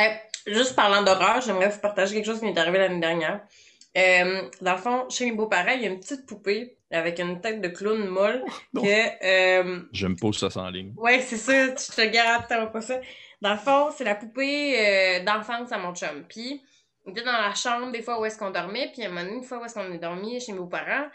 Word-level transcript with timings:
Eh, 0.00 0.50
juste 0.52 0.74
parlant 0.76 1.02
d'horreur, 1.02 1.40
j'aimerais 1.40 1.68
vous 1.68 1.80
partager 1.80 2.14
quelque 2.14 2.26
chose 2.26 2.40
qui 2.40 2.46
m'est 2.46 2.58
arrivé 2.58 2.78
l'année 2.78 3.00
dernière. 3.00 3.40
Euh, 3.98 4.42
dans 4.60 4.72
le 4.72 4.78
fond, 4.78 5.08
chez 5.10 5.26
mes 5.26 5.32
beaux-parents, 5.32 5.72
il 5.74 5.82
y 5.82 5.86
a 5.86 5.88
une 5.88 5.98
petite 6.00 6.24
poupée 6.26 6.76
avec 6.92 7.18
une 7.18 7.40
tête 7.40 7.60
de 7.60 7.68
clown 7.68 8.06
molle 8.06 8.42
Non. 8.72 8.82
que... 8.82 8.88
euh, 9.24 9.80
J'aime 9.92 10.16
pas 10.16 10.32
ça 10.32 10.48
sans 10.50 10.68
ligne. 10.70 10.92
Ouais, 10.96 11.20
c'est 11.20 11.36
ça, 11.36 11.52
je 11.68 11.72
te 11.96 12.06
garantis 12.08 12.46
pas 12.72 12.80
ça. 12.80 13.00
Dans 13.40 13.52
le 13.52 13.58
fond, 13.58 13.90
c'est 13.96 14.04
la 14.04 14.14
poupée 14.14 14.76
euh, 14.78 15.24
d'enfance 15.24 15.72
à 15.72 15.78
mon 15.78 15.94
chum. 15.94 16.24
Puis, 16.28 16.62
on 17.06 17.10
était 17.12 17.22
dans 17.24 17.32
la 17.32 17.54
chambre 17.54 17.90
des 17.90 18.02
fois 18.02 18.20
où 18.20 18.24
est-ce 18.24 18.38
qu'on 18.38 18.50
dormait, 18.50 18.90
puis 18.92 19.02
à 19.02 19.06
un 19.06 19.08
moment 19.08 19.22
donné, 19.24 19.36
une 19.38 19.42
fois 19.42 19.58
où 19.58 19.64
est-ce 19.64 19.74
qu'on 19.74 19.92
est 19.92 19.98
dormi 19.98 20.40
chez 20.40 20.52
mes 20.52 20.68
parents, 20.68 21.06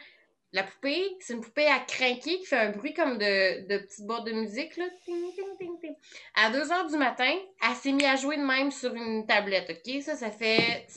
la 0.56 0.64
poupée, 0.64 1.18
c'est 1.20 1.34
une 1.34 1.42
poupée 1.42 1.68
à 1.68 1.80
craquer 1.80 2.40
qui 2.40 2.46
fait 2.46 2.56
un 2.58 2.72
bruit 2.72 2.94
comme 2.94 3.18
de, 3.18 3.68
de 3.68 3.78
petite 3.80 4.06
boîte 4.06 4.24
de 4.24 4.32
musique, 4.32 4.78
là. 4.78 4.86
Ting, 5.04 5.34
ting, 5.36 5.58
ting, 5.60 5.80
ting. 5.82 5.96
À 6.34 6.50
2 6.50 6.72
heures 6.72 6.88
du 6.88 6.96
matin, 6.96 7.36
elle 7.62 7.76
s'est 7.76 7.92
mise 7.92 8.06
à 8.06 8.16
jouer 8.16 8.38
de 8.38 8.42
même 8.42 8.72
sur 8.72 8.96
une 8.96 9.26
tablette, 9.28 9.70
OK? 9.70 10.02
Ça, 10.02 10.16
ça 10.16 10.32
fait, 10.32 10.88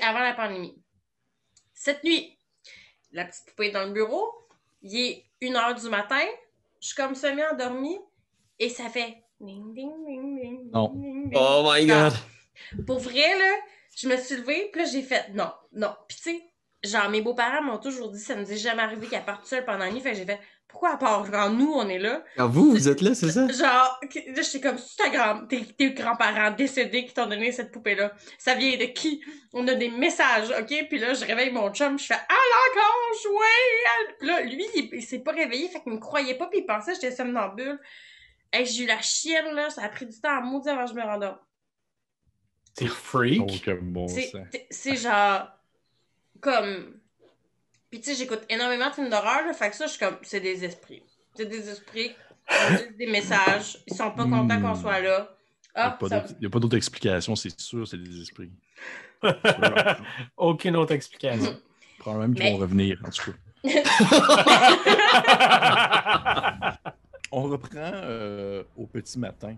avant 0.00 0.20
la 0.20 0.34
pandémie. 0.34 0.80
Cette 1.74 2.04
nuit, 2.04 2.38
la 3.10 3.24
petite 3.24 3.46
poupée 3.46 3.66
est 3.66 3.72
dans 3.72 3.86
le 3.86 3.92
bureau, 3.92 4.32
il 4.82 4.96
est 4.96 5.24
1 5.42 5.56
heure 5.56 5.74
du 5.74 5.88
matin, 5.88 6.24
je 6.80 6.86
suis 6.86 6.96
comme 6.96 7.16
semi-endormie, 7.16 7.98
et 8.60 8.68
ça 8.68 8.88
fait 8.88 9.16
ding, 9.40 9.74
ding, 9.74 9.92
ding, 10.06 10.40
ding, 10.40 10.70
Non. 10.70 10.90
ding, 10.94 11.30
ding. 11.30 11.32
Oh 11.34 11.68
my 11.68 11.84
god! 11.84 12.12
Pour 12.86 13.00
vrai, 13.00 13.36
là, 13.36 13.56
je 13.96 14.08
me 14.08 14.16
suis 14.16 14.36
levée, 14.36 14.70
puis 14.72 14.82
là, 14.82 14.88
j'ai 14.88 15.02
fait 15.02 15.28
non, 15.34 15.50
non. 15.72 15.92
Puis 16.06 16.18
tu 16.18 16.22
sais, 16.22 16.42
genre, 16.86 17.08
mes 17.10 17.20
beaux-parents 17.22 17.62
m'ont 17.62 17.78
toujours 17.78 18.10
dit, 18.10 18.20
ça 18.20 18.34
ne 18.34 18.40
nous 18.42 18.52
est 18.52 18.56
jamais 18.56 18.82
arrivé 18.82 19.06
qu'elle 19.06 19.24
parte 19.24 19.46
seule 19.46 19.64
pendant 19.64 19.84
la 19.84 19.90
nuit. 19.90 20.00
Fait 20.00 20.12
que 20.12 20.16
j'ai 20.18 20.24
fait, 20.24 20.40
pourquoi 20.68 20.90
à 20.94 20.96
part 20.96 21.30
quand 21.30 21.50
nous, 21.50 21.72
on 21.72 21.88
est 21.88 21.98
là? 21.98 22.22
Ah, 22.36 22.46
vous, 22.46 22.70
vous 22.72 22.88
êtes 22.88 23.00
là, 23.00 23.14
c'est 23.14 23.30
ça? 23.30 23.46
Genre, 23.48 24.00
là, 24.02 24.42
j'étais 24.42 24.60
comme, 24.60 24.78
c'est 24.78 24.96
ta 24.96 25.08
grand, 25.08 25.46
tes, 25.46 25.64
tes 25.64 25.92
grands-parents 25.92 26.50
décédés 26.50 27.04
qui 27.06 27.14
t'ont 27.14 27.26
donné 27.26 27.52
cette 27.52 27.70
poupée-là. 27.72 28.12
Ça 28.38 28.54
vient 28.54 28.76
de 28.76 28.84
qui? 28.86 29.22
On 29.52 29.66
a 29.68 29.74
des 29.74 29.88
messages, 29.88 30.50
OK? 30.50 30.86
Puis 30.88 30.98
là, 30.98 31.14
je 31.14 31.24
réveille 31.24 31.50
mon 31.52 31.72
chum, 31.72 31.98
je 31.98 32.06
fais, 32.06 32.14
ah, 32.14 32.28
là, 32.28 32.56
encore 32.72 33.22
jouer! 33.22 34.16
Puis 34.18 34.28
là, 34.28 34.40
lui, 34.42 34.64
il, 34.74 34.88
il 34.92 35.02
s'est 35.02 35.20
pas 35.20 35.32
réveillé, 35.32 35.68
fait 35.68 35.80
qu'il 35.82 35.92
me 35.92 35.98
croyait 35.98 36.34
pas, 36.36 36.46
puis 36.48 36.58
il 36.60 36.66
pensait 36.66 36.92
que 36.94 37.00
j'étais 37.00 37.14
somnambule. 37.14 37.78
Hey, 38.52 38.66
j'ai 38.66 38.84
eu 38.84 38.86
la 38.86 39.00
chienne, 39.00 39.54
là, 39.54 39.70
ça 39.70 39.82
a 39.82 39.88
pris 39.88 40.06
du 40.06 40.20
temps 40.20 40.36
à 40.36 40.40
maudire 40.40 40.72
avant 40.74 40.84
que 40.84 40.90
je 40.90 40.94
me 40.96 41.02
rendorme. 41.02 41.38
T'es 42.74 42.86
freak? 42.86 43.40
C'est- 44.08 44.30
C'est 44.70 44.96
genre. 44.96 45.48
Comme. 46.46 46.94
Puis 47.90 48.00
tu 48.00 48.10
sais, 48.10 48.16
j'écoute 48.16 48.40
énormément 48.48 48.88
de 48.88 48.94
films 48.94 49.10
d'horreur, 49.10 49.44
là, 49.46 49.52
fait 49.52 49.70
que 49.70 49.76
ça, 49.76 49.86
je 49.86 49.90
suis 49.92 50.00
comme. 50.00 50.16
C'est 50.22 50.40
des 50.40 50.64
esprits. 50.64 51.02
C'est 51.34 51.46
des 51.46 51.68
esprits. 51.68 52.14
Disent 52.70 52.96
des 52.96 53.06
messages. 53.10 53.78
Ils 53.88 53.94
sont 53.96 54.10
pas 54.12 54.24
contents 54.24 54.60
qu'on 54.60 54.72
Hmm. 54.74 54.80
soit 54.80 55.00
là. 55.00 55.36
Il 55.74 55.78
n'y 55.80 55.82
a 55.82 55.98
Ah, 56.00 56.08
ça- 56.08 56.24
a 56.44 56.48
pas 56.50 56.58
d'autre 56.60 56.76
explication, 56.76 57.34
c'est 57.36 57.58
sûr, 57.60 57.86
c'est 57.86 57.98
des 57.98 58.22
esprits. 58.22 58.50
Aucune 60.36 60.76
autre 60.76 60.92
explication. 60.92 61.58
Probablement 61.98 62.34
qu'ils 62.34 62.44
Mais- 62.44 62.52
vont 62.52 62.58
revenir, 62.58 63.02
en 63.04 63.10
tout 63.10 63.32
cas. 63.32 63.38
On 67.32 67.42
reprend 67.42 67.90
euh, 67.94 68.62
au 68.76 68.86
petit 68.86 69.18
matin, 69.18 69.56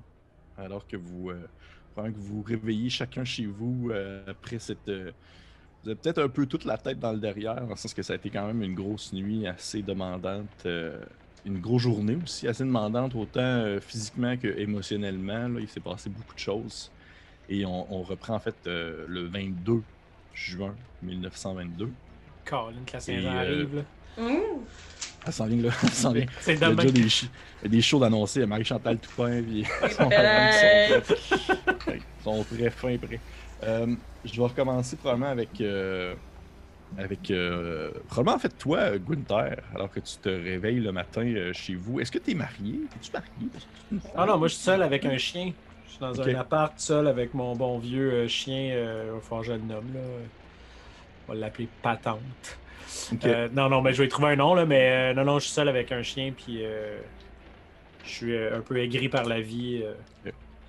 alors 0.57 0.87
que 0.87 0.97
vous, 0.97 1.31
euh, 1.31 1.47
que 1.97 2.11
vous 2.17 2.37
vous 2.39 2.43
réveillez 2.43 2.91
chacun 2.91 3.25
chez 3.25 3.47
vous 3.47 3.91
euh, 3.91 4.23
après 4.27 4.59
cette. 4.59 4.89
Vous 5.85 5.91
avez 5.91 5.99
peut-être 5.99 6.23
un 6.23 6.29
peu 6.29 6.47
toute 6.47 6.65
la 6.65 6.77
tête 6.77 6.99
dans 6.99 7.13
le 7.13 7.19
derrière, 7.19 7.55
dans 7.57 7.69
le 7.71 7.77
sens 7.77 7.95
que 7.95 8.03
ça 8.03 8.13
a 8.15 8.17
été 8.17 8.31
quand 8.31 8.47
même 8.47 8.63
une 8.63 8.75
grosse 8.75 9.13
nuit 9.13 9.47
assez 9.47 9.83
demandante, 9.83 10.47
euh, 10.67 10.99
une 11.47 11.61
grosse 11.61 11.83
journée 11.83 12.17
aussi 12.23 12.49
assez 12.49 12.65
demandante, 12.65 13.15
autant 13.15 13.41
euh, 13.41 13.81
physiquement 13.81 14.37
que 14.37 14.49
émotionnellement. 14.59 15.49
là. 15.49 15.61
il 15.61 15.69
s'est 15.69 15.81
passé 15.81 16.11
beaucoup 16.11 16.35
de 16.35 16.39
choses. 16.41 16.91
Et 17.49 17.65
on, 17.65 17.93
on 17.95 18.03
reprend 18.03 18.35
en 18.35 18.41
fait 18.41 18.57
euh, 18.67 19.05
le 19.09 19.27
22 19.29 19.83
juin 20.35 20.75
1922. 21.03 21.91
Colin, 22.45 22.73
que 22.87 22.93
la 23.11 23.33
euh, 23.33 23.39
arrive, 23.39 23.77
là. 23.77 23.83
Mmh. 24.23 24.39
Elle 25.27 25.33
s'en 25.33 25.47
vient 25.47 25.63
là, 25.63 25.71
elle 25.83 25.91
s'en 25.91 26.13
vient. 26.13 26.27
C'est 26.41 26.55
Il 26.55 26.61
y 26.61 26.65
a 26.65 26.75
déjà 26.75 26.91
des, 26.91 27.09
chi- 27.09 27.31
il 27.63 27.65
y 27.65 27.67
a 27.67 27.69
des 27.71 27.83
shows 27.83 27.99
d'annoncer 28.01 28.43
à 28.43 28.47
Marie-Chantal 28.47 28.99
Toupin, 28.99 29.43
puis 29.43 29.61
ils 29.83 29.91
sont. 29.91 30.11
Ils 31.89 32.03
sont 32.25 32.45
très 32.45 32.71
fins 32.71 32.97
prêts. 32.99 33.21
Euh, 33.65 33.87
je 34.25 34.37
vais 34.37 34.43
recommencer 34.43 34.97
probablement 34.97 35.31
avec. 35.31 35.61
euh, 35.61 36.15
avec 36.97 37.31
euh, 37.31 37.91
probablement 38.09 38.37
en 38.37 38.39
fait 38.39 38.57
toi, 38.57 38.97
Gunther, 38.99 39.59
alors 39.75 39.91
que 39.91 40.01
tu 40.01 40.17
te 40.17 40.29
réveilles 40.29 40.81
le 40.81 40.91
matin 40.93 41.53
chez 41.53 41.75
vous. 41.75 42.01
Est-ce 42.01 42.11
que 42.11 42.19
tu 42.19 42.31
es 42.31 42.35
marié? 42.35 42.81
Es-tu 42.97 43.13
marié? 43.13 43.29
Es 43.55 43.93
une 43.93 44.01
Ah 44.17 44.25
non, 44.27 44.39
moi 44.39 44.49
je 44.49 44.55
suis 44.55 44.63
seul 44.63 44.83
avec 44.83 45.05
un 45.05 45.19
chien. 45.19 45.53
Je 45.87 45.91
suis 45.91 46.01
dans 46.01 46.21
un 46.21 46.35
appart 46.37 46.79
seul 46.79 47.07
avec 47.09 47.35
mon 47.35 47.55
bon 47.57 47.79
vieux 47.79 48.27
chien. 48.29 48.71
Euh, 48.73 49.19
que 49.19 49.43
je 49.43 49.53
le 49.53 49.59
nomme, 49.59 49.93
là. 49.95 50.01
On 51.29 51.33
va 51.33 51.39
l'appeler 51.39 51.69
Patente. 51.83 52.59
Non, 53.53 53.69
non, 53.69 53.83
mais 53.83 53.93
je 53.93 53.99
vais 53.99 54.07
y 54.07 54.09
trouver 54.09 54.29
un 54.29 54.37
nom, 54.37 54.55
là, 54.55 54.65
mais 54.65 55.11
euh, 55.11 55.15
non, 55.15 55.25
non, 55.25 55.39
je 55.39 55.45
suis 55.45 55.53
seul 55.53 55.69
avec 55.69 55.93
un 55.93 56.03
chien, 56.03 56.33
puis 56.35 56.63
je 58.05 58.09
suis 58.11 58.35
un 58.35 58.61
peu 58.61 58.79
aigri 58.79 59.11
par 59.11 59.27
la 59.27 59.41
vie. 59.43 59.85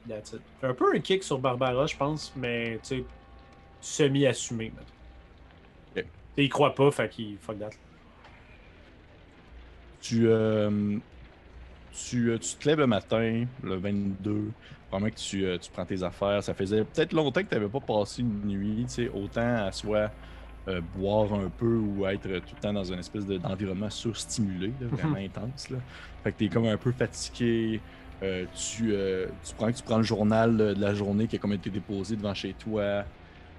That's 0.09 0.33
it. 0.33 0.41
Un 0.63 0.73
peu 0.73 0.93
un 0.95 0.99
kick 0.99 1.23
sur 1.23 1.39
Barbara, 1.39 1.85
je 1.85 1.95
pense, 1.95 2.33
mais 2.35 2.79
tu 2.83 2.97
sais, 2.97 3.03
semi-assumé. 3.81 4.71
il 6.37 6.49
croit 6.49 6.73
pas, 6.75 6.89
fait 6.91 7.09
qu'il 7.09 7.37
fuck 7.37 7.59
that. 7.59 7.69
Tu, 10.01 10.27
euh, 10.27 10.97
tu, 11.91 12.29
euh, 12.31 12.37
tu 12.37 12.55
te 12.55 12.67
lèves 12.69 12.79
le 12.79 12.87
matin, 12.87 13.45
le 13.63 13.75
22. 13.75 14.51
Probablement 14.87 15.13
que 15.13 15.19
tu, 15.19 15.45
euh, 15.45 15.57
tu 15.57 15.69
prends 15.71 15.85
tes 15.85 16.01
affaires. 16.03 16.41
Ça 16.43 16.53
faisait 16.53 16.83
peut-être 16.83 17.13
longtemps 17.13 17.41
que 17.43 17.47
tu 17.49 17.53
n'avais 17.55 17.67
pas 17.67 17.79
passé 17.81 18.21
une 18.21 18.41
nuit. 18.47 18.85
tu 18.87 18.93
sais, 19.05 19.09
Autant 19.09 19.65
à 19.65 19.71
soit 19.71 20.09
euh, 20.67 20.81
boire 20.95 21.33
un 21.33 21.49
peu 21.49 21.75
ou 21.77 22.05
être 22.07 22.23
tout 22.23 22.55
le 22.55 22.61
temps 22.61 22.73
dans 22.73 22.83
une 22.85 22.99
espèce 22.99 23.25
de- 23.25 23.37
d'environnement 23.37 23.89
surstimulé, 23.89 24.71
là, 24.79 24.87
vraiment 24.87 25.15
intense. 25.19 25.69
Là. 25.69 25.77
Fait 26.23 26.31
que 26.31 26.37
tu 26.37 26.45
es 26.45 26.49
comme 26.49 26.65
un 26.67 26.77
peu 26.77 26.91
fatigué. 26.91 27.81
Euh, 28.21 28.45
tu, 28.53 28.93
euh, 28.93 29.27
tu, 29.45 29.53
prends, 29.55 29.71
tu 29.71 29.83
prends 29.83 29.97
le 29.97 30.03
journal 30.03 30.57
de 30.57 30.75
la 30.77 30.93
journée 30.93 31.27
qui 31.27 31.37
a 31.37 31.39
comme 31.39 31.53
été 31.53 31.69
déposé 31.69 32.15
devant 32.15 32.33
chez 32.33 32.53
toi. 32.53 33.05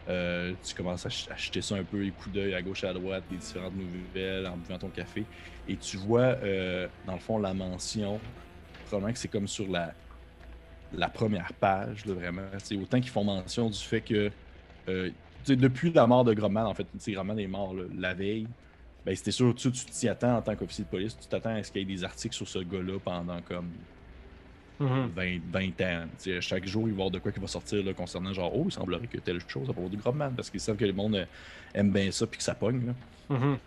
Euh, 0.09 0.53
tu 0.63 0.75
commences 0.75 1.07
à 1.07 1.09
à 1.31 1.35
acheter 1.35 1.63
ça 1.63 1.77
un 1.77 1.85
peu, 1.85 1.99
les 1.99 2.11
coups 2.11 2.35
d'œil 2.35 2.55
à 2.55 2.63
gauche 2.63 2.85
et 2.85 2.89
à 2.89 2.93
droite, 2.93 3.25
les 3.31 3.37
différentes 3.37 3.75
nouvelles 3.75 4.47
en 4.47 4.57
buvant 4.57 4.79
ton 4.79 4.89
café. 4.89 5.25
Et 5.69 5.77
tu 5.77 5.97
vois, 5.97 6.37
euh, 6.43 6.89
dans 7.07 7.15
le 7.15 7.21
fond, 7.21 7.39
la 7.39 7.55
mention. 7.55 8.21
Probablement 8.87 9.13
que 9.13 9.19
c'est 9.19 9.29
comme 9.29 9.47
sur 9.47 9.67
la, 9.69 11.09
première 11.09 11.53
page, 11.55 12.05
vraiment. 12.05 12.43
C'est 12.59 12.77
autant 12.77 13.01
qu'ils 13.01 13.11
font 13.11 13.25
mention 13.25 13.71
du 13.71 13.79
fait 13.79 14.01
que. 14.01 14.31
depuis 15.47 15.93
la 15.93 16.07
mort 16.07 16.25
de 16.25 16.35
Grobman, 16.35 16.67
en 16.67 16.75
fait, 16.75 16.87
Grobman 17.09 17.39
est 17.39 17.47
mort 17.47 17.75
la 17.97 18.15
veille. 18.15 18.49
Ben, 19.07 19.17
c'était 19.17 19.31
sûr, 19.31 19.55
tu 19.55 19.71
t'y 19.71 20.09
attends 20.09 20.37
en 20.37 20.43
tant 20.43 20.55
qu'officier 20.55 20.85
de 20.85 20.91
police, 20.91 21.17
tu 21.19 21.27
t'attends 21.27 21.55
à 21.55 21.63
ce 21.63 21.73
qu'il 21.73 21.81
y 21.81 21.85
ait 21.91 21.97
des 21.97 22.05
articles 22.05 22.35
sur 22.35 22.47
ce 22.47 22.59
gars-là 22.59 22.99
pendant 23.03 23.41
comme 23.41 23.71
Mhm. 24.81 25.11
20, 25.15 25.39
20 25.53 25.81
ans. 25.83 26.05
Chaque 26.41 26.67
jour, 26.67 26.85
il 26.89 26.93
va 26.93 26.99
y 26.99 27.01
avoir 27.01 27.11
de 27.11 27.19
quoi 27.19 27.31
qui 27.33 27.39
va 27.41 27.47
sortir 27.47 27.85
là, 27.85 27.93
concernant 27.93 28.33
genre, 28.33 28.51
oh, 28.57 28.65
il 28.67 28.73
semblerait 28.73 29.07
que 29.07 29.19
telle 29.19 29.41
chose 29.47 29.69
à 29.69 29.73
propos 29.75 29.89
du 29.91 29.99
Grobman, 29.99 30.33
parce 30.35 30.49
qu'ils 30.51 30.61
savent 30.61 30.77
que 30.77 30.85
le 30.87 30.93
monde 30.95 31.15
euh, 31.17 31.25
aime 31.75 31.91
bien 31.93 32.11
ça 32.11 32.27
puis 32.27 32.39
que 32.39 32.45
ça 32.45 32.55
pogne. 32.55 32.87
là. 32.87 33.37
Mhm. 33.37 33.59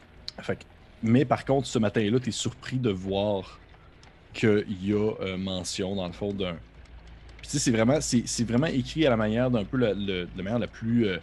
Fait 0.41 0.55
que- 0.55 0.63
mais 1.03 1.23
par 1.25 1.45
contre, 1.45 1.67
ce 1.67 1.77
matin-là, 1.79 2.19
tu 2.19 2.29
es 2.29 2.31
surpris 2.31 2.77
de 2.77 2.89
voir 2.89 3.59
qu'il 4.33 4.65
y 4.81 4.93
a 4.93 5.11
euh, 5.21 5.37
mention, 5.37 5.95
dans 5.95 6.07
le 6.07 6.13
fond, 6.13 6.33
d'un. 6.33 6.53
Puis 7.37 7.43
tu 7.43 7.49
sais, 7.51 7.59
c'est 7.59 7.71
vraiment, 7.71 7.99
c'est, 8.01 8.43
vraiment 8.47 8.67
écrit 8.67 9.05
à 9.05 9.09
la 9.11 9.17
manière 9.17 9.51
d'un 9.51 9.65
peu 9.65 9.77
la, 9.77 9.93
le- 9.93 10.25
de 10.25 10.29
la 10.35 10.43
manière 10.43 10.59
la 10.59 10.67
plus 10.67 11.05
euh, 11.07 11.17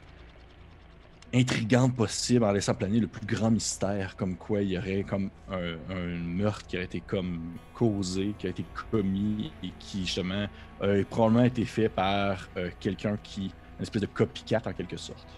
intrigante 1.32 1.94
possible, 1.94 2.44
en 2.44 2.52
laissant 2.52 2.74
planer 2.74 2.98
le 3.00 3.06
plus 3.06 3.24
grand 3.24 3.50
mystère, 3.50 4.16
comme 4.16 4.36
quoi 4.36 4.62
il 4.62 4.70
y 4.70 4.78
aurait 4.78 5.04
comme 5.04 5.30
un, 5.50 5.74
un 5.88 6.06
meurtre 6.18 6.66
qui 6.66 6.76
aurait 6.76 6.86
été 6.86 7.00
comme 7.00 7.40
causé, 7.74 8.34
qui 8.38 8.46
a 8.46 8.50
été 8.50 8.64
commis 8.90 9.52
et 9.62 9.70
qui 9.78 10.00
justement 10.06 10.46
a 10.80 10.86
probablement 11.08 11.44
été 11.44 11.64
fait 11.64 11.88
par 11.88 12.48
euh, 12.56 12.70
quelqu'un 12.80 13.16
qui, 13.22 13.44
une 13.78 13.82
espèce 13.82 14.02
de 14.02 14.06
copycat 14.06 14.62
en 14.66 14.72
quelque 14.72 14.96
sorte, 14.96 15.28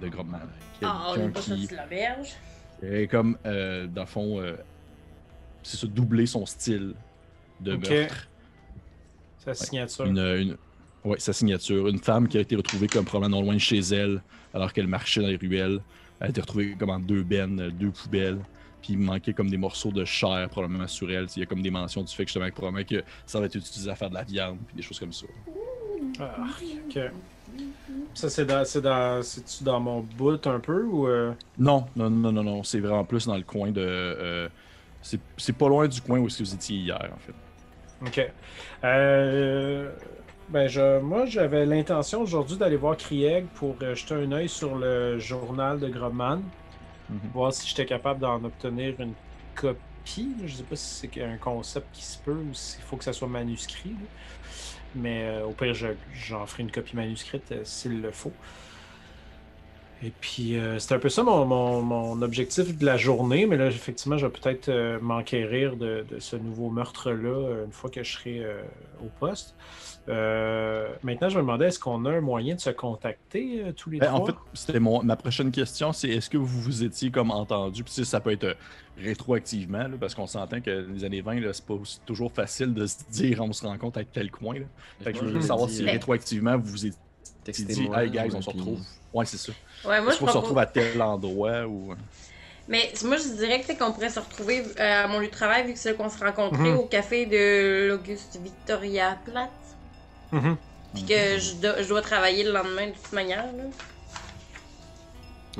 de 0.00 0.08
Grobman. 0.08 0.38
Ah, 0.82 1.08
on 1.10 1.16
n'est 1.16 1.28
pas 1.30 1.42
sorti 1.42 1.66
de 1.66 1.76
l'auberge. 1.76 2.28
et 2.82 3.08
comme, 3.08 3.36
euh, 3.46 3.86
dans 3.88 4.02
le 4.02 4.06
fond, 4.06 4.40
euh, 4.40 4.56
c'est 5.64 5.76
ça, 5.76 5.86
doubler 5.88 6.26
son 6.26 6.46
style 6.46 6.94
de 7.60 7.74
meurtre. 7.74 8.28
Sa 9.38 9.54
signature. 9.54 10.04
Une, 10.04 10.18
une- 10.18 10.56
ouais, 11.04 11.18
sa 11.18 11.32
signature. 11.32 11.88
Une 11.88 11.98
femme 11.98 12.28
qui 12.28 12.38
a 12.38 12.40
été 12.40 12.56
retrouvée 12.56 12.86
comme 12.86 13.04
probablement 13.04 13.38
non 13.38 13.44
loin 13.44 13.54
de 13.54 13.60
chez 13.60 13.78
elle, 13.78 14.22
alors 14.54 14.72
qu'elle 14.72 14.86
marchait 14.88 15.20
dans 15.20 15.28
les 15.28 15.36
ruelles. 15.36 15.80
Elle 16.20 16.26
a 16.26 16.30
été 16.30 16.40
retrouvée 16.40 16.74
comme 16.78 16.90
en 16.90 16.98
deux 17.00 17.22
bennes, 17.22 17.70
deux 17.78 17.90
poubelles. 17.90 18.38
Puis 18.82 18.92
il 18.92 18.98
manquait 18.98 19.32
comme 19.32 19.50
des 19.50 19.56
morceaux 19.56 19.90
de 19.90 20.04
chair 20.04 20.48
probablement 20.50 20.86
sur 20.86 21.10
elle. 21.10 21.26
Il 21.36 21.40
y 21.40 21.42
a 21.42 21.46
comme 21.46 21.62
des 21.62 21.70
mentions 21.70 22.02
du 22.02 22.14
fait 22.14 22.24
que 22.24 22.28
justement, 22.28 22.50
probablement 22.50 22.84
que 22.84 23.02
ça 23.26 23.40
va 23.40 23.46
être 23.46 23.56
utilisé 23.56 23.90
à 23.90 23.96
faire 23.96 24.08
de 24.10 24.14
la 24.14 24.22
viande, 24.22 24.58
puis 24.66 24.76
des 24.76 24.82
choses 24.82 24.98
comme 25.00 25.12
ça. 25.12 25.26
Ah, 26.20 26.46
ok. 26.88 27.00
Ça, 28.14 28.30
c'est 28.30 28.44
dans, 28.46 28.64
c'est 28.64 28.80
dans, 28.80 29.22
c'est-tu 29.22 29.64
dans 29.64 29.80
mon 29.80 30.00
bout 30.00 30.44
un 30.46 30.60
peu 30.60 30.84
ou. 30.84 31.06
euh? 31.08 31.32
Non, 31.58 31.86
non, 31.96 32.10
non, 32.10 32.32
non, 32.32 32.42
non. 32.44 32.62
C'est 32.62 32.80
vraiment 32.80 33.04
plus 33.04 33.26
dans 33.26 33.36
le 33.36 33.42
coin 33.42 33.70
de. 33.70 33.80
euh, 33.80 34.48
c'est 35.02 35.20
c'est 35.36 35.52
pas 35.52 35.68
loin 35.68 35.86
du 35.88 36.00
coin 36.00 36.18
où 36.18 36.26
est-ce 36.26 36.38
que 36.38 36.44
vous 36.44 36.54
étiez 36.54 36.76
hier, 36.78 37.10
en 37.12 37.18
fait. 37.18 37.34
Ok. 38.06 38.32
Euh, 38.84 39.90
Ben, 40.48 40.66
je, 40.66 40.98
moi, 41.00 41.26
j'avais 41.26 41.66
l'intention 41.66 42.22
aujourd'hui 42.22 42.56
d'aller 42.56 42.76
voir 42.76 42.96
Krieg 42.96 43.46
pour 43.54 43.76
euh, 43.82 43.94
jeter 43.94 44.14
un 44.14 44.32
œil 44.32 44.48
sur 44.48 44.76
le 44.76 45.18
journal 45.18 45.78
de 45.78 45.88
Grobman, 45.88 46.42
Mhm. 47.10 47.20
voir 47.32 47.52
si 47.52 47.66
j'étais 47.68 47.86
capable 47.86 48.20
d'en 48.20 48.42
obtenir 48.44 48.94
une 49.00 49.14
copie. 49.54 50.36
Je 50.44 50.54
sais 50.56 50.62
pas 50.62 50.76
si 50.76 51.08
c'est 51.10 51.22
un 51.22 51.36
concept 51.38 51.88
qui 51.92 52.02
se 52.04 52.18
peut 52.18 52.32
ou 52.32 52.54
s'il 52.54 52.82
faut 52.82 52.96
que 52.96 53.04
ça 53.04 53.12
soit 53.12 53.28
manuscrit. 53.28 53.90
là. 53.90 54.06
Mais 54.94 55.24
euh, 55.28 55.46
au 55.46 55.52
pire, 55.52 55.74
je- 55.74 55.88
j'en 56.14 56.46
ferai 56.46 56.62
une 56.64 56.70
copie 56.72 56.96
manuscrite 56.96 57.52
euh, 57.52 57.62
s'il 57.64 58.00
le 58.02 58.10
faut. 58.12 58.32
Et 60.04 60.12
puis, 60.20 60.56
euh, 60.56 60.78
c'est 60.78 60.94
un 60.94 60.98
peu 61.00 61.08
ça 61.08 61.24
mon, 61.24 61.44
mon- 61.44 61.82
mon 61.82 62.22
objectif 62.22 62.76
de 62.78 62.84
la 62.86 62.96
journée. 62.96 63.46
Mais 63.46 63.56
là, 63.56 63.66
effectivement, 63.66 64.16
je 64.16 64.26
vais 64.26 64.32
peut-être 64.32 64.68
euh, 64.68 64.98
m'enquérir 65.00 65.76
de, 65.76 66.04
de 66.08 66.20
ce 66.20 66.36
nouveau 66.36 66.70
meurtre-là 66.70 67.28
euh, 67.28 67.64
une 67.64 67.72
fois 67.72 67.90
que 67.90 68.04
je 68.04 68.12
serai 68.12 68.44
euh, 68.44 68.62
au 69.02 69.08
poste. 69.18 69.56
Euh, 70.08 70.88
maintenant, 71.02 71.28
je 71.28 71.36
me 71.36 71.42
demandais, 71.42 71.66
est-ce 71.66 71.78
qu'on 71.80 72.04
a 72.06 72.10
un 72.12 72.20
moyen 72.20 72.54
de 72.54 72.60
se 72.60 72.70
contacter 72.70 73.62
euh, 73.62 73.72
tous 73.72 73.90
les 73.90 73.98
Ben, 73.98 74.06
trois? 74.06 74.20
en 74.20 74.26
fait, 74.26 74.34
c'était 74.54 74.80
mon, 74.80 75.02
ma 75.02 75.16
prochaine 75.16 75.50
question, 75.50 75.92
c'est 75.92 76.08
est-ce 76.08 76.30
que 76.30 76.38
vous 76.38 76.46
vous 76.62 76.82
étiez 76.84 77.10
comme 77.10 77.30
entendu, 77.30 77.84
puis 77.84 77.92
ça 78.06 78.20
peut 78.20 78.30
être 78.32 78.44
euh, 78.44 78.54
rétroactivement, 78.96 79.78
là, 79.88 79.96
parce 80.00 80.14
qu'on 80.14 80.26
s'entend 80.26 80.60
que 80.60 80.86
les 80.92 81.04
années 81.04 81.20
20, 81.20 81.40
là, 81.40 81.52
c'est 81.52 81.64
pas 81.66 81.74
aussi- 81.74 82.00
toujours 82.06 82.32
facile 82.32 82.72
de 82.72 82.86
se 82.86 82.96
dire 83.10 83.40
on 83.42 83.52
se 83.52 83.66
rencontre 83.66 83.98
à 83.98 84.04
tel 84.04 84.30
coin. 84.30 84.54
Là. 84.54 84.64
Fait 85.02 85.12
que 85.12 85.18
je 85.18 85.24
veux 85.24 85.40
savoir 85.42 85.68
si 85.68 85.82
Mais- 85.82 85.92
rétroactivement 85.92 86.56
vous 86.56 86.70
vous 86.70 86.86
étiez 86.86 86.98
Textez-moi, 87.52 88.04
Hey 88.04 88.10
guys, 88.10 88.30
on 88.34 88.42
se 88.42 88.50
puis- 88.50 88.58
retrouve. 88.58 88.80
Ouais, 89.14 89.24
c'est 89.24 89.38
ça. 89.38 89.52
Ouais, 89.86 90.00
moi, 90.02 90.12
je 90.12 90.18
faut 90.18 90.26
se 90.26 90.30
propose... 90.32 90.34
retrouve 90.36 90.58
à 90.58 90.66
tel 90.66 91.00
endroit 91.00 91.66
ou. 91.66 91.94
Mais 92.68 92.92
moi, 93.04 93.16
je 93.16 93.28
dirais 93.36 93.62
que, 93.62 93.72
qu'on 93.78 93.92
pourrait 93.92 94.10
se 94.10 94.20
retrouver 94.20 94.62
euh, 94.78 95.04
à 95.04 95.08
mon 95.08 95.18
lieu 95.20 95.28
de 95.28 95.32
travail, 95.32 95.66
vu 95.66 95.72
que 95.72 95.78
c'est 95.78 95.90
là 95.92 95.94
qu'on 95.96 96.10
se 96.10 96.18
rencontrait 96.22 96.72
Mhm. 96.72 96.76
au 96.76 96.82
café 96.84 97.24
de 97.24 97.88
l'Auguste 97.88 98.38
Victoria 98.42 99.16
Platz. 99.24 99.48
Mhm. 100.32 100.56
Puis 100.92 101.04
que 101.04 101.38
je, 101.38 101.54
dois- 101.54 101.82
je 101.82 101.88
dois 101.88 102.02
travailler 102.02 102.44
le 102.44 102.52
lendemain 102.52 102.88
de 102.88 102.92
toute 102.92 103.12
manière. 103.12 103.44
Là. 103.46 103.64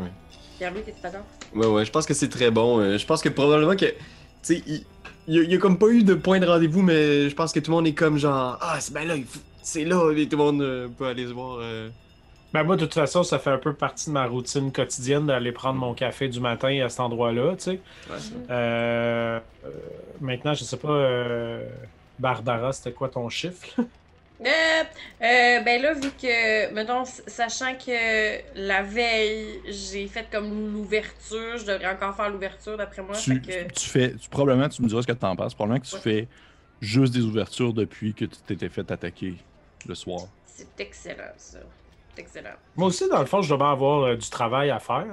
Ouais. 0.02 0.10
Pierre-Louis, 0.58 0.82
t'es 0.82 0.94
d'accord? 1.02 1.24
Ouais, 1.54 1.66
ouais, 1.66 1.84
je 1.84 1.90
pense 1.90 2.04
que 2.06 2.14
c'est 2.14 2.28
très 2.28 2.50
bon. 2.50 2.78
Euh, 2.80 2.98
je 2.98 3.06
pense 3.06 3.22
que 3.22 3.28
probablement 3.30 3.76
que. 3.76 3.86
Tu 3.86 3.94
sais, 4.42 4.62
il, 4.66 4.84
il 5.26 5.34
y 5.34 5.38
a- 5.38 5.42
il 5.42 5.50
y 5.52 5.54
a 5.54 5.58
comme 5.58 5.78
pas 5.78 5.88
eu 5.88 6.02
de 6.02 6.14
point 6.14 6.38
de 6.40 6.46
rendez-vous, 6.46 6.82
mais 6.82 7.28
je 7.30 7.34
pense 7.34 7.52
que 7.52 7.60
tout 7.60 7.70
le 7.70 7.76
monde 7.76 7.86
est 7.86 7.94
comme 7.94 8.18
genre. 8.18 8.58
Ah, 8.60 8.78
c'est 8.80 8.92
ben 8.92 9.06
là, 9.08 9.16
il 9.16 9.24
faut- 9.24 9.40
c'est 9.68 9.84
là, 9.84 10.12
et 10.12 10.28
tout 10.28 10.36
le 10.36 10.42
monde 10.44 10.62
euh, 10.62 10.88
peut 10.88 11.06
aller 11.06 11.26
se 11.26 11.32
voir. 11.32 11.58
euh. 11.60 11.88
Ben 12.54 12.62
moi, 12.62 12.76
de 12.76 12.80
toute 12.86 12.94
façon, 12.94 13.22
ça 13.22 13.38
fait 13.38 13.50
un 13.50 13.58
peu 13.58 13.74
partie 13.74 14.06
de 14.06 14.12
ma 14.14 14.24
routine 14.26 14.72
quotidienne 14.72 15.26
d'aller 15.26 15.52
prendre 15.52 15.78
mon 15.78 15.92
café 15.92 16.28
du 16.28 16.40
matin 16.40 16.82
à 16.82 16.88
cet 16.88 17.00
endroit-là, 17.00 17.54
tu 17.56 17.62
sais. 17.64 17.70
Ouais, 18.10 18.18
ça. 18.18 18.32
Euh, 18.50 19.40
euh, 19.66 19.70
maintenant, 20.20 20.54
je 20.54 20.64
sais 20.64 20.78
pas, 20.78 20.88
euh, 20.88 21.68
Barbara, 22.18 22.72
c'était 22.72 22.92
quoi 22.92 23.08
ton 23.08 23.28
chiffre? 23.28 23.66
Euh, 24.40 24.46
euh, 25.20 25.60
ben 25.62 25.82
là, 25.82 25.94
vu 25.94 26.10
que, 26.12 26.72
mettons, 26.72 27.04
sachant 27.26 27.74
que 27.74 28.38
la 28.54 28.82
veille, 28.84 29.58
j'ai 29.66 30.06
fait 30.06 30.26
comme 30.30 30.72
l'ouverture, 30.74 31.58
je 31.58 31.64
devrais 31.66 31.88
encore 31.88 32.14
faire 32.14 32.30
l'ouverture 32.30 32.76
d'après 32.76 33.02
moi. 33.02 33.16
tu, 33.16 33.34
fait 33.34 33.40
que... 33.40 33.72
tu 33.74 33.88
fais. 33.88 34.14
Tu, 34.14 34.28
probablement, 34.28 34.68
tu 34.68 34.80
me 34.80 34.86
diras 34.86 35.02
ce 35.02 35.08
que 35.08 35.12
t'en 35.12 35.34
penses. 35.34 35.54
Probablement 35.54 35.80
que 35.80 35.88
tu 35.88 35.96
Ouais. 35.96 36.00
fais 36.00 36.28
juste 36.80 37.12
des 37.14 37.22
ouvertures 37.22 37.72
depuis 37.74 38.14
que 38.14 38.26
tu 38.26 38.36
t'étais 38.46 38.68
fait 38.68 38.88
attaquer 38.92 39.34
le 39.86 39.94
soir. 39.94 40.22
C'est 40.46 40.80
excellent, 40.80 41.32
ça. 41.36 41.58
C'est 42.14 42.20
excellent. 42.22 42.54
Moi 42.76 42.88
aussi, 42.88 43.08
dans 43.08 43.20
le 43.20 43.26
fond, 43.26 43.42
je 43.42 43.48
dois 43.48 43.58
bien 43.58 43.70
avoir 43.72 44.02
euh, 44.04 44.16
du 44.16 44.28
travail 44.28 44.70
à 44.70 44.78
faire. 44.78 45.06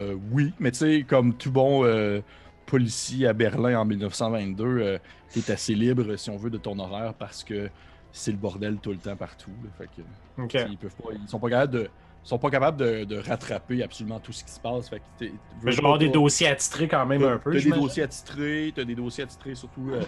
Euh, 0.00 0.16
oui, 0.32 0.52
mais 0.58 0.70
tu 0.72 0.78
sais, 0.78 1.04
comme 1.06 1.34
tout 1.34 1.50
bon 1.52 1.84
euh, 1.84 2.20
policier 2.66 3.26
à 3.26 3.32
Berlin 3.32 3.78
en 3.78 3.84
1922, 3.84 4.64
euh, 4.64 4.98
t'es 5.32 5.50
assez 5.52 5.74
libre, 5.74 6.16
si 6.16 6.30
on 6.30 6.36
veut, 6.36 6.50
de 6.50 6.58
ton 6.58 6.78
horaire 6.78 7.14
parce 7.14 7.44
que 7.44 7.68
c'est 8.10 8.30
le 8.32 8.38
bordel 8.38 8.78
tout 8.78 8.90
le 8.90 8.98
temps 8.98 9.16
partout. 9.16 9.50
là. 9.62 9.70
Fait 9.78 9.86
que, 9.86 10.48
tu 10.64 10.70
ils 10.70 10.78
peuvent 10.78 10.94
pas, 10.96 11.10
ils 11.12 11.28
sont 11.28 11.38
pas 11.38 11.48
capables 11.50 11.72
de, 11.72 11.88
ils 12.24 12.28
sont 12.28 12.38
pas 12.38 12.50
capables 12.50 12.76
de, 12.78 13.04
de 13.04 13.18
rattraper 13.18 13.82
absolument 13.82 14.18
tout 14.20 14.32
ce 14.32 14.44
qui 14.44 14.50
se 14.50 14.60
passe. 14.60 14.88
Fait 14.88 14.98
que 14.98 15.04
t'es- 15.18 15.32
Mais 15.62 15.66
veux 15.66 15.70
je 15.72 15.76
vais 15.76 15.82
avoir 15.84 15.98
des 15.98 16.08
dossiers 16.08 16.48
attitrés 16.48 16.88
quand 16.88 17.04
même 17.06 17.20
T'as 17.22 17.30
un 17.32 17.38
peu. 17.38 17.52
t'as 17.52 17.60
des 17.64 17.70
dossiers 17.70 18.02
attitrés, 18.02 18.72
t'as 18.74 18.84
des 18.84 18.94
dossiers 18.94 19.24
attitrés, 19.24 19.54
surtout 19.54 19.90
euh, 19.92 20.02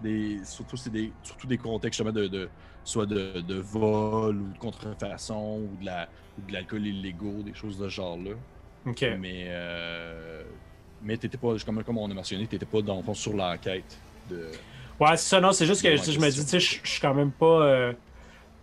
des, 0.00 0.44
surtout 0.44 0.76
c'est 0.76 0.90
des, 0.90 1.16
surtout 1.22 1.46
des 1.46 1.58
contextes 1.58 2.02
de, 2.02 2.28
de 2.28 2.52
soit 2.84 3.06
de, 3.06 3.40
de 3.42 3.54
vol 3.56 4.42
ou 4.42 4.52
de 4.52 4.58
contrefaçon 4.58 5.60
ou 5.70 5.76
de 5.76 5.84
la, 5.86 6.10
ou 6.36 6.42
de 6.42 6.52
l'alcool 6.52 6.86
illégaux, 6.86 7.42
des 7.42 7.54
choses 7.54 7.78
de 7.78 7.84
ce 7.88 7.94
genre-là. 7.94 8.32
Mais 9.06 9.46
euh, 9.50 10.44
mais 11.00 11.18
t'étais 11.18 11.38
pas, 11.38 11.56
comme, 11.64 11.82
comme 11.84 11.98
on 11.98 12.10
a 12.10 12.14
mentionné, 12.14 12.46
t'étais 12.48 12.66
pas 12.66 12.82
dans 12.82 12.98
le 12.98 13.02
fond 13.02 13.14
sur 13.14 13.34
l'enquête 13.34 14.04
de. 14.24 14.64
Ouais, 14.98 15.16
c'est 15.16 15.28
ça, 15.28 15.40
non, 15.40 15.52
c'est 15.52 15.66
juste 15.66 15.82
que 15.82 15.96
je 15.96 16.18
me 16.20 16.30
dis, 16.30 16.42
tu 16.44 16.48
sais, 16.48 16.60
je 16.60 16.80
suis 16.88 17.00
quand 17.00 17.14
même 17.14 17.32
pas. 17.32 17.46
euh, 17.66 17.94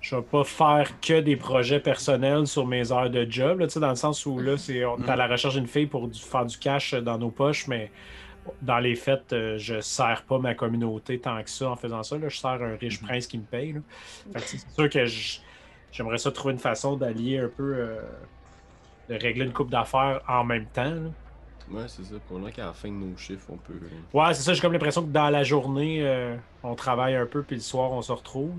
je 0.02 0.16
vais 0.16 0.24
pas 0.24 0.44
faire 0.46 1.00
que 1.02 1.22
des 1.22 1.38
projets 1.38 1.80
personnels 1.82 2.48
sur 2.48 2.68
mes 2.68 2.92
heures 2.92 3.10
de 3.10 3.28
job, 3.30 3.60
là, 3.60 3.68
tu 3.68 3.74
sais, 3.74 3.80
dans 3.82 3.90
le 3.90 3.96
sens 3.96 4.26
où 4.26 4.40
là, 4.40 4.58
c'est, 4.58 4.86
on 4.86 5.00
est 5.04 5.10
à 5.10 5.16
la 5.18 5.28
recherche 5.28 5.56
d'une 5.56 5.68
fille 5.68 5.88
pour 5.88 6.08
du- 6.10 6.20
faire 6.22 6.46
du 6.46 6.58
cash 6.60 6.94
dans 6.96 7.18
nos 7.20 7.32
poches, 7.32 7.68
mais 7.68 7.94
dans 8.62 8.80
les 8.80 8.96
faits, 8.96 9.34
euh, 9.34 9.58
je 9.58 9.80
sers 9.82 10.24
pas 10.28 10.40
ma 10.40 10.54
communauté 10.56 11.20
tant 11.20 11.42
que 11.44 11.50
ça 11.50 11.70
en 11.70 11.76
faisant 11.76 12.04
ça. 12.04 12.18
Là. 12.18 12.30
Je 12.30 12.38
sers 12.38 12.50
un 12.52 12.76
riche 12.76 13.02
prince 13.02 13.28
qui 13.28 13.38
me 13.38 13.44
paye. 13.44 13.74
là. 13.74 13.80
Fait 14.34 14.40
que 14.40 14.46
c'est 14.48 14.70
sûr 14.74 14.90
que 14.90 15.06
j'aimerais 15.92 16.18
ça 16.18 16.32
trouver 16.32 16.54
une 16.54 16.60
façon 16.60 16.96
d'allier 16.98 17.40
un 17.40 17.50
peu, 17.50 17.74
euh, 17.76 18.02
de 19.10 19.16
régler 19.16 19.46
une 19.46 19.54
coupe 19.54 19.70
d'affaires 19.70 20.22
en 20.28 20.44
même 20.44 20.66
temps. 20.68 20.84
là. 20.84 21.10
Ouais, 21.70 21.84
c'est 21.88 22.04
ça. 22.06 22.16
Pendant 22.30 22.50
qu'à 22.50 22.68
la 22.68 22.74
fin 22.74 22.88
de 22.88 22.94
nos 22.94 23.18
chiffres, 23.18 23.48
on 23.50 23.58
peut. 23.58 23.74
euh, 23.74 23.88
Ouais, 24.18 24.34
c'est 24.34 24.42
ça. 24.44 24.54
J'ai 24.54 24.62
comme 24.62 24.72
l'impression 24.72 25.02
que 25.04 25.10
dans 25.12 25.30
la 25.30 25.44
journée, 25.44 26.00
euh, 26.02 26.36
on 26.64 26.76
travaille 26.76 27.16
un 27.16 27.26
peu, 27.26 27.44
puis 27.44 27.58
le 27.58 27.62
soir, 27.62 27.92
on 27.92 28.02
se 28.02 28.12
retrouve. 28.14 28.54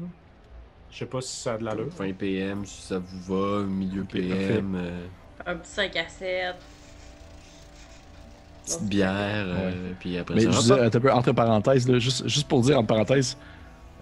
Je 0.90 0.99
sais 0.99 1.06
pas 1.06 1.20
si 1.23 1.35
ça 1.37 1.55
a 1.55 1.58
de 1.58 1.64
l'allure. 1.64 1.90
Fin 1.93 2.12
PM, 2.12 2.64
si 2.67 2.82
ça 2.82 2.99
vous 2.99 3.20
va, 3.35 3.62
milieu 3.64 4.05
PM, 4.05 4.75
euh, 4.75 5.06
Un 5.46 5.56
petit 5.56 5.70
5 5.70 5.96
à 5.96 6.08
7. 6.08 6.55
Petite 8.69 8.88
bière, 8.88 9.47
euh, 9.47 9.93
puis 9.99 10.19
après 10.19 10.35
Mais 10.35 10.43
ça. 10.43 10.50
disais, 10.50 10.73
hop. 10.73 10.81
attends 10.94 11.17
entre 11.17 11.32
parenthèses, 11.32 11.88
là, 11.88 11.99
juste, 11.99 12.29
juste 12.29 12.49
pour 12.49 12.61
dire 12.62 12.79
en 12.79 12.85
parenthèse, 12.85 13.37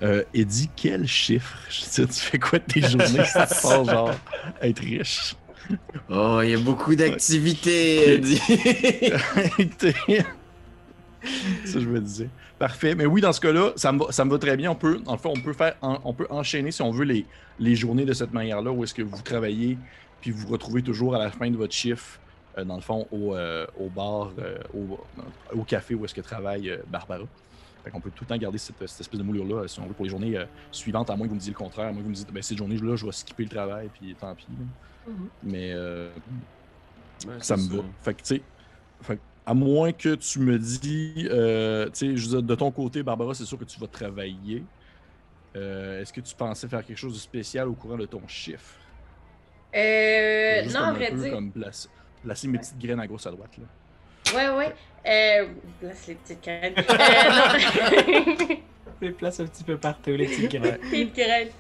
euh, 0.03 0.23
Eddie, 0.35 0.69
quel 0.77 1.07
chiffre? 1.07 1.59
Je 1.71 2.03
tu 2.05 2.13
fais 2.13 2.39
quoi 2.39 2.59
de 2.59 2.65
tes 2.65 2.81
journées 2.89 3.25
si 3.25 3.33
tu 3.33 3.61
penses 3.63 3.89
genre 3.89 4.11
être 4.61 4.81
riche? 4.81 5.37
Oh, 6.09 6.41
il 6.43 6.51
y 6.51 6.55
a 6.55 6.59
beaucoup 6.59 6.95
d'activités, 6.95 8.15
Eddie. 8.15 8.37
ça, 11.65 11.81
je 11.81 11.89
me 11.89 12.01
disais. 12.01 12.29
Parfait. 12.59 12.95
Mais 12.95 13.05
oui, 13.05 13.21
dans 13.21 13.33
ce 13.33 13.41
cas-là, 13.41 13.73
ça 13.75 13.91
me 13.91 13.99
va, 13.99 14.13
ça 14.13 14.25
me 14.25 14.31
va 14.31 14.39
très 14.39 14.57
bien. 14.57 14.71
On 14.71 14.77
peut, 14.77 15.01
en 15.07 15.19
fait, 15.19 15.29
on 15.29 15.41
peut 15.41 15.53
faire, 15.53 15.75
on 15.83 16.13
peut 16.13 16.27
enchaîner 16.31 16.71
si 16.71 16.83
on 16.83 16.93
veut 16.93 17.05
les, 17.05 17.27
les 17.59 17.75
journées 17.75 18.05
de 18.05 18.13
cette 18.13 18.33
manière-là, 18.33 18.71
où 18.71 18.85
est-ce 18.85 18.95
que 18.95 19.03
vous 19.03 19.21
travaillez, 19.23 19.79
puis 20.21 20.31
vous 20.31 20.47
vous 20.47 20.49
retrouvez 20.53 20.83
toujours 20.83 21.15
à 21.15 21.19
la 21.19 21.31
fin 21.31 21.51
de 21.51 21.57
votre 21.57 21.75
chiffre, 21.75 22.19
euh, 22.19 22.26
dans 22.65 22.77
le 22.77 22.81
fond, 22.83 23.07
au, 23.11 23.35
euh, 23.35 23.67
au 23.79 23.89
bar, 23.89 24.33
euh, 24.39 24.59
au, 24.75 24.99
au 25.53 25.63
café 25.65 25.95
où 25.95 26.05
est-ce 26.05 26.15
que 26.15 26.21
travaille 26.21 26.71
euh, 26.71 26.79
Barbara. 26.89 27.25
Fait 27.85 27.91
qu'on 27.91 28.01
peut 28.01 28.11
tout 28.11 28.25
le 28.25 28.29
temps 28.29 28.37
garder 28.39 28.59
cette, 28.59 28.77
cette 28.87 29.01
espèce 29.01 29.19
de 29.21 29.25
moulure-là, 29.25 29.63
euh, 29.63 29.69
si 29.69 29.79
on 29.79 29.87
veut, 29.87 29.95
pour 29.95 30.05
les 30.05 30.11
journées 30.11 30.37
euh, 30.37 30.45
suivantes, 30.73 31.09
à 31.11 31.17
moins 31.17 31.27
que 31.27 31.31
vous 31.31 31.35
me 31.37 31.41
disiez 31.41 31.53
le 31.53 31.59
contraire, 31.59 31.87
à 31.87 31.93
moins 31.93 31.99
que 32.01 32.05
vous 32.05 32.11
me 32.11 32.15
disiez, 32.15 32.29
ben, 32.33 32.43
cette 32.43 32.59
journée-là, 32.59 32.97
je 32.97 33.07
vais 33.07 33.13
skipper 33.13 33.45
le 33.45 33.51
travail, 33.51 33.89
puis 33.93 34.15
tant 34.19 34.35
pis. 34.35 34.47
Mhm. 35.07 35.29
Mais 35.45 35.73
euh, 35.73 36.11
Ouais, 37.27 37.35
ça 37.41 37.57
me 37.57 37.63
va. 37.77 37.83
Fait 38.03 38.13
que, 38.15 38.23
tu 38.23 38.37
sais, 38.37 39.19
à 39.47 39.55
moins 39.55 39.93
que 39.93 40.17
tu 40.17 40.41
me 40.41 40.59
dis, 40.59 41.29
euh, 41.31 41.87
tu 41.87 41.91
sais, 42.11 42.17
je 42.17 42.25
veux 42.25 42.31
dire, 42.39 42.43
de 42.43 42.55
ton 42.55 42.71
côté, 42.71 43.03
Barbara, 43.03 43.33
c'est 43.35 43.45
sûr 43.45 43.57
que 43.59 43.65
tu 43.65 43.79
vas 43.81 43.87
travailler. 43.87 44.65
Euh, 45.55 46.03
Est-ce 46.03 46.13
que 46.13 46.21
tu 46.21 46.35
pensais 46.35 46.69
faire 46.69 46.85
quelque 46.85 46.99
chose 46.99 47.15
de 47.15 47.19
spécial 47.19 47.69
au 47.69 47.73
courant 47.75 47.97
de 47.97 48.05
ton 48.05 48.27
chiffre? 48.29 48.75
Euh, 49.75 50.63
Juste 50.65 50.75
non, 50.75 50.81
comme 50.81 50.89
à 50.89 50.93
vrai 50.93 51.13
dire. 51.13 51.33
comme 51.33 51.51
placer 52.23 52.49
mes 52.49 52.59
petites 52.59 52.79
graines 52.79 53.01
à 53.01 53.07
gauche 53.07 53.27
à 53.27 53.31
droite. 53.31 53.51
Là. 53.59 54.35
Ouais, 54.35 54.57
ouais. 54.57 54.75
Euh, 55.07 55.47
place 55.81 56.07
les 56.09 56.15
petites 56.15 56.43
graines. 56.43 56.75
Euh. 57.79 58.55
Les 59.01 59.11
places 59.11 59.41
un 59.41 59.47
petit 59.47 59.63
peu 59.65 59.77
partout, 59.77 60.11
les 60.11 60.27
petites 60.27 60.51
graines. 60.51 60.79
Petites 60.79 61.15
graines. 61.15 61.51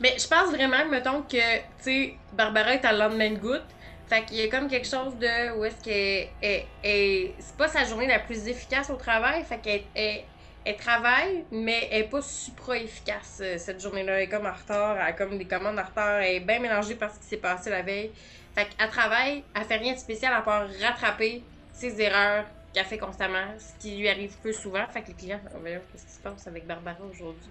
Mais 0.00 0.14
je 0.18 0.28
pense 0.28 0.50
vraiment, 0.50 0.84
mettons 0.90 1.22
que, 1.22 1.56
tu 1.56 1.62
sais, 1.80 2.14
Barbara 2.34 2.74
est 2.74 2.84
à 2.84 2.92
le 2.92 2.98
lendemain 2.98 3.30
de 3.30 3.38
goutte. 3.38 3.62
Fait 4.06 4.22
qu'il 4.26 4.36
y 4.36 4.42
a 4.42 4.48
comme 4.48 4.68
quelque 4.68 4.86
chose 4.86 5.16
de 5.18 5.56
où 5.58 5.64
est-ce 5.64 5.88
est- 5.88 7.32
c'est 7.38 7.56
pas 7.56 7.68
sa 7.68 7.84
journée 7.84 8.06
la 8.06 8.18
plus 8.18 8.46
efficace 8.48 8.90
au 8.90 8.96
travail. 8.96 9.42
Fait 9.44 9.58
qu'elle 9.58 9.80
elle, 9.94 10.20
elle 10.66 10.76
travaille, 10.76 11.44
mais 11.50 11.88
elle 11.90 12.02
est 12.02 12.08
pas 12.08 12.20
supra 12.20 12.76
efficace 12.76 13.38
euh, 13.40 13.56
cette 13.56 13.80
journée-là. 13.80 14.16
Elle 14.18 14.22
est 14.24 14.28
comme 14.28 14.44
en 14.46 14.52
retard, 14.52 14.96
elle 14.96 15.06
a 15.06 15.12
comme 15.12 15.38
des 15.38 15.46
commandes 15.46 15.78
en 15.78 15.84
retard, 15.84 16.20
elle 16.20 16.36
est 16.36 16.40
bien 16.40 16.58
mélangée 16.58 16.96
par 16.96 17.10
ce 17.14 17.18
qui 17.18 17.26
s'est 17.26 17.36
passé 17.38 17.70
la 17.70 17.80
veille. 17.82 18.10
Fait 18.54 18.68
qu'elle 18.68 18.88
travaille, 18.88 19.42
elle 19.54 19.64
fait 19.64 19.76
rien 19.76 19.94
de 19.94 19.98
spécial 19.98 20.32
à 20.32 20.42
part 20.42 20.66
rattraper 20.80 21.42
ses 21.72 22.00
erreurs 22.00 22.44
qu'elle 22.72 22.84
fait 22.84 22.98
constamment, 22.98 23.46
ce 23.58 23.80
qui 23.80 23.96
lui 23.96 24.08
arrive 24.08 24.36
peu 24.42 24.52
souvent. 24.52 24.86
Fait 24.86 25.02
que 25.02 25.08
les 25.08 25.14
clients, 25.14 25.40
oh, 25.46 25.58
voyons, 25.60 25.80
qu'est-ce 25.90 26.06
qui 26.06 26.12
se 26.12 26.20
passe 26.20 26.46
avec 26.46 26.66
Barbara 26.66 27.02
aujourd'hui? 27.10 27.50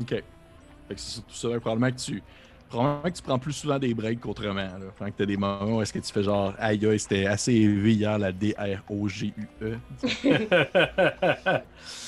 OK. 0.00 0.10
Fait 0.10 0.24
que 0.94 1.00
c'est 1.00 1.14
surtout 1.14 1.34
ça. 1.34 1.48
Probablement 1.60 1.90
que 1.90 2.00
tu. 2.00 2.22
Probablement 2.68 3.02
que 3.02 3.16
tu 3.16 3.22
prends 3.22 3.38
plus 3.38 3.52
souvent 3.52 3.78
des 3.78 3.94
breaks 3.94 4.20
qu'autrement. 4.20 4.54
Là. 4.54 4.78
Fait 4.98 5.10
que 5.10 5.16
t'as 5.18 5.26
des 5.26 5.36
moments 5.36 5.76
où 5.76 5.82
est-ce 5.82 5.92
que 5.92 5.98
tu 5.98 6.12
fais 6.12 6.22
genre 6.22 6.52
aïe 6.58 6.84
aïe, 6.84 6.98
c'était 6.98 7.26
assez 7.26 7.52
élevé 7.52 7.94
hier 7.94 8.18
la 8.18 8.32
D-R-O-G-U-E. 8.32 9.78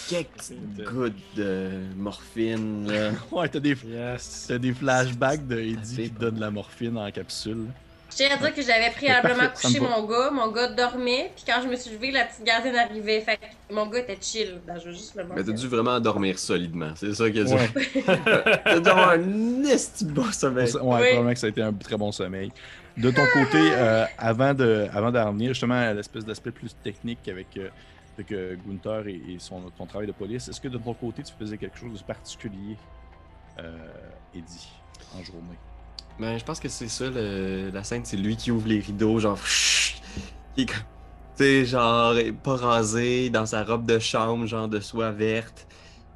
Quelques 0.08 0.90
gouttes 0.90 1.14
de 1.36 1.70
morphine, 1.96 2.86
là. 2.90 3.10
ouais, 3.30 3.48
t'as 3.48 3.60
des, 3.60 3.76
yes. 3.84 4.46
t'as 4.48 4.58
des 4.58 4.72
flashbacks 4.72 5.46
de 5.46 5.58
Eddie 5.58 6.04
qui 6.04 6.10
te 6.10 6.20
donne 6.20 6.40
la 6.40 6.50
morphine 6.50 6.96
en 6.98 7.10
capsule. 7.10 7.66
Je 8.10 8.16
tiens 8.16 8.28
à 8.32 8.36
dire 8.38 8.54
que 8.54 8.62
j'avais 8.62 8.90
préalablement 8.90 9.48
couché 9.54 9.80
mon 9.80 10.04
gars, 10.06 10.30
mon 10.30 10.50
gars 10.50 10.68
dormait, 10.68 11.30
puis 11.36 11.44
quand 11.46 11.60
je 11.62 11.68
me 11.68 11.76
suis 11.76 11.90
levée, 11.92 12.10
la 12.10 12.24
petite 12.24 12.42
gardienne 12.44 12.76
arrivait. 12.76 13.20
Fait 13.20 13.36
que 13.36 13.74
mon 13.74 13.86
gars 13.86 13.98
était 14.00 14.18
chill. 14.20 14.60
Ben, 14.66 14.78
je 14.78 14.86
veux 14.86 14.92
juste 14.92 15.14
le 15.14 15.24
Mais 15.24 15.44
t'as 15.44 15.52
dû 15.52 15.68
vraiment 15.68 16.00
dormir 16.00 16.38
solidement, 16.38 16.92
c'est 16.96 17.12
ça 17.14 17.30
qu'il 17.30 17.42
a 17.42 17.44
dit. 17.44 17.52
Ouais, 17.54 17.68
T'as 18.64 18.80
dû 18.80 18.88
avoir 18.88 19.10
un 19.10 19.62
esti 19.64 20.04
bon 20.06 20.30
sommeil. 20.32 20.72
ouais, 20.72 20.80
Oui. 20.80 20.80
probablement 20.80 21.32
que 21.32 21.38
ça 21.38 21.46
a 21.46 21.50
été 21.50 21.62
un 21.62 21.72
très 21.72 21.96
bon 21.96 22.10
sommeil. 22.10 22.50
De 22.96 23.10
ton 23.10 23.24
côté, 23.32 23.58
euh, 23.72 24.06
avant 24.16 24.54
de 24.54 24.88
avant 24.92 25.12
d'en 25.12 25.26
revenir 25.28 25.50
justement 25.50 25.74
à 25.74 25.92
l'espèce 25.94 26.24
d'aspect 26.24 26.50
plus 26.50 26.74
technique 26.82 27.28
avec, 27.28 27.46
euh, 27.56 27.68
avec 28.16 28.32
euh, 28.32 28.56
Gunther 28.66 29.06
et, 29.06 29.12
et 29.34 29.36
son, 29.38 29.60
ton 29.76 29.86
travail 29.86 30.08
de 30.08 30.12
police, 30.12 30.48
est-ce 30.48 30.60
que 30.60 30.66
de 30.68 30.78
ton 30.78 30.94
côté 30.94 31.22
tu 31.22 31.32
faisais 31.38 31.58
quelque 31.58 31.78
chose 31.78 32.00
de 32.00 32.04
particulier, 32.04 32.76
euh, 33.60 33.76
Eddie, 34.34 34.68
en 35.14 35.22
journée? 35.22 35.58
Ben, 36.18 36.36
je 36.38 36.44
pense 36.44 36.58
que 36.58 36.68
c'est 36.68 36.88
ça, 36.88 37.08
le- 37.10 37.70
la 37.72 37.84
scène, 37.84 38.04
c'est 38.04 38.16
lui 38.16 38.36
qui 38.36 38.50
ouvre 38.50 38.66
les 38.68 38.80
rideaux, 38.80 39.18
genre, 39.20 39.38
qui 40.54 40.62
est 40.62 40.66
comme, 40.66 40.76
tu 41.36 41.44
sais, 41.44 41.64
genre, 41.64 42.14
pas 42.42 42.56
rasé, 42.56 43.30
dans 43.30 43.46
sa 43.46 43.62
robe 43.62 43.86
de 43.86 43.98
chambre, 44.00 44.46
genre, 44.46 44.66
de 44.68 44.80
soie 44.80 45.12
verte. 45.12 45.68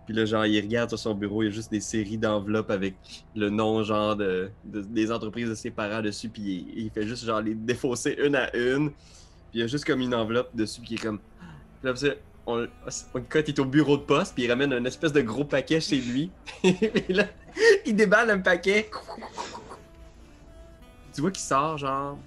Puis 0.07 0.15
là, 0.15 0.25
genre, 0.25 0.45
il 0.47 0.61
regarde 0.61 0.89
sur 0.91 0.99
son 0.99 1.15
bureau, 1.15 1.43
il 1.43 1.47
y 1.47 1.49
a 1.49 1.53
juste 1.53 1.71
des 1.71 1.81
séries 1.81 2.19
d'enveloppes 2.19 2.71
avec 2.73 2.97
le 3.37 3.49
nom, 3.51 3.85
genre, 3.85 4.17
de, 4.17 4.51
de- 4.65 4.81
des 4.83 5.13
entreprises 5.13 5.49
de 5.49 5.55
ses 5.55 5.71
parents 5.71 6.03
dessus, 6.03 6.29
puis 6.29 6.67
il, 6.77 6.91
fait 6.91 7.07
juste, 7.07 7.25
genre, 7.25 7.41
les 7.41 7.55
défausser 7.55 8.17
une 8.25 8.35
à 8.35 8.55
une. 8.57 8.91
Puis 8.91 8.99
il 9.55 9.61
y 9.61 9.63
a 9.63 9.67
juste 9.69 9.85
comme 9.85 10.01
une 10.01 10.15
enveloppe 10.15 10.51
dessus, 10.57 10.81
qui 10.83 10.95
est 10.97 10.99
comme. 10.99 11.21
Puis 11.83 11.93
là, 12.09 12.15
on, 12.47 12.67
on 13.15 13.21
cote, 13.23 13.49
il 13.49 13.55
est 13.55 13.61
au 13.61 13.65
bureau 13.65 13.97
de 13.97 14.03
poste, 14.03 14.35
puis 14.35 14.45
il 14.45 14.51
ramène 14.51 14.73
un 14.73 14.85
espèce 14.85 15.13
de 15.13 15.21
gros 15.21 15.45
paquet 15.45 15.81
chez 15.81 15.99
lui. 16.01 16.33
puis 16.63 17.15
là, 17.15 17.27
il 17.87 17.95
déballe 17.95 18.31
un 18.31 18.41
paquet. 18.41 18.91
Tu 21.13 21.21
vois 21.21 21.31
qu'il 21.31 21.43
sort 21.43 21.77
genre 21.77 22.19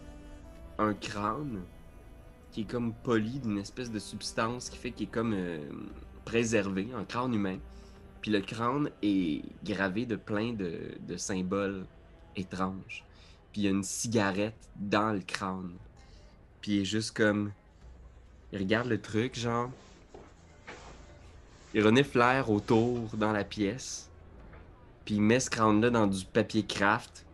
un 0.77 0.93
crâne 0.93 1.63
qui 2.51 2.61
est 2.61 2.65
comme 2.65 2.93
poli 2.93 3.39
d'une 3.39 3.57
espèce 3.57 3.91
de 3.91 3.99
substance 3.99 4.69
qui 4.69 4.77
fait 4.77 4.91
qu'il 4.91 5.07
est 5.07 5.11
comme 5.11 5.33
euh, 5.33 5.59
préservé, 6.23 6.89
un 6.95 7.03
crâne 7.03 7.33
humain. 7.33 7.57
Puis 8.21 8.31
le 8.31 8.41
crâne 8.41 8.89
est 9.01 9.43
gravé 9.63 10.05
de 10.05 10.15
plein 10.15 10.53
de, 10.53 11.17
symboles 11.17 11.85
étranges. 12.35 13.03
Puis 13.51 13.61
il 13.61 13.63
y 13.65 13.67
a 13.67 13.71
une 13.71 13.83
cigarette 13.83 14.69
dans 14.75 15.13
le 15.13 15.19
crâne. 15.19 15.73
Puis 16.61 16.73
il 16.73 16.81
est 16.81 16.85
juste 16.85 17.15
comme. 17.15 17.51
Il 18.51 18.59
regarde 18.59 18.87
le 18.87 19.01
truc, 19.01 19.35
genre. 19.35 19.69
Il 21.73 21.85
renifle 21.85 22.19
l'air 22.19 22.49
autour 22.49 23.09
dans 23.17 23.31
la 23.31 23.43
pièce. 23.43 24.09
Puis 25.03 25.15
il 25.15 25.21
met 25.21 25.39
ce 25.39 25.49
crâne-là 25.49 25.89
dans 25.89 26.07
du 26.07 26.23
papier 26.25 26.63
craft 26.63 27.24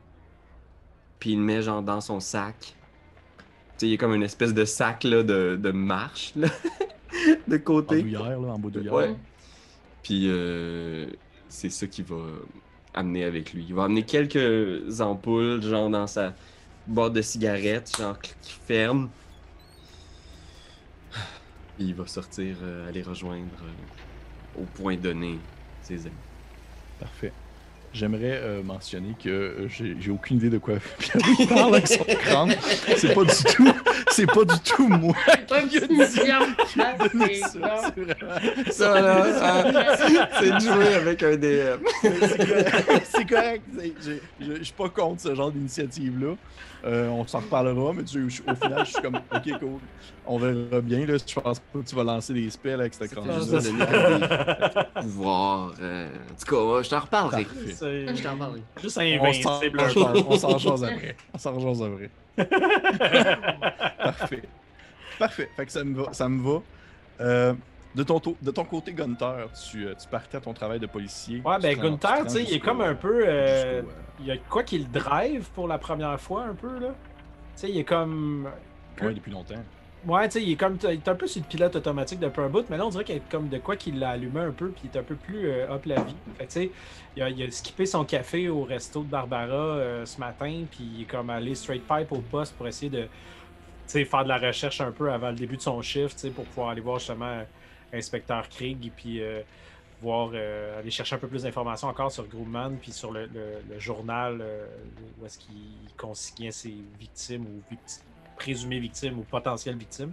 puis 1.21 1.33
il 1.33 1.37
le 1.37 1.43
met 1.43 1.61
genre 1.61 1.83
dans 1.83 2.01
son 2.01 2.19
sac. 2.19 2.55
Tu 2.59 2.73
sais, 3.77 3.87
il 3.87 3.91
y 3.91 3.93
a 3.93 3.97
comme 3.97 4.15
une 4.15 4.23
espèce 4.23 4.53
de 4.53 4.65
sac 4.65 5.03
là, 5.05 5.23
de, 5.23 5.55
de 5.55 5.71
marche 5.71 6.33
là, 6.35 6.49
de 7.47 7.55
En 7.55 7.59
côté. 7.59 8.01
douillère, 8.01 8.39
là, 8.41 8.55
en. 8.55 8.61
Ouais. 8.61 9.15
Puis 10.03 10.25
euh, 10.27 11.07
c'est 11.47 11.69
ça 11.69 11.85
qu'il 11.85 12.05
va 12.05 12.17
amener 12.95 13.23
avec 13.23 13.53
lui. 13.53 13.65
Il 13.69 13.75
va 13.75 13.83
amener 13.83 14.03
quelques 14.03 14.99
ampoules, 14.99 15.61
genre 15.61 15.89
dans 15.91 16.07
sa 16.07 16.33
boîte 16.87 17.13
de 17.13 17.21
cigarettes, 17.21 17.95
genre 17.97 18.19
qui 18.19 18.33
ferme. 18.65 19.11
Puis 21.77 21.85
il 21.85 21.93
va 21.95 22.07
sortir, 22.07 22.57
euh, 22.63 22.89
aller 22.89 23.03
rejoindre 23.03 23.63
euh, 23.63 24.61
au 24.61 24.65
point 24.65 24.97
donné 24.97 25.39
ses 25.81 26.07
amis. 26.07 26.15
Parfait. 26.99 27.33
J'aimerais 27.93 28.39
euh, 28.41 28.63
mentionner 28.63 29.15
que 29.21 29.29
euh, 29.29 29.67
j'ai 29.67 30.12
aucune 30.12 30.38
idée 30.38 30.50
de 30.50 30.57
quoi 30.60 30.75
Pierre 30.98 31.17
parle 31.50 31.75
avec 31.75 31.88
son 31.88 32.03
crâne. 32.05 32.55
C'est 32.95 33.13
pas 33.13 33.24
du 33.25 33.43
tout, 33.55 33.74
c'est 34.12 34.25
pas 34.27 34.45
du 34.45 34.60
tout 34.63 34.88
moi. 34.88 35.13
Ça. 37.41 37.91
C'est 38.65 38.71
Ça 38.71 39.01
là, 39.01 39.33
ça- 39.33 40.29
c'est 40.39 40.51
de 40.51 40.60
jouer 40.60 40.93
avec 40.95 41.24
un 41.24 41.36
DM. 41.36 41.81
c'est 42.01 42.38
correct. 42.48 43.03
C'est 43.03 43.25
correct. 43.27 44.10
Je 44.39 44.63
suis 44.63 44.74
pas 44.74 44.89
contre 44.89 45.21
ce 45.21 45.36
genre 45.36 45.51
d'initiative-là. 45.51 46.36
Euh, 46.83 47.10
on 47.10 47.27
s'en 47.27 47.39
reparlera, 47.41 47.93
mais 47.93 48.03
tu- 48.03 48.27
je- 48.29 48.41
au 48.41 48.55
final, 48.55 48.83
je 48.86 48.91
suis 48.93 49.01
comme, 49.03 49.15
ok, 49.17 49.60
cool. 49.60 49.79
On 50.25 50.39
verra 50.39 50.81
bien. 50.81 51.05
Là, 51.05 51.17
je 51.25 51.33
pense 51.39 51.60
pas 51.60 51.79
que 51.79 51.86
tu 51.88 51.95
vas 51.95 52.03
lancer 52.03 52.33
des 52.33 52.50
spells 52.50 52.79
avec 52.79 52.93
cette 52.95 53.12
crâne 53.12 53.25
euh, 55.81 56.07
En 56.07 56.36
tout 56.43 56.55
cas, 56.55 56.83
je 56.83 56.89
t'en 56.89 57.00
reparlerai. 57.00 57.43
Parfait. 57.45 57.74
C'est 57.81 58.15
Je 58.15 58.23
t'en 58.23 58.33
reparlerai. 58.33 58.61
juste 58.81 58.97
invincible 58.97 59.79
un 59.79 59.88
peu. 59.93 60.19
on 60.27 60.38
s'en 60.38 60.57
jase 60.57 60.83
après. 60.83 61.15
On 61.33 61.38
s'en 61.38 61.59
jase 61.59 61.81
après. 61.83 62.09
Parfait. 64.03 64.41
Parfait. 65.19 65.50
Fait 65.55 65.65
que 65.65 65.71
ça 65.71 65.83
me 65.83 65.95
va. 66.03 66.13
Ça 66.13 66.29
me 66.29 66.41
va. 66.41 66.61
Euh, 67.19 67.53
de, 67.95 68.03
ton, 68.03 68.19
to- 68.19 68.38
de 68.41 68.51
ton 68.51 68.63
côté, 68.63 68.93
Gunther, 68.93 69.47
tu, 69.69 69.85
euh, 69.85 69.93
tu 70.00 70.07
partais 70.07 70.38
à 70.38 70.41
ton 70.41 70.53
travail 70.53 70.79
de 70.79 70.85
policier. 70.88 71.41
Ouais, 71.45 71.55
Tu 71.57 71.61
ben 71.63 71.77
Gunther, 71.79 72.23
tu 72.23 72.29
sais, 72.29 72.43
il 72.43 72.53
est 72.53 72.59
comme 72.59 72.81
un 72.81 72.95
peu. 72.95 73.23
euh, 73.25 73.27
euh, 73.27 73.81
Il 74.19 74.25
y 74.27 74.31
a 74.31 74.38
quoi 74.38 74.63
qui 74.63 74.79
le 74.79 74.85
drive 74.85 75.50
pour 75.53 75.67
la 75.67 75.77
première 75.77 76.19
fois, 76.19 76.43
un 76.43 76.55
peu, 76.55 76.79
là. 76.79 76.88
Tu 76.89 76.93
sais, 77.55 77.69
il 77.69 77.77
est 77.77 77.83
comme. 77.83 78.47
ouais, 79.01 79.13
depuis 79.13 79.31
longtemps. 79.31 79.55
Ouais, 80.03 80.27
tu 80.29 80.39
sais, 80.39 80.43
il 80.43 80.51
est 80.53 80.55
comme. 80.55 80.79
Il 80.84 80.89
est 80.89 81.08
un 81.08 81.15
peu 81.15 81.27
sur 81.27 81.41
le 81.41 81.48
pilote 81.48 81.75
automatique 81.75 82.20
depuis 82.20 82.41
un 82.41 82.50
bout, 82.50 82.67
mais 82.70 82.77
là, 82.77 82.88
on 82.88 82.89
dirait 82.89 83.03
qu'il 83.03 83.17
a 83.17 83.20
comme 83.29 83.50
de 83.50 83.60
quoi 83.60 83.75
qui 83.77 83.91
l'a 83.91 84.10
allumé 84.12 84.39
un 84.39 84.51
peu, 84.51 84.72
puis 84.72 84.89
il 84.91 84.96
est 84.98 85.00
un 85.00 85.03
peu 85.03 85.15
plus 85.15 85.48
euh, 85.48 85.72
up 85.72 85.86
la 85.86 86.01
vie. 86.01 86.15
Fait 86.39 86.48
tu 86.48 86.51
sais, 86.53 86.72
il 87.15 87.22
a, 87.43 87.51
skippé 87.51 87.86
son 87.86 88.03
café 88.03 88.50
au 88.50 88.63
resto 88.63 89.03
de 89.03 89.10
Barbara 89.10 89.53
euh, 89.53 90.05
ce 90.08 90.20
matin, 90.20 90.63
puis 90.72 90.84
il 90.96 91.01
est 91.03 91.05
comme 91.05 91.29
allé 91.29 91.53
straight 91.53 91.84
pipe 91.88 92.12
au 92.12 92.22
poste 92.22 92.55
pour 92.55 92.67
essayer 92.67 92.89
de. 92.89 93.08
Faire 93.88 94.24
de 94.24 94.29
la 94.29 94.38
recherche 94.38 94.79
un 94.79 94.91
peu 94.91 95.12
avant 95.12 95.29
le 95.31 95.36
début 95.36 95.58
de 95.58 95.62
son 95.62 95.81
shift, 95.81 96.31
pour 96.34 96.46
pouvoir 96.46 96.70
aller 96.70 96.79
voir 96.81 96.98
justement 96.98 97.25
euh, 97.25 97.43
Inspecteur 97.93 98.48
Krieg, 98.50 98.91
puis 98.96 99.22
euh, 99.22 99.41
voir, 100.01 100.29
aller 100.79 100.89
chercher 100.91 101.15
un 101.15 101.20
peu 101.20 101.27
plus 101.27 101.43
d'informations 101.43 101.89
encore 101.89 102.12
sur 102.12 102.25
Grumman, 102.27 102.77
puis 102.81 102.91
sur 102.93 103.12
le, 103.12 103.25
le- 103.27 103.79
journal 103.79 104.43
où 105.20 105.25
est-ce 105.25 105.38
qu'il 105.39 105.93
consignait 105.98 106.51
ses 106.51 106.74
victimes 107.00 107.46
ou 107.46 107.63
victi- 107.72 108.01
présumées 108.41 108.79
victimes 108.79 109.19
ou 109.19 109.24
potentielles 109.24 109.77
victimes. 109.77 110.12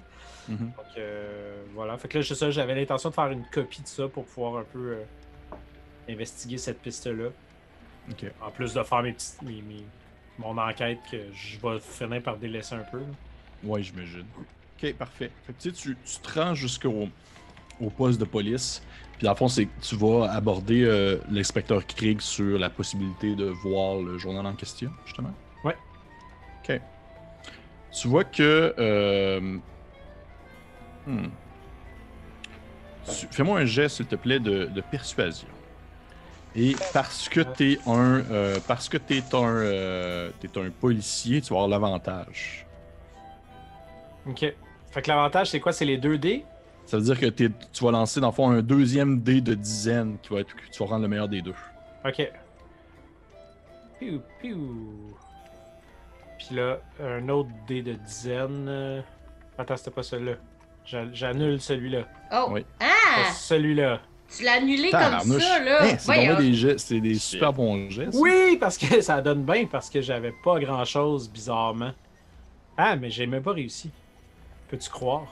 Mhm. 0.49 0.59
Donc 0.77 0.87
euh, 0.99 1.63
voilà. 1.75 1.97
Fait 1.99 2.09
que 2.09 2.19
là, 2.19 2.25
ça, 2.25 2.51
j'avais 2.51 2.75
l'intention 2.75 3.11
de 3.11 3.15
faire 3.15 3.31
une 3.31 3.45
copie 3.53 3.83
de 3.83 3.87
ça 3.89 4.09
pour 4.09 4.25
pouvoir 4.25 4.61
un 4.61 4.65
peu 4.65 4.79
euh, 4.97 5.05
investiguer 6.09 6.59
cette 6.59 6.81
piste-là. 6.81 7.29
En 8.41 8.51
plus 8.51 8.73
de 8.75 8.83
faire 8.83 9.03
mes 9.03 9.13
petites, 9.13 9.43
mes- 9.43 9.63
mes- 9.63 9.85
mon 10.39 10.57
enquête 10.57 10.99
que 11.11 11.17
je 11.35 11.59
vais 11.61 11.79
finir 11.81 12.23
par 12.23 12.37
délaisser 12.39 12.75
un 12.75 12.85
peu. 12.91 13.01
Ouais, 13.65 13.83
j'imagine. 13.83 14.25
Ok, 14.83 14.95
parfait. 14.95 15.31
Fait 15.47 15.53
que, 15.53 15.59
tu, 15.61 15.71
sais, 15.71 15.75
tu, 15.77 15.97
tu 16.05 16.19
te 16.21 16.39
rends 16.41 16.55
jusqu'au 16.55 17.09
au 17.81 17.91
poste 17.91 18.19
de 18.21 18.25
police. 18.25 18.83
Puis 19.19 19.25
dans 19.25 19.33
le 19.33 19.37
fond, 19.37 19.49
c'est 19.49 19.69
tu 19.83 19.97
vas 19.97 20.31
aborder 20.33 20.85
euh, 20.85 21.19
l'inspecteur 21.31 21.85
Krieg 21.87 22.21
sur 22.21 22.59
la 22.59 22.71
possibilité 22.71 23.35
de 23.35 23.47
voir 23.47 23.97
le 24.01 24.17
journal 24.17 24.47
en 24.47 24.55
question, 24.55 24.91
justement? 25.05 25.35
Tu 27.93 28.09
vois 28.09 28.25
que. 28.25 28.75
euh, 28.79 29.59
hmm. 31.07 31.27
Fais-moi 33.31 33.61
un 33.61 33.65
geste, 33.65 33.97
s'il 33.97 34.07
te 34.07 34.17
plaît, 34.17 34.39
de, 34.39 34.67
de 34.67 34.81
persuasion. 34.83 35.49
Et 36.55 36.75
parce 36.93 37.29
que 37.29 37.41
t'es 37.41 37.79
un, 37.87 38.23
euh, 38.31 38.59
parce 38.67 38.89
que 38.89 38.97
t'es 38.99 39.23
un, 39.33 39.57
euh, 39.57 40.31
t'es 40.41 40.59
un 40.59 40.71
policier, 40.71 41.41
tu 41.41 41.55
vas 41.55 41.63
avoir 41.63 41.69
l'avantage. 41.69 42.67
Ok. 44.27 44.41
Fait 44.91 45.03
que 45.03 45.09
l'avantage, 45.09 45.51
c'est 45.51 45.61
quoi? 45.61 45.73
C'est 45.73 45.85
les 45.85 45.97
2 45.99 46.19
dés? 46.19 46.45
Ça 46.87 46.97
veut 46.97 47.03
dire 47.05 47.21
que 47.21 47.27
t'es- 47.27 47.51
tu 47.73 47.85
vas 47.85 47.91
lancer 47.91 48.21
dans 48.21 48.29
le 48.29 48.33
fond 48.33 48.51
un 48.51 48.63
deuxième 48.63 49.21
dé 49.21 49.41
de 49.41 49.55
dizaine 49.55 50.17
qui 50.23 50.33
va 50.33 50.41
être 50.41 50.55
tu 50.73 50.79
vas 50.83 50.87
rendre 50.87 51.03
le 51.03 51.09
meilleur 51.09 51.29
des 51.29 51.43
deux. 51.43 51.55
Ok. 52.05 52.31
Piou, 53.99 54.23
piou. 54.41 55.15
Puis 56.39 56.55
là, 56.55 56.79
un 57.03 57.29
autre 57.29 57.51
dé 57.67 57.83
de 57.83 57.93
dizaine. 57.95 58.67
euh, 58.69 59.01
Attends, 59.59 59.77
c'était 59.77 59.91
pas 59.91 60.03
celui-là. 60.03 60.35
J'a- 60.85 61.13
J'annule 61.13 61.61
celui-là. 61.61 62.03
Oh! 62.33 62.47
Oui. 62.51 62.65
Ah! 62.81 63.33
Celui-là. 63.35 64.01
Tu 64.35 64.45
l'as 64.45 64.53
annulé 64.55 64.91
comme 64.91 65.39
ça, 65.41 65.59
là! 65.59 65.79
Hein, 65.85 65.97
c'est 65.99 66.37
des, 66.37 66.55
gestes- 66.55 66.79
c'est 66.87 67.01
des 67.01 67.15
super 67.17 67.53
bons 67.53 67.91
gestes. 67.91 68.17
Oui, 68.21 68.57
parce 68.61 68.79
que 68.79 69.01
ça 69.01 69.21
donne 69.21 69.43
bien, 69.43 69.67
parce 69.67 69.91
que 69.91 70.01
j'avais 70.01 70.33
pas 70.45 70.59
grand-chose, 70.61 71.29
bizarrement. 71.31 71.93
Ah, 72.77 72.95
mais 72.95 73.11
j'ai 73.11 73.27
même 73.27 73.43
pas 73.43 73.53
réussi. 73.53 73.91
Peux-tu 74.69 74.89
croire? 74.91 75.27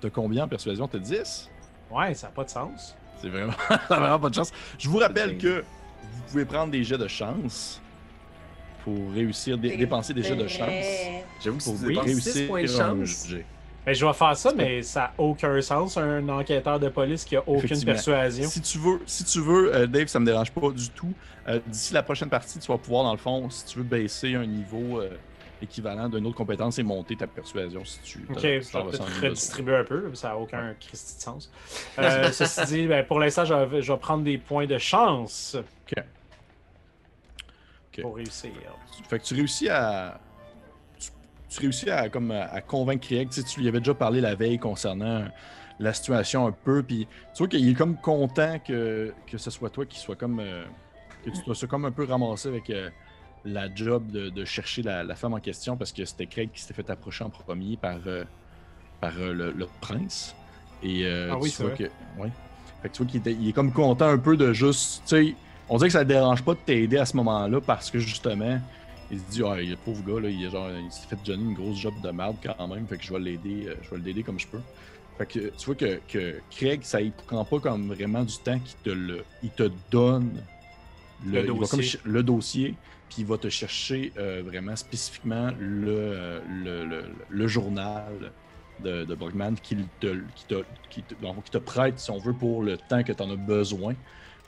T'as 0.00 0.10
combien 0.10 0.44
en 0.44 0.48
persuasion? 0.48 0.86
T'as 0.86 0.98
10 0.98 1.50
Ouais, 1.90 2.14
ça 2.14 2.28
a 2.28 2.30
pas 2.30 2.44
de 2.44 2.50
sens. 2.50 2.96
C'est 3.20 3.28
vraiment, 3.28 3.52
ça 3.68 3.74
a 3.90 3.98
vraiment 3.98 4.18
pas 4.20 4.28
de 4.30 4.34
chance. 4.34 4.52
Je 4.78 4.88
vous 4.88 4.98
rappelle 4.98 5.36
que 5.38 5.64
vous 6.02 6.22
pouvez 6.30 6.44
prendre 6.44 6.70
des 6.70 6.84
jets 6.84 6.98
de 6.98 7.08
chance 7.08 7.81
pour 8.84 9.12
réussir, 9.12 9.56
dé- 9.58 9.76
dépenser 9.76 10.12
déjà 10.14 10.34
de 10.34 10.46
chance 10.48 10.68
J'avoue 11.42 11.58
que 11.58 11.64
pour 11.64 11.78
tu 11.78 11.86
dépenses 11.86 12.04
6 12.06 12.12
réussir 12.12 12.48
points 12.48 12.62
de 12.62 12.66
chance. 12.66 13.26
jet. 13.28 13.44
Ben, 13.84 13.92
je 13.94 14.06
vais 14.06 14.12
faire 14.12 14.36
ça, 14.36 14.52
mais 14.56 14.82
ça 14.82 15.00
n'a 15.00 15.12
aucun 15.18 15.60
sens, 15.60 15.96
un 15.96 16.28
enquêteur 16.28 16.78
de 16.78 16.88
police 16.88 17.24
qui 17.24 17.34
a 17.34 17.42
aucune 17.48 17.82
persuasion. 17.84 18.48
Si 18.48 18.60
tu 18.60 18.78
veux, 18.78 19.00
si 19.06 19.24
tu 19.24 19.40
veux 19.40 19.74
euh, 19.74 19.86
Dave, 19.88 20.06
ça 20.06 20.20
me 20.20 20.26
dérange 20.26 20.52
pas 20.52 20.70
du 20.70 20.88
tout. 20.90 21.12
Euh, 21.48 21.58
D'ici 21.66 21.92
la 21.92 22.04
prochaine 22.04 22.28
partie, 22.28 22.60
tu 22.60 22.68
vas 22.70 22.78
pouvoir, 22.78 23.02
dans 23.02 23.10
le 23.12 23.18
fond, 23.18 23.50
si 23.50 23.64
tu 23.64 23.78
veux 23.78 23.84
baisser 23.84 24.36
un 24.36 24.46
niveau 24.46 25.00
euh, 25.00 25.10
équivalent 25.60 26.08
d'une 26.08 26.24
autre 26.26 26.36
compétence 26.36 26.78
et 26.78 26.84
monter 26.84 27.16
ta 27.16 27.26
persuasion 27.26 27.84
si 27.84 27.98
tu 28.02 28.18
Ok, 28.30 28.38
je 28.42 28.48
vais 28.48 28.60
peut-être 28.60 29.20
redistribuer 29.22 29.74
un 29.76 29.84
peu, 29.84 30.14
ça 30.14 30.28
n'a 30.28 30.36
aucun 30.38 30.74
Christi 30.78 31.16
de 31.16 31.22
sens. 31.22 31.50
Euh, 31.98 32.30
ceci 32.30 32.64
dit, 32.66 32.86
ben, 32.86 33.04
pour 33.04 33.18
l'instant, 33.18 33.44
je 33.44 33.54
vais, 33.54 33.82
je 33.82 33.92
vais 33.92 33.98
prendre 33.98 34.22
des 34.22 34.38
points 34.38 34.66
de 34.66 34.78
chance 34.78 35.56
Ok. 35.56 36.04
Pour 38.00 38.16
réussir. 38.16 38.50
Fait 39.08 39.18
que 39.18 39.24
tu 39.24 39.34
réussis 39.34 39.68
à. 39.68 40.18
Tu, 40.98 41.10
tu 41.50 41.60
réussis 41.60 41.90
à, 41.90 42.08
comme, 42.08 42.30
à, 42.30 42.60
convaincre 42.62 43.06
Craig. 43.06 43.28
Tu, 43.28 43.42
sais, 43.42 43.46
tu 43.46 43.60
lui 43.60 43.68
avais 43.68 43.78
déjà 43.80 43.92
parlé 43.94 44.20
la 44.20 44.34
veille 44.34 44.58
concernant 44.58 45.26
la 45.78 45.92
situation 45.92 46.46
un 46.46 46.52
peu. 46.52 46.82
Puis 46.82 47.06
tu 47.34 47.38
vois 47.38 47.48
qu'il 47.48 47.68
est 47.68 47.74
comme 47.74 47.96
content 47.96 48.58
que, 48.66 49.12
que 49.26 49.36
ce 49.38 49.50
soit 49.50 49.68
toi 49.70 49.84
qui 49.84 49.98
soit 49.98 50.16
comme. 50.16 50.40
euh, 50.40 50.64
que 51.24 51.30
tu 51.30 51.42
te 51.42 51.52
sois 51.54 51.68
comme 51.68 51.84
un 51.84 51.92
peu 51.92 52.04
ramassé 52.04 52.48
avec 52.48 52.68
euh, 52.70 52.88
la 53.44 53.72
job 53.72 54.10
de, 54.10 54.28
de 54.28 54.44
chercher 54.44 54.82
la, 54.82 55.04
la 55.04 55.14
femme 55.14 55.34
en 55.34 55.40
question 55.40 55.76
parce 55.76 55.92
que 55.92 56.04
c'était 56.04 56.26
Craig 56.26 56.50
qui 56.52 56.60
s'était 56.62 56.74
fait 56.74 56.90
approcher 56.90 57.22
en 57.24 57.30
premier 57.30 57.76
par, 57.76 57.98
euh, 58.06 58.24
par 59.00 59.12
le, 59.18 59.50
le 59.52 59.68
prince. 59.80 60.34
Et 60.82 61.06
Ah 61.30 61.36
oui, 61.38 61.50
tu 61.50 61.62
vois 61.62 61.70
vrai. 61.74 61.78
que. 62.16 62.20
Ouais. 62.20 62.30
Fait 62.82 62.88
que 62.88 62.94
tu 62.94 63.02
vois 63.04 63.12
qu'il 63.12 63.40
il 63.40 63.48
est 63.48 63.52
comme 63.52 63.72
content 63.72 64.08
un 64.08 64.18
peu 64.18 64.36
de 64.36 64.52
juste. 64.52 65.02
Tu 65.06 65.08
sais, 65.28 65.34
on 65.72 65.78
dirait 65.78 65.88
que 65.88 65.92
ça 65.94 66.04
ne 66.04 66.08
dérange 66.08 66.44
pas 66.44 66.54
de 66.54 66.60
t'aider 66.60 66.98
à 66.98 67.06
ce 67.06 67.16
moment-là 67.16 67.60
parce 67.62 67.90
que 67.90 67.98
justement, 67.98 68.60
il 69.10 69.20
se 69.20 69.24
dit, 69.26 69.42
ah, 69.44 69.56
le 69.56 69.76
pauvre 69.76 70.02
gars, 70.04 70.20
là, 70.20 70.30
il, 70.30 70.44
est 70.44 70.50
genre, 70.50 70.70
il 70.72 70.92
s'est 70.92 71.06
fait 71.08 71.16
donner 71.22 71.44
une 71.44 71.54
grosse 71.54 71.78
job 71.78 72.00
de 72.00 72.10
merde 72.10 72.38
quand 72.42 72.68
même, 72.68 72.88
fait 72.88 72.98
que 72.98 73.04
je 73.04 73.12
vais 73.14 73.20
l'aider, 73.20 73.66
euh, 73.68 73.76
je 73.82 73.90
vais 73.94 74.00
l'aider 74.02 74.24
comme 74.24 74.38
je 74.40 74.48
peux. 74.48 74.64
Fait 75.18 75.26
que 75.26 75.50
tu 75.50 75.66
vois 75.66 75.76
que, 75.76 76.02
que 76.06 76.44
Craig, 76.50 76.84
ça 76.84 77.02
ne 77.02 77.10
prend 77.10 77.44
pas 77.46 77.60
comme 77.60 77.92
vraiment 77.94 78.24
du 78.24 78.38
temps 78.42 78.60
qu'il 78.60 78.78
te 78.82 78.90
le. 78.90 79.26
Il 79.42 79.52
te 79.54 79.64
donne 79.90 80.48
Le 81.20 81.42
dossier. 81.44 81.66
comme 81.68 81.82
ch- 81.82 82.00
le 82.04 82.22
dossier, 82.22 82.80
puis 83.08 83.22
il 83.22 83.26
va 83.26 83.38
te 83.38 83.48
chercher 83.48 84.12
euh, 84.18 84.42
vraiment 84.44 84.76
spécifiquement 84.76 85.52
le, 85.58 85.88
euh, 85.90 86.42
le, 86.44 86.84
le, 86.84 87.16
le 87.28 87.46
journal 87.48 88.34
de, 88.78 89.04
de 89.04 89.14
Borgman 89.14 89.54
qu'il 89.60 89.90
te, 90.00 90.28
qui 90.34 90.46
te, 90.46 90.64
qui 90.88 91.04
te, 91.04 91.14
qui 91.14 91.50
te 91.50 91.58
prête, 91.58 91.98
si 91.98 92.10
on 92.10 92.18
veut, 92.18 92.36
pour 92.36 92.62
le 92.62 92.78
temps 92.78 93.04
que 93.04 93.12
tu 93.12 93.22
en 93.22 93.30
as 93.30 93.36
besoin. 93.36 93.94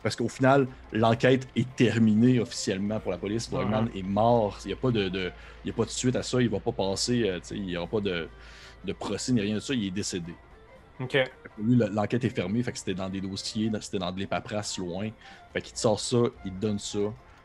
Parce 0.05 0.15
qu'au 0.15 0.29
final, 0.29 0.69
l'enquête 0.93 1.49
est 1.57 1.67
terminée 1.77 2.39
officiellement 2.39 3.01
pour 3.01 3.11
la 3.11 3.19
police. 3.19 3.49
Borgman 3.51 3.89
est 3.97 4.03
mort. 4.03 4.59
Il 4.65 4.69
n'y 4.69 4.73
a, 4.75 4.77
pas 4.77 4.91
de, 4.91 5.09
de, 5.09 5.33
il 5.65 5.69
y 5.69 5.71
a 5.71 5.75
pas 5.75 5.87
de 5.87 5.91
suite 5.91 6.15
à 6.15 6.23
ça. 6.23 6.41
Il 6.43 6.51
va 6.51 6.61
pas 6.61 6.73
passer. 6.73 7.27
euh, 7.29 7.41
il 7.51 7.63
n'y 7.63 7.77
aura 7.79 7.87
pas 7.89 8.01
de, 8.01 8.29
de 8.85 8.93
procès 8.93 9.33
ni 9.33 9.41
rien 9.41 9.55
de 9.55 9.61
ça. 9.61 9.73
Il 9.75 9.87
est 9.87 9.91
décédé. 9.91 10.35
Ok. 11.01 11.15
Lui, 11.59 11.75
le- 11.77 11.89
l'enquête 11.89 12.23
est 12.23 12.29
fermée, 12.29 12.63
fait 12.63 12.71
que 12.73 12.79
c'était 12.79 12.95
dans 12.95 13.09
des 13.09 13.21
dossiers, 13.23 13.71
c'était 13.81 13.99
dans 13.99 14.13
des 14.13 14.27
paperasses 14.27 14.77
loin. 14.79 15.09
Fait 15.55 15.63
qu'il 15.63 15.73
te 15.73 15.79
sort 15.79 15.99
ça, 15.99 16.19
il 16.45 16.53
te 16.53 16.61
donne 16.61 16.79
ça. 16.79 16.99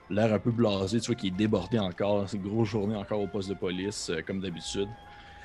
L'air 0.09 0.33
un 0.33 0.39
peu 0.39 0.51
blasé, 0.51 0.99
tu 0.99 1.07
vois 1.07 1.15
qu'il 1.15 1.33
est 1.33 1.37
débordé 1.37 1.79
encore. 1.79 2.27
C'est 2.27 2.35
une 2.37 2.43
grosse 2.43 2.67
journée 2.67 2.95
encore 2.95 3.21
au 3.21 3.27
poste 3.27 3.47
de 3.49 3.53
police, 3.53 4.09
euh, 4.09 4.21
comme 4.21 4.41
d'habitude. 4.41 4.89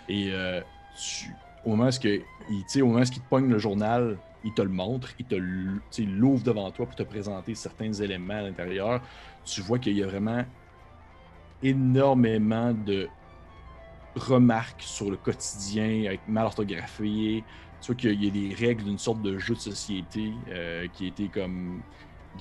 Et 0.09 0.31
euh, 0.33 0.61
tu- 0.99 1.31
au 1.65 1.71
moment 1.71 1.89
où 1.89 2.07
il, 2.51 2.83
au 2.83 2.87
moment 2.87 3.05
te 3.05 3.21
pogne 3.31 3.49
le 3.49 3.59
journal, 3.59 4.17
il 4.45 4.53
te 4.53 4.63
le 4.63 4.69
montre, 4.69 5.09
il 5.19 5.27
te 5.27 6.03
l'ouvre 6.03 6.43
devant 6.43 6.71
toi 6.71 6.87
pour 6.87 6.95
te 6.95 7.03
présenter 7.03 7.55
certains 7.55 7.93
éléments 7.93 8.35
à 8.35 8.43
l'intérieur. 8.43 9.01
Tu 9.45 9.61
vois 9.63 9.79
qu'il 9.79 9.97
y 9.97 10.03
a 10.03 10.07
vraiment 10.07 10.45
énormément 11.63 12.73
de 12.73 13.09
remarques 14.17 14.83
sur 14.83 15.11
le 15.11 15.17
quotidien 15.17 16.05
avec 16.07 16.21
mal 16.29 16.47
orthographié, 16.47 17.43
tu 17.81 17.87
vois 17.87 17.95
qu'il 17.97 18.23
y 18.23 18.29
a 18.29 18.31
des 18.31 18.55
règles 18.55 18.85
d'une 18.85 18.99
sorte 18.99 19.23
de 19.23 19.39
jeu 19.39 19.55
de 19.55 19.61
société 19.61 20.31
euh, 20.49 20.87
qui 20.95 21.05
a 21.05 21.09
été 21.09 21.29
comme 21.29 21.83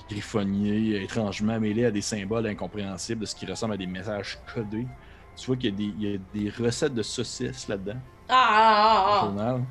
griffonnier, 0.08 1.02
étrangement 1.02 1.58
mêlé 1.60 1.84
à 1.84 1.90
des 1.90 2.00
symboles 2.00 2.46
incompréhensibles 2.46 3.20
de 3.22 3.26
ce 3.26 3.34
qui 3.34 3.46
ressemble 3.46 3.74
à 3.74 3.76
des 3.76 3.86
messages 3.86 4.38
codés. 4.52 4.86
Tu 5.36 5.46
vois 5.46 5.56
qu'il 5.56 5.70
y, 5.70 5.74
a 5.74 5.76
des- 5.76 5.84
il 5.84 6.02
y 6.02 6.14
a 6.14 6.18
des 6.32 6.50
recettes 6.50 6.94
de 6.94 7.02
saucisses 7.02 7.68
là-dedans, 7.68 8.00
Ah, 8.28 8.48
ah, 8.48 9.06
le 9.06 9.12
ah, 9.12 9.20
journal. 9.24 9.64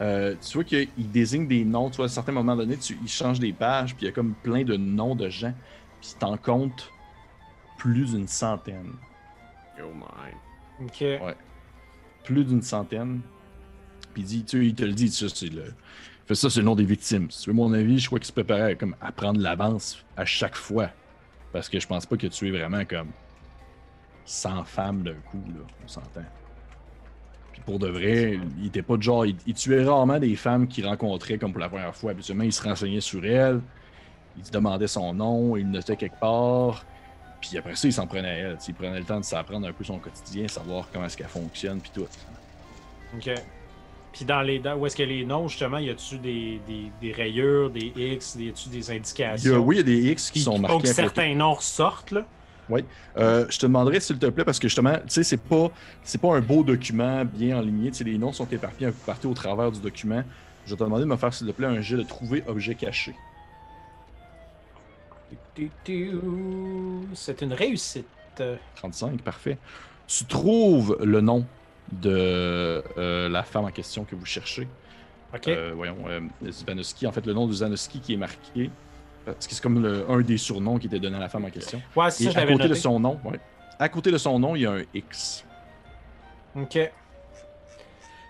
Euh, 0.00 0.34
tu 0.40 0.54
vois 0.54 0.64
qu'il 0.64 1.10
désigne 1.10 1.46
des 1.46 1.64
noms. 1.64 1.90
Tu 1.90 1.96
vois, 1.96 2.06
à 2.06 2.06
un 2.06 2.08
certain 2.08 2.32
moment 2.32 2.56
donné, 2.56 2.76
tu, 2.76 2.98
il 3.00 3.08
change 3.08 3.38
des 3.38 3.52
pages, 3.52 3.94
puis 3.94 4.06
il 4.06 4.08
y 4.08 4.10
a 4.10 4.12
comme 4.12 4.34
plein 4.42 4.64
de 4.64 4.76
noms 4.76 5.14
de 5.14 5.28
gens, 5.28 5.54
puis 6.00 6.10
t'en 6.18 6.36
comptes 6.36 6.90
plus 7.78 8.12
d'une 8.12 8.28
centaine. 8.28 8.92
Oh 9.80 9.92
my. 9.94 10.86
Ok. 10.86 11.04
plus 12.24 12.44
d'une 12.44 12.62
centaine. 12.62 13.20
Puis 14.12 14.22
il 14.22 14.26
dit, 14.26 14.44
tu 14.44 14.58
sais, 14.58 14.66
il 14.66 14.74
te 14.74 14.84
le 14.84 14.92
dit, 14.92 15.10
ça, 15.10 15.28
c'est 15.28 15.48
le. 15.48 15.74
Fait 16.26 16.34
ça, 16.34 16.50
c'est 16.50 16.60
le 16.60 16.66
nom 16.66 16.74
des 16.74 16.84
victimes. 16.84 17.30
Si 17.30 17.42
tu 17.42 17.50
veux 17.50 17.56
mon 17.56 17.72
avis, 17.72 17.98
je 17.98 18.06
crois 18.06 18.18
qu'il 18.18 18.26
se 18.26 18.32
préparait 18.32 18.72
à, 18.72 18.74
comme, 18.74 18.94
à 19.00 19.10
prendre 19.12 19.40
l'avance 19.40 20.04
à 20.16 20.24
chaque 20.24 20.56
fois. 20.56 20.90
Parce 21.52 21.68
que 21.68 21.78
je 21.80 21.86
pense 21.86 22.06
pas 22.06 22.16
que 22.16 22.26
tu 22.26 22.48
es 22.48 22.50
vraiment 22.50 22.84
comme 22.84 23.10
100 24.24 24.64
femmes 24.64 25.02
d'un 25.02 25.14
coup, 25.30 25.42
là. 25.48 25.64
On 25.84 25.88
s'entend. 25.88 26.24
Pour 27.66 27.78
de 27.78 27.86
vrai, 27.88 28.38
il 28.60 28.66
était 28.66 28.82
pas 28.82 28.96
de 28.96 29.02
genre. 29.02 29.24
Il, 29.24 29.36
il 29.46 29.54
tuait 29.54 29.84
rarement 29.84 30.18
des 30.18 30.34
femmes 30.36 30.66
qu'il 30.66 30.86
rencontrait 30.86 31.38
comme 31.38 31.52
pour 31.52 31.60
la 31.60 31.68
première 31.68 31.94
fois. 31.94 32.10
Habituellement, 32.10 32.44
il 32.44 32.52
se 32.52 32.62
renseignait 32.62 33.00
sur 33.00 33.24
elles. 33.24 33.60
Il 34.38 34.44
se 34.44 34.50
demandait 34.50 34.88
son 34.88 35.12
nom, 35.14 35.56
il 35.56 35.70
notait 35.70 35.96
quelque 35.96 36.18
part. 36.18 36.84
Puis 37.40 37.58
après 37.58 37.74
ça, 37.76 37.86
il 37.88 37.92
s'en 37.92 38.06
prenait 38.06 38.28
à 38.28 38.32
elle. 38.34 38.58
Il 38.66 38.74
prenait 38.74 38.98
le 38.98 39.04
temps 39.04 39.18
de 39.20 39.24
s'apprendre 39.24 39.66
un 39.68 39.72
peu 39.72 39.84
son 39.84 39.98
quotidien, 39.98 40.48
savoir 40.48 40.88
comment 40.92 41.04
est-ce 41.06 41.16
qu'elle 41.16 41.26
fonctionne, 41.28 41.80
puis 41.80 41.90
tout. 41.94 42.06
Ok. 43.16 43.30
Puis 44.12 44.24
dans 44.26 44.42
les 44.42 44.60
où 44.76 44.86
est-ce 44.86 44.96
que 44.96 45.02
les 45.02 45.24
noms, 45.24 45.48
justement, 45.48 45.78
y 45.78 45.88
a-tu 45.90 46.18
des, 46.18 46.60
des, 46.68 46.90
des 47.00 47.12
rayures, 47.12 47.70
des 47.70 47.92
X, 47.96 48.36
y 48.38 48.48
a-tu 48.50 48.68
des 48.68 48.78
Il 48.78 48.84
y 48.88 48.90
a- 48.90 48.94
indications? 48.96 49.58
oui, 49.58 49.76
il 49.76 49.78
y 49.78 49.80
a 49.80 49.84
des 49.84 50.10
X 50.12 50.30
qui 50.30 50.40
sont 50.40 50.50
Pour 50.52 50.60
marqués. 50.60 50.76
côté. 50.78 50.92
certains 50.92 51.34
noms 51.34 51.54
ressortent, 51.54 52.10
là. 52.10 52.26
Euh, 53.16 53.46
je 53.48 53.58
te 53.58 53.66
demanderais, 53.66 54.00
s'il 54.00 54.18
te 54.18 54.26
plaît, 54.26 54.44
parce 54.44 54.58
que 54.58 54.68
justement, 54.68 54.94
tu 54.94 55.08
sais, 55.08 55.22
c'est 55.22 55.36
pas, 55.36 55.70
c'est 56.02 56.20
pas 56.20 56.34
un 56.34 56.40
beau 56.40 56.62
document 56.62 57.24
bien 57.24 57.58
enligné. 57.58 57.90
Tu 57.90 57.98
sais, 57.98 58.04
les 58.04 58.18
noms 58.18 58.32
sont 58.32 58.46
éparpillés 58.46 58.88
un 58.88 58.92
peu 58.92 59.04
partout 59.06 59.30
au 59.30 59.34
travers 59.34 59.70
du 59.70 59.80
document. 59.80 60.22
Je 60.64 60.70
vais 60.70 60.76
te 60.76 60.84
demander 60.84 61.04
de 61.04 61.08
me 61.08 61.16
faire, 61.16 61.34
s'il 61.34 61.46
te 61.46 61.52
plaît, 61.52 61.66
un 61.66 61.80
jet 61.80 61.96
de 61.96 62.02
trouver 62.02 62.42
objet 62.46 62.74
caché. 62.74 63.14
C'est 67.14 67.42
une 67.42 67.52
réussite. 67.52 68.06
35, 68.76 69.20
parfait. 69.22 69.58
Tu 70.06 70.24
trouves 70.24 70.96
le 71.02 71.20
nom 71.20 71.44
de 71.90 72.82
euh, 72.96 73.28
la 73.28 73.42
femme 73.42 73.64
en 73.64 73.70
question 73.70 74.04
que 74.04 74.14
vous 74.14 74.24
cherchez. 74.24 74.66
Ok. 75.34 75.48
Euh, 75.48 75.72
voyons, 75.74 75.96
Zvanowski. 76.48 77.06
En 77.06 77.12
fait, 77.12 77.26
le 77.26 77.34
nom 77.34 77.46
de 77.46 77.52
Zvanowski 77.52 78.00
qui 78.00 78.14
est 78.14 78.18
marqué. 78.18 78.70
Parce 79.24 79.46
que 79.46 79.54
c'est 79.54 79.62
comme 79.62 79.80
le- 79.82 80.08
un 80.10 80.20
des 80.20 80.36
surnoms 80.38 80.78
qui 80.78 80.86
était 80.88 80.98
donné 80.98 81.16
à 81.16 81.20
la 81.20 81.28
femme 81.28 81.44
en 81.44 81.50
question. 81.50 81.80
ouais, 81.96 82.10
c'est 82.10 82.24
ça, 82.24 82.30
je 82.30 82.38
à 82.38 82.46
côté 82.46 82.68
de 82.68 82.74
son 82.74 82.98
nom, 82.98 83.20
ouais. 83.24 83.38
À 83.78 83.88
côté 83.88 84.10
de 84.10 84.18
son 84.18 84.38
nom, 84.38 84.56
il 84.56 84.62
y 84.62 84.66
a 84.66 84.72
un 84.72 84.82
X. 84.94 85.44
Ok. 86.56 86.78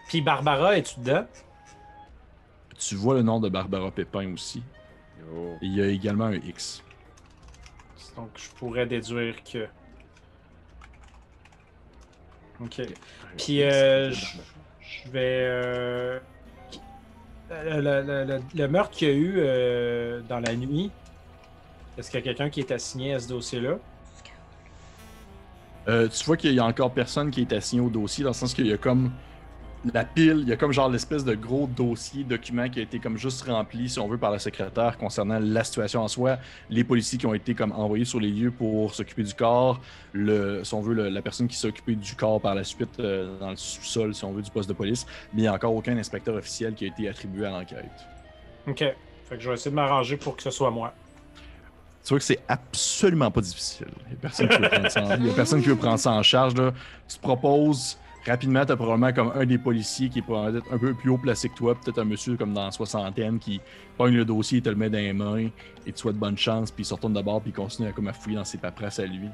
Puis 0.09 0.21
Barbara, 0.21 0.77
es-tu 0.77 1.01
dedans? 1.01 1.27
Tu 2.79 2.95
vois 2.97 3.15
le 3.15 3.23
nom 3.23 3.41
de 3.41 3.49
Barbara 3.49 3.91
Pépin 3.91 4.33
aussi. 4.35 4.63
Oh. 5.35 5.57
Et 5.63 5.67
il 5.67 5.75
y 5.75 5.81
a 5.83 5.87
également 5.87 6.27
un 6.27 6.35
X. 6.35 6.83
Donc, 8.17 8.31
je 8.37 8.49
pourrais 8.51 8.87
déduire 8.87 9.37
que. 9.45 9.67
Ok. 12.61 12.83
Puis, 13.39 13.63
euh, 13.63 14.11
je 14.13 14.27
je 14.81 15.11
vais. 15.11 15.21
euh, 15.49 16.21
Le- 17.65 18.41
le 18.55 18.69
meurtre 18.69 18.91
qu'il 18.97 19.09
y 19.09 19.11
a 19.11 19.15
eu 19.15 19.35
euh, 19.37 20.21
dans 20.29 20.41
la 20.41 20.55
nuit, 20.55 20.91
est-ce 21.99 22.11
qu'il 22.11 22.19
y 22.19 22.23
a 22.23 22.25
quelqu'un 22.25 22.49
qui 22.49 22.61
est 22.61 22.71
assigné 22.71 23.15
à 23.15 23.21
ce 23.21 23.29
dossier-là? 23.29 23.77
Euh, 25.89 26.09
tu 26.09 26.25
vois 26.25 26.37
qu'il 26.37 26.55
y 26.55 26.61
a 26.61 26.65
encore 26.65 26.93
personne 26.93 27.31
qui 27.31 27.43
est 27.43 27.53
assigné 27.53 27.83
au 27.83 27.91
dossier, 27.91 28.25
dans 28.25 28.31
le 28.31 28.35
sens 28.35 28.55
qu'il 28.55 28.67
y 28.67 28.73
a 28.73 28.77
comme 28.79 29.11
la 29.93 30.05
pile, 30.05 30.39
il 30.43 30.49
y 30.49 30.53
a 30.53 30.57
comme 30.57 30.73
genre 30.73 30.89
l'espèce 30.89 31.25
de 31.25 31.35
gros 31.35 31.67
dossier, 31.67 32.23
document 32.23 32.69
qui 32.69 32.79
a 32.79 32.83
été 32.83 32.99
comme 33.01 33.17
juste 33.17 33.43
rempli, 33.43 33.89
si 33.89 33.99
on 33.99 34.07
veut, 34.09 34.19
par 34.19 34.31
la 34.31 34.39
secrétaire 34.39 34.97
concernant 34.97 35.39
la 35.41 35.65
situation 35.65 36.03
en 36.03 36.09
soi, 36.09 36.39
les 36.71 36.85
policiers 36.85 37.19
qui 37.19 37.27
ont 37.27 37.35
été 37.35 37.55
comme 37.55 37.73
envoyés 37.73 38.05
sur 38.05 38.21
les 38.21 38.31
lieux 38.31 38.53
pour 38.53 38.95
s'occuper 38.95 39.25
du 39.25 39.35
corps, 39.35 39.81
le, 40.13 40.63
si 40.63 40.73
on 40.75 40.81
veut, 40.81 40.95
le- 40.95 41.09
la 41.09 41.23
personne 41.23 41.49
qui 41.49 41.57
s'est 41.57 41.67
occupée 41.67 41.97
du 41.97 42.15
corps 42.15 42.41
par 42.41 42.55
la 42.55 42.63
suite 42.65 43.01
euh, 43.01 43.37
dans 43.41 43.51
le 43.51 43.57
sous-sol, 43.57 44.15
si 44.15 44.25
on 44.25 44.33
veut, 44.33 44.43
du 44.43 44.51
poste 44.51 44.69
de 44.69 44.75
police, 44.75 45.05
mais 45.33 45.41
il 45.41 45.43
n'y 45.43 45.49
a 45.49 45.55
encore 45.55 45.75
aucun 45.75 45.97
inspecteur 45.97 46.37
officiel 46.37 46.75
qui 46.75 46.85
a 46.85 46.89
été 46.89 47.09
attribué 47.09 47.47
à 47.47 47.51
l'enquête. 47.51 47.91
Ok. 48.69 48.79
Fait 48.79 49.37
que 49.37 49.41
je 49.41 49.49
vais 49.49 49.55
essayer 49.55 49.71
de 49.71 49.77
m'arranger 49.77 50.17
pour 50.17 50.37
que 50.37 50.43
ce 50.43 50.51
soit 50.51 50.71
moi. 50.71 50.93
Tu 52.05 52.09
vois 52.11 52.19
que 52.19 52.25
c'est 52.25 52.41
absolument 52.49 53.31
pas 53.31 53.41
difficile. 53.41 53.87
Il 54.07 54.11
n'y 54.11 54.15
a 54.15 54.21
personne 54.21 54.49
qui 54.49 54.57
veut 54.59 54.69
prendre 54.69 54.89
ça 54.91 55.05
en, 55.05 55.17
il 55.17 55.27
y 55.27 55.31
a 55.31 55.35
personne 55.35 55.63
qui 55.63 55.69
veut 55.69 55.77
prendre 55.77 55.99
ça 55.99 56.11
en 56.11 56.23
charge. 56.23 56.55
Là. 56.57 56.73
Tu 57.09 57.17
te 57.17 57.23
proposes 57.23 57.97
rapidement, 58.27 58.65
tu 58.65 58.73
as 58.73 58.77
probablement 58.77 59.13
comme 59.13 59.33
un 59.35 59.45
des 59.45 59.59
policiers 59.59 60.09
qui 60.09 60.21
est 60.21 60.23
probablement 60.23 60.65
un 60.71 60.79
peu 60.79 60.95
plus 60.95 61.11
haut 61.11 61.19
placé 61.19 61.49
que 61.49 61.55
toi, 61.55 61.75
peut-être 61.75 61.99
un 61.99 62.05
monsieur 62.05 62.37
comme 62.37 62.53
dans 62.55 62.65
la 62.67 62.71
soixantaine 62.71 63.39
qui 63.39 63.61
pogne 63.97 64.15
le 64.15 64.25
dossier, 64.25 64.59
il 64.59 64.63
te 64.63 64.69
le 64.69 64.77
met 64.77 64.91
dans 64.91 64.99
les 64.99 65.13
mains 65.13 65.49
et 65.87 65.93
tu 65.93 65.97
souhaites 65.97 66.17
bonne 66.17 66.39
chance, 66.39 66.71
puis 66.71 66.83
il 66.83 66.87
se 66.87 66.95
retourne 66.95 67.15
d'abord, 67.15 67.41
puis 67.41 67.51
il 67.51 67.55
continue 67.55 67.89
à, 67.89 67.93
comme 67.93 68.09
à 68.09 68.13
fouiller 68.13 68.37
dans 68.37 68.45
ses 68.45 68.59
paperasses 68.59 68.99
à 68.99 69.07
lui. 69.07 69.29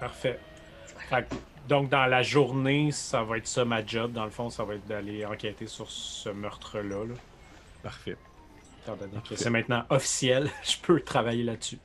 Parfait. 0.00 0.38
Donc, 1.68 1.88
dans 1.88 2.06
la 2.06 2.22
journée, 2.22 2.90
ça 2.92 3.22
va 3.22 3.38
être 3.38 3.46
ça 3.46 3.64
ma 3.64 3.84
job. 3.84 4.12
Dans 4.12 4.24
le 4.24 4.30
fond, 4.30 4.50
ça 4.50 4.64
va 4.64 4.74
être 4.74 4.86
d'aller 4.86 5.24
enquêter 5.24 5.66
sur 5.66 5.90
ce 5.90 6.28
meurtre-là. 6.28 7.04
là. 7.06 7.14
Parfait. 7.82 8.16
c'est 9.34 9.50
maintenant 9.50 9.84
officiel, 9.90 10.50
je 10.64 10.76
peux 10.82 11.00
travailler 11.00 11.42
là-dessus. 11.42 11.78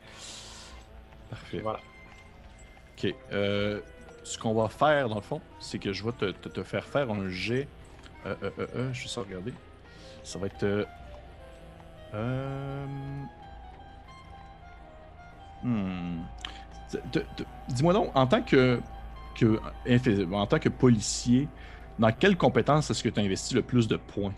Parfait. 1.30 1.60
Voilà. 1.60 1.80
Ok. 2.98 3.14
euh, 3.32 3.80
ce 4.24 4.38
qu'on 4.38 4.54
va 4.54 4.68
faire, 4.70 5.10
dans 5.10 5.16
le 5.16 5.22
fond, 5.22 5.42
c'est 5.60 5.80
que 5.80 5.94
je 5.94 6.04
vais 6.04 6.12
te, 6.12 6.64
faire 6.64 6.86
faire 6.86 7.10
un 7.10 7.30
jet. 7.30 7.68
Euh, 8.26 8.36
euh, 8.44 8.50
euh, 8.76 8.94
je 8.94 9.04
vais 9.04 9.08
ça 9.08 9.22
regarder. 9.22 9.54
Ça 10.24 10.40
va 10.40 10.48
être. 10.48 10.88
hmm. 15.64 16.22
Dis-moi 17.70 17.94
donc, 17.94 18.12
en 18.16 18.28
tant 18.28 18.42
que, 18.42 18.80
policier, 20.70 21.48
dans 21.98 22.12
quelle 22.12 22.36
compétence 22.38 22.90
est-ce 22.90 23.04
que 23.04 23.10
tu 23.10 23.20
as 23.20 23.24
investi 23.24 23.54
le 23.54 23.62
plus 23.62 23.88
de 23.88 23.98
points? 23.98 24.34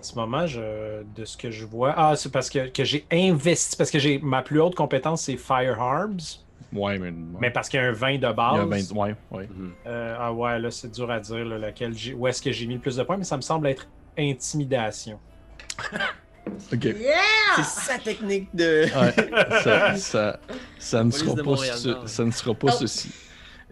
En 0.00 0.02
ce 0.02 0.14
moment, 0.14 0.46
je, 0.46 1.02
de 1.14 1.24
ce 1.26 1.36
que 1.36 1.50
je 1.50 1.66
vois. 1.66 1.92
Ah, 1.94 2.16
c'est 2.16 2.32
parce 2.32 2.48
que, 2.48 2.68
que 2.68 2.84
j'ai 2.84 3.04
investi. 3.12 3.76
Parce 3.76 3.90
que 3.90 3.98
j'ai 3.98 4.18
ma 4.18 4.40
plus 4.40 4.58
haute 4.58 4.74
compétence, 4.74 5.22
c'est 5.24 5.36
Firearms. 5.36 6.16
Ouais, 6.72 6.98
mais. 6.98 7.12
Mais 7.38 7.50
parce 7.50 7.68
qu'il 7.68 7.78
y 7.78 7.82
a 7.82 7.86
un 7.88 7.92
20 7.92 8.12
de 8.12 8.16
Il 8.16 8.22
y 8.22 8.24
a 8.26 8.32
base. 8.32 8.92
20 8.94 8.96
ouais, 8.98 9.14
ouais. 9.30 9.48
Mhm. 9.54 9.72
Euh, 9.86 10.16
ah 10.18 10.32
ouais, 10.32 10.58
là, 10.58 10.70
c'est 10.70 10.90
dur 10.90 11.10
à 11.10 11.20
dire 11.20 11.44
là, 11.44 11.58
laquelle 11.58 11.92
j'ai- 11.94 12.14
où 12.14 12.26
est-ce 12.26 12.40
que 12.40 12.50
j'ai 12.50 12.66
mis 12.66 12.74
le 12.74 12.80
plus 12.80 12.96
de 12.96 13.02
points, 13.02 13.18
mais 13.18 13.24
ça 13.24 13.36
me 13.36 13.42
semble 13.42 13.66
être 13.66 13.86
intimidation. 14.18 15.18
Ok. 16.72 16.84
Yeah! 16.84 16.96
C'est 17.56 17.62
sa 17.64 17.98
technique 17.98 18.48
de. 18.54 18.84
Ouais, 18.84 19.60
ça, 19.62 19.96
ça, 19.96 20.40
ça 20.78 21.04
ne 21.04 21.10
sera 21.10 21.34
pas, 21.42 21.56
ce- 21.56 22.06
ça 22.06 22.24
ne 22.24 22.30
sera 22.30 22.54
pas 22.54 22.68
Oh. 22.70 22.76
ceci. 22.80 23.10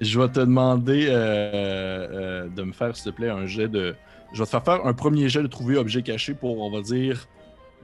Je 0.01 0.21
vais 0.21 0.29
te 0.29 0.39
demander 0.41 1.07
euh, 1.09 1.15
euh, 1.15 2.49
de 2.49 2.63
me 2.63 2.73
faire, 2.73 2.95
s'il 2.95 3.11
te 3.11 3.17
plaît, 3.17 3.31
un 3.31 3.47
jet 3.47 3.67
de. 3.69 3.97
Je 4.33 4.39
vais 4.39 4.45
te 4.45 4.51
faire 4.51 4.65
faire 4.65 4.87
un 4.87 4.93
premier 4.93 5.29
jet 5.29 5.43
de 5.43 5.47
trouver 5.47 5.77
objet 5.77 6.03
caché 6.03 6.35
pour, 6.35 6.61
on 6.61 6.71
va 6.71 6.81
dire, 6.83 7.27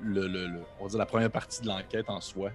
le, 0.03 0.27
le- 0.27 0.47
le- 0.47 0.63
on 0.81 0.85
va 0.85 0.91
dire 0.91 0.99
la 0.99 1.07
première 1.07 1.31
partie 1.31 1.63
de 1.63 1.69
l'enquête 1.69 2.09
en 2.11 2.21
soi. 2.21 2.51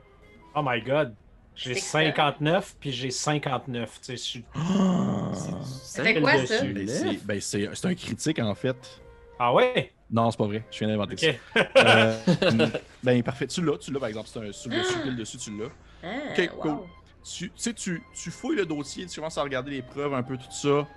Oh 0.56 0.62
my 0.64 0.82
god. 0.82 1.16
J'ai 1.56 1.74
C'est 1.74 1.80
excellent. 1.80 2.06
59 2.16 2.76
puis 2.80 2.92
j'ai 2.92 3.12
59. 3.12 3.90
Tu 4.00 4.06
sais, 4.06 4.12
je 4.14 4.18
suis- 4.22 4.46
Ça 5.64 6.04
fait 6.04 6.22
quoi, 6.22 6.46
ça? 6.46 6.64
Ben, 6.64 6.88
c'est 6.88 7.26
ben, 7.26 7.42
c'est- 7.42 7.70
c'est 7.74 7.88
un 7.88 7.96
critique 7.96 8.40
en 8.40 8.56
fait. 8.56 9.02
Ah 9.38 9.54
ouais? 9.54 9.92
Non, 10.12 10.32
c'est 10.32 10.38
pas 10.38 10.46
vrai. 10.48 10.64
Je 10.72 10.80
viens 10.80 10.88
d'inventer 10.88 11.18
ça. 11.18 11.28
Ok. 11.56 11.68
Euh, 11.78 12.68
ben 13.04 13.24
parfait. 13.24 13.48
Tu 13.48 13.62
l'as, 13.64 13.78
tu 13.78 13.92
l'as 13.92 14.00
par 14.00 14.10
exemple. 14.10 14.28
C'est 14.32 14.40
un 14.40 14.52
sur 14.52 14.70
le 14.72 14.78
dessus, 14.80 15.00
pile 15.04 15.16
dessus, 15.16 15.38
tu 15.38 15.52
l'as. 15.58 15.70
Ah, 16.04 16.08
Ok, 16.32 16.50
wow. 16.56 16.62
cool. 16.62 16.78
tu, 17.24 17.50
tu 17.50 17.52
sais, 17.56 17.74
tu, 17.74 18.02
tu 18.14 18.32
fouilles 18.32 18.56
le 18.58 18.66
dossier, 18.66 19.06
tu 19.06 19.20
commences 19.20 19.38
à 19.38 19.44
regarder 19.44 19.72
les 19.72 19.82
preuves, 19.82 20.14
un 20.14 20.24
peu 20.24 20.38
tout 20.38 20.52
ça. 20.52 20.88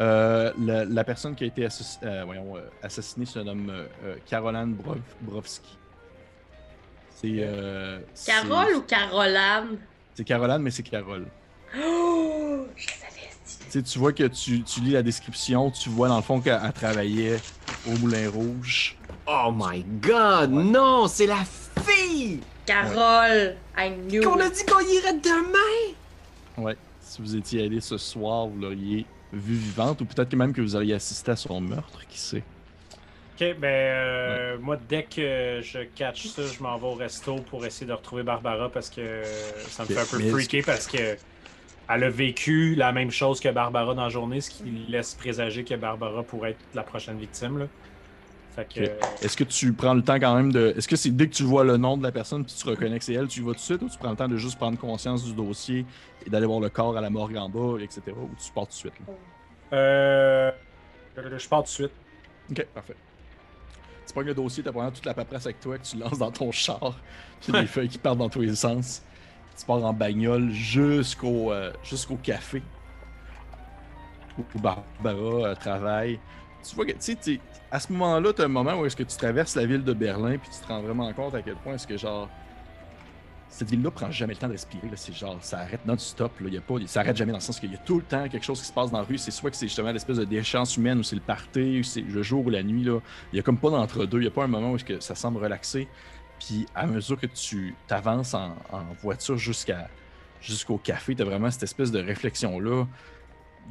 Euh, 0.00 0.52
la, 0.58 0.84
la 0.84 1.04
personne 1.04 1.34
qui 1.34 1.44
a 1.44 1.46
été 1.46 1.64
assass- 1.66 1.98
euh, 2.02 2.22
voyons, 2.24 2.56
euh, 2.56 2.60
assassinée 2.82 3.26
se 3.26 3.38
nomme 3.38 3.72
Caroline 4.26 4.74
Brov- 4.74 4.98
Brovski. 5.20 5.76
C'est. 7.14 7.36
euh, 7.38 8.00
c'est- 8.14 8.32
Carole 8.32 8.74
ou 8.76 8.82
Caroline? 8.82 9.78
C'est 10.14 10.24
Caroline, 10.24 10.58
mais 10.58 10.70
c'est 10.70 10.82
Carole. 10.82 11.26
Oh! 11.78 12.66
Je 12.76 12.86
savais, 12.88 13.82
Tu 13.82 13.98
vois 13.98 14.12
que 14.12 14.24
tu, 14.24 14.62
tu 14.62 14.80
lis 14.80 14.90
la 14.92 15.02
description, 15.02 15.70
tu 15.70 15.88
vois 15.88 16.08
dans 16.08 16.16
le 16.16 16.22
fond 16.22 16.40
qu'elle 16.40 16.60
elle 16.62 16.72
travaillait 16.72 17.38
au 17.86 17.96
Moulin 17.98 18.28
Rouge. 18.30 18.96
Oh 19.26 19.50
my 19.54 19.82
god, 20.02 20.50
non, 20.50 21.06
c'est 21.06 21.26
la 21.26 21.42
fille 21.84 22.40
Carole! 22.66 23.56
I 23.78 23.90
knew. 23.90 24.20
qu'on 24.22 24.38
a 24.40 24.46
it. 24.46 24.52
dit 24.54 24.64
qu'on 24.66 24.80
irait 24.80 25.14
demain? 25.14 25.94
Ouais. 26.58 26.76
Si 27.00 27.20
vous 27.22 27.34
étiez 27.36 27.64
allé 27.64 27.80
ce 27.80 27.96
soir, 27.98 28.46
vous 28.46 28.58
l'auriez 28.60 29.06
vue 29.32 29.54
vivante, 29.54 30.00
ou 30.00 30.04
peut-être 30.04 30.28
que 30.28 30.36
même 30.36 30.52
que 30.52 30.60
vous 30.60 30.76
auriez 30.76 30.94
assisté 30.94 31.30
à 31.32 31.36
son 31.36 31.60
meurtre, 31.60 32.06
qui 32.08 32.18
sait? 32.18 32.42
Ok, 33.34 33.56
ben 33.58 33.64
euh, 33.64 34.58
moi 34.60 34.76
dès 34.88 35.04
que 35.04 35.60
je 35.62 35.84
catch 35.94 36.26
ça, 36.26 36.42
je 36.46 36.62
m'en 36.62 36.76
vais 36.76 36.86
au 36.86 36.94
resto 36.94 37.36
pour 37.36 37.64
essayer 37.64 37.86
de 37.86 37.92
retrouver 37.92 38.22
Barbara 38.22 38.68
parce 38.68 38.90
que 38.90 39.22
ça 39.68 39.84
me 39.84 39.88
fait 39.88 39.98
un 40.00 40.04
peu 40.04 40.18
mais- 40.18 40.30
freaker 40.30 40.62
parce 40.64 40.86
que 40.86 41.16
elle 41.88 42.04
a 42.04 42.10
vécu 42.10 42.74
la 42.74 42.92
même 42.92 43.10
chose 43.10 43.40
que 43.40 43.48
Barbara 43.48 43.94
dans 43.94 44.04
la 44.04 44.08
journée, 44.08 44.40
ce 44.40 44.50
qui 44.50 44.70
laisse 44.88 45.14
présager 45.14 45.64
que 45.64 45.74
Barbara 45.74 46.22
pourrait 46.22 46.50
être 46.50 46.60
la 46.74 46.82
prochaine 46.82 47.18
victime. 47.18 47.58
Là. 47.58 47.66
Est-ce 49.22 49.36
que 49.36 49.44
tu 49.44 49.72
prends 49.72 49.94
le 49.94 50.02
temps 50.02 50.16
quand 50.16 50.34
même 50.34 50.52
de. 50.52 50.74
Est-ce 50.76 50.88
que 50.88 50.96
c'est 50.96 51.10
dès 51.10 51.28
que 51.28 51.34
tu 51.34 51.42
vois 51.42 51.64
le 51.64 51.76
nom 51.76 51.96
de 51.96 52.02
la 52.02 52.12
personne 52.12 52.44
puis 52.44 52.54
tu 52.54 52.68
reconnais 52.68 52.98
que 52.98 53.04
c'est 53.04 53.14
elle, 53.14 53.28
tu 53.28 53.40
y 53.40 53.42
vas 53.42 53.52
tout 53.52 53.56
de 53.56 53.60
suite 53.60 53.82
ou 53.82 53.88
tu 53.88 53.98
prends 53.98 54.10
le 54.10 54.16
temps 54.16 54.28
de 54.28 54.36
juste 54.36 54.58
prendre 54.58 54.78
conscience 54.78 55.24
du 55.24 55.32
dossier 55.32 55.86
et 56.26 56.30
d'aller 56.30 56.46
voir 56.46 56.60
le 56.60 56.68
corps 56.68 56.96
à 56.96 57.00
la 57.00 57.10
morgue 57.10 57.36
en 57.36 57.48
bas, 57.48 57.80
etc. 57.80 58.02
Ou 58.08 58.30
tu 58.38 58.52
pars 58.52 58.64
tout 58.64 58.70
de 58.70 58.74
suite? 58.74 58.92
là? 59.00 59.14
euh, 59.76 60.50
je 61.16 61.48
pars 61.48 61.60
tout 61.60 61.64
de 61.64 61.68
suite. 61.68 61.92
Ok, 62.50 62.66
parfait. 62.74 62.96
Tu 64.06 64.12
prends 64.12 64.22
le 64.22 64.34
dossier, 64.34 64.62
t'as 64.62 64.70
vraiment 64.70 64.90
toute 64.90 65.06
la 65.06 65.14
paperasse 65.14 65.46
avec 65.46 65.60
toi 65.60 65.78
que 65.78 65.84
tu 65.84 65.96
lances 65.96 66.18
dans 66.18 66.30
ton 66.30 66.50
char. 66.52 66.98
Puis 67.40 67.52
des 67.52 67.66
feuilles 67.66 67.88
qui 67.88 67.98
partent 67.98 68.18
dans 68.18 68.28
tous 68.28 68.40
les 68.40 68.54
sens. 68.54 69.02
Tu 69.58 69.64
pars 69.64 69.84
en 69.84 69.92
bagnole 69.92 70.50
jusqu'au 70.50 71.52
euh, 71.52 71.72
jusqu'au 71.84 72.16
café 72.16 72.62
où 74.38 74.58
Barbara 74.58 75.48
euh, 75.48 75.54
travaille. 75.54 76.18
Tu 76.68 76.74
vois 76.76 76.86
que, 76.86 76.92
tu 76.92 77.16
sais, 77.20 77.40
à 77.70 77.80
ce 77.80 77.92
moment-là, 77.92 78.32
t'as 78.32 78.44
un 78.44 78.48
moment 78.48 78.74
où 78.80 78.86
est-ce 78.86 78.96
que 78.96 79.02
tu 79.02 79.16
traverses 79.16 79.56
la 79.56 79.66
ville 79.66 79.84
de 79.84 79.92
Berlin 79.92 80.38
puis 80.38 80.50
tu 80.50 80.58
te 80.60 80.66
rends 80.66 80.82
vraiment 80.82 81.12
compte 81.12 81.34
à 81.34 81.42
quel 81.42 81.56
point 81.56 81.74
est-ce 81.74 81.86
que, 81.86 81.96
genre, 81.96 82.28
cette 83.52 83.70
ville-là 83.70 83.90
prend 83.90 84.10
jamais 84.10 84.32
le 84.32 84.38
temps 84.38 84.46
de 84.46 84.52
respirer. 84.52 84.88
C'est 84.96 85.14
genre, 85.14 85.36
ça 85.42 85.58
arrête 85.58 85.84
non-stop. 85.84 86.32
Il 86.40 86.54
Y 86.54 86.56
a 86.56 86.62
pas, 86.62 86.74
ça 86.86 87.00
arrête 87.00 87.16
jamais 87.16 87.32
dans 87.32 87.38
le 87.38 87.42
sens 87.42 87.60
qu'il 87.60 87.70
y 87.70 87.74
a 87.74 87.78
tout 87.78 87.98
le 87.98 88.02
temps 88.02 88.26
quelque 88.28 88.44
chose 88.44 88.58
qui 88.60 88.66
se 88.66 88.72
passe 88.72 88.90
dans 88.90 88.98
la 88.98 89.04
rue. 89.04 89.18
C'est 89.18 89.30
soit 89.30 89.50
que 89.50 89.56
c'est 89.56 89.66
justement 89.66 89.92
l'espèce 89.92 90.16
de 90.16 90.24
déchéance 90.24 90.78
humaine 90.78 90.98
ou 90.98 91.02
c'est 91.02 91.16
le 91.16 91.22
party, 91.22 91.80
ou 91.80 91.82
c'est 91.82 92.00
le 92.00 92.22
jour 92.22 92.46
ou 92.46 92.50
la 92.50 92.62
nuit. 92.62 92.82
Là. 92.82 92.98
Il 93.32 93.36
y 93.36 93.38
a 93.40 93.42
comme 93.42 93.58
pas 93.58 93.68
d'entre-deux. 93.68 94.18
Il 94.18 94.24
y 94.24 94.28
a 94.28 94.30
pas 94.30 94.44
un 94.44 94.48
moment 94.48 94.72
où 94.72 94.78
que 94.78 95.00
ça 95.00 95.14
semble 95.14 95.38
relaxé. 95.38 95.86
Puis 96.38 96.66
à 96.74 96.86
mesure 96.86 97.20
que 97.20 97.26
tu 97.26 97.74
t'avances 97.86 98.32
en, 98.34 98.56
voiture 99.02 99.36
jusqu'à 99.36 99.88
jusqu'au 100.40 100.78
café, 100.78 101.14
t'as 101.14 101.24
vraiment 101.24 101.50
cette 101.50 101.62
espèce 101.62 101.92
de 101.92 102.00
réflexion-là. 102.00 102.86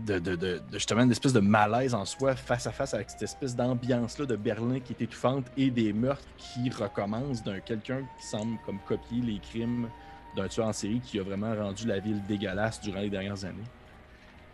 De, 0.06 0.20
de, 0.20 0.36
de, 0.36 0.62
justement 0.72 1.02
une 1.04 1.12
espèce 1.12 1.34
de 1.34 1.42
malaise 1.42 1.94
en 1.94 2.06
soi 2.06 2.34
face 2.36 2.66
à 2.66 2.72
face 2.72 2.94
avec 2.94 3.10
cette 3.10 3.22
espèce 3.24 3.56
d'ambiance-là 3.56 4.26
de 4.26 4.36
Berlin 4.38 4.80
qui 4.80 4.94
est 4.94 5.02
étouffante 5.04 5.46
et 5.58 5.70
des 5.70 5.92
meurtres 5.92 6.24
qui 6.38 6.70
recommencent 6.70 7.44
d'un 7.44 7.60
quelqu'un 7.60 8.00
qui 8.20 8.26
semble 8.26 8.58
comme 8.66 8.80
copier 8.88 9.22
les 9.22 9.38
crimes 9.40 9.90
d'un 10.36 10.48
tueur 10.48 10.68
en 10.68 10.74
série 10.74 11.02
qui 11.02 11.20
a 11.20 11.24
vraiment 11.24 11.54
rendu 11.54 11.86
la 11.86 12.00
ville 12.00 12.22
dégueulasse 12.26 12.80
durant 12.82 13.02
les 13.02 13.10
dernières 13.10 13.44
années. 13.44 13.58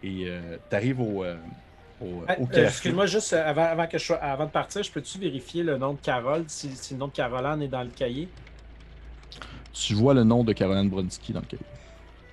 Et 0.02 0.26
euh, 0.28 0.58
t'arrives 0.69 1.00
au, 1.00 1.23
euh, 1.23 1.38
au, 2.02 2.23
Ah, 2.28 2.36
au 2.39 2.43
euh, 2.43 2.47
café. 2.47 2.62
Excuse-moi, 2.65 3.06
juste 3.06 3.32
euh, 3.34 3.47
avant, 3.47 3.63
avant, 3.65 3.86
que 3.88 4.00
je 4.00 4.04
sois- 4.06 4.17
avant 4.17 4.45
de 4.47 4.52
partir, 4.52 4.82
je 4.82 4.91
peux-tu 4.91 5.19
vérifier 5.19 5.62
le 5.63 5.78
nom 5.78 5.93
de 5.93 6.00
Carole, 6.02 6.45
si, 6.47 6.76
si 6.76 6.95
le 6.95 7.00
nom 7.00 7.08
de 7.08 7.13
Caroline 7.13 7.62
est 7.62 7.67
dans 7.67 7.84
le 7.84 7.89
cahier? 7.89 8.28
Tu 9.71 9.93
vois 9.93 10.15
le 10.15 10.23
nom 10.23 10.43
de 10.43 10.52
Caroline 10.54 10.89
Bronsky 10.89 11.32
dans 11.32 11.41
le 11.41 11.45
cahier. 11.45 11.63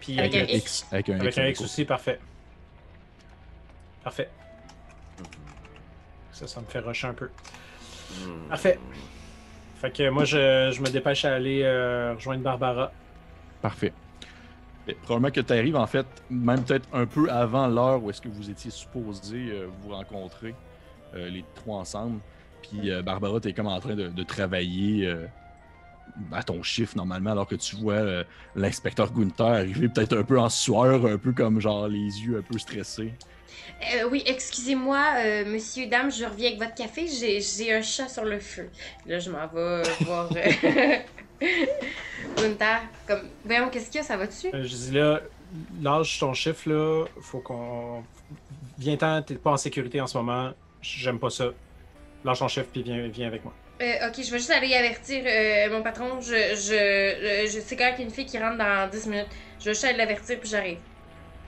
Puis 0.00 0.18
Avec 0.18 0.34
euh, 0.34 0.40
un 0.42 0.56
X. 0.56 0.86
Avec 0.90 1.08
un 1.10 1.20
avec 1.20 1.28
X. 1.28 1.38
un 1.38 1.46
X 1.48 1.60
aussi, 1.60 1.84
parfait. 1.84 2.18
Parfait. 4.04 4.28
Ça, 6.32 6.46
ça 6.46 6.60
me 6.60 6.66
fait 6.66 6.80
rusher 6.80 7.08
un 7.08 7.14
peu. 7.14 7.30
Hmm. 8.20 8.48
Parfait. 8.50 8.78
Fait 9.76 9.90
que 9.90 10.08
moi, 10.10 10.24
je, 10.24 10.70
je 10.72 10.80
me 10.80 10.88
dépêche 10.88 11.24
à 11.24 11.34
aller 11.34 11.62
euh, 11.62 12.14
rejoindre 12.14 12.42
Barbara. 12.42 12.92
Parfait. 13.62 13.92
Et 14.86 14.94
probablement 14.94 15.32
que 15.32 15.40
tu 15.40 15.52
arrives, 15.52 15.76
en 15.76 15.86
fait, 15.86 16.06
même 16.28 16.62
peut-être 16.62 16.86
un 16.92 17.06
peu 17.06 17.30
avant 17.30 17.66
l'heure 17.66 18.02
où 18.02 18.10
est-ce 18.10 18.20
que 18.20 18.28
vous 18.28 18.50
étiez 18.50 18.70
supposé 18.70 19.50
euh, 19.50 19.66
vous 19.80 19.94
rencontrer, 19.94 20.54
euh, 21.14 21.30
les 21.30 21.44
trois 21.54 21.78
ensemble. 21.78 22.20
Puis 22.62 22.90
euh, 22.90 23.00
Barbara, 23.02 23.40
tu 23.40 23.48
es 23.48 23.52
comme 23.54 23.68
en 23.68 23.80
train 23.80 23.94
de, 23.94 24.08
de 24.08 24.22
travailler 24.22 25.06
euh, 25.06 25.26
à 26.32 26.42
ton 26.42 26.62
chiffre 26.62 26.96
normalement, 26.96 27.32
alors 27.32 27.46
que 27.46 27.56
tu 27.56 27.76
vois 27.76 27.94
euh, 27.94 28.24
l'inspecteur 28.54 29.12
Gunther 29.12 29.46
arriver 29.46 29.88
peut-être 29.88 30.16
un 30.16 30.22
peu 30.22 30.38
en 30.38 30.48
sueur, 30.48 31.06
un 31.06 31.18
peu 31.18 31.32
comme 31.32 31.60
genre 31.60 31.88
les 31.88 31.98
yeux 31.98 32.38
un 32.38 32.42
peu 32.42 32.58
stressés. 32.58 33.12
Euh, 33.82 34.08
oui, 34.10 34.22
excusez-moi, 34.26 35.02
euh, 35.18 35.44
monsieur, 35.44 35.86
dame, 35.86 36.10
je 36.10 36.24
reviens 36.24 36.48
avec 36.48 36.60
votre 36.60 36.74
café. 36.74 37.06
J'ai, 37.06 37.40
j'ai 37.40 37.72
un 37.72 37.82
chat 37.82 38.08
sur 38.08 38.24
le 38.24 38.38
feu. 38.38 38.70
Là, 39.06 39.18
je 39.18 39.30
m'en 39.30 39.46
vais 39.46 39.82
voir 40.00 40.28
euh, 40.34 40.96
Gunther. 42.36 42.82
Comme, 43.06 43.28
voyons, 43.44 43.68
qu'est-ce 43.68 43.86
qu'il 43.90 44.00
y 44.00 44.04
a, 44.04 44.06
ça 44.06 44.16
va 44.16 44.26
dessus? 44.26 44.48
Euh, 44.54 44.64
je 44.64 44.74
dis 44.74 44.90
là, 44.92 45.20
lâche 45.82 46.18
ton 46.18 46.32
chiffre 46.32 46.68
là, 46.68 47.04
faut 47.20 47.40
qu'on. 47.40 48.02
Viens-t'en, 48.78 49.22
t'es 49.22 49.34
pas 49.36 49.52
en 49.52 49.56
sécurité 49.56 50.00
en 50.00 50.06
ce 50.06 50.16
moment, 50.18 50.52
j'aime 50.80 51.18
pas 51.18 51.30
ça. 51.30 51.50
Lâche 52.24 52.38
ton 52.38 52.48
chiffre 52.48 52.68
puis 52.72 52.82
viens, 52.82 53.06
viens 53.08 53.28
avec 53.28 53.44
moi. 53.44 53.54
Euh, 53.82 54.08
ok, 54.08 54.14
je 54.22 54.30
vais 54.30 54.38
juste 54.38 54.50
aller 54.52 54.74
avertir 54.74 55.24
euh, 55.26 55.70
mon 55.76 55.82
patron. 55.82 56.20
Je, 56.20 56.28
je, 56.54 56.74
euh, 56.74 57.46
je 57.48 57.60
sais 57.60 57.76
quand 57.76 57.90
il 57.96 57.98
y 57.98 58.02
a 58.02 58.04
une 58.04 58.10
fille 58.12 58.26
qui 58.26 58.38
rentre 58.38 58.56
dans 58.58 58.88
10 58.90 59.06
minutes. 59.08 59.28
Je 59.58 59.64
vais 59.66 59.72
juste 59.72 59.84
aller 59.84 59.98
l'avertir 59.98 60.38
puis 60.40 60.48
j'arrive. 60.48 60.78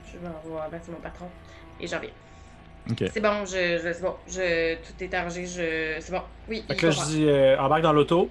Je 0.03 0.17
vais 0.17 0.27
avoir 0.27 0.63
avertir 0.65 0.93
mon 0.93 1.01
patron 1.01 1.31
et 1.79 1.87
j'en 1.87 1.99
viens. 1.99 2.11
Ok. 2.89 3.03
C'est 3.07 3.21
bon, 3.21 3.45
je, 3.45 3.79
je- 3.79 3.93
c'est 3.93 4.01
bon, 4.01 4.15
je, 4.27 4.75
tout 4.75 5.03
est 5.03 5.13
arrangé, 5.13 5.45
je, 5.45 5.97
c'est 6.01 6.11
bon. 6.11 6.21
Oui, 6.47 6.65
Fait 6.67 6.75
que 6.75 6.85
là, 6.85 6.91
je 6.91 7.01
dis 7.01 7.25
euh, 7.27 7.57
embarque 7.59 7.83
dans 7.83 7.93
l'auto. 7.93 8.29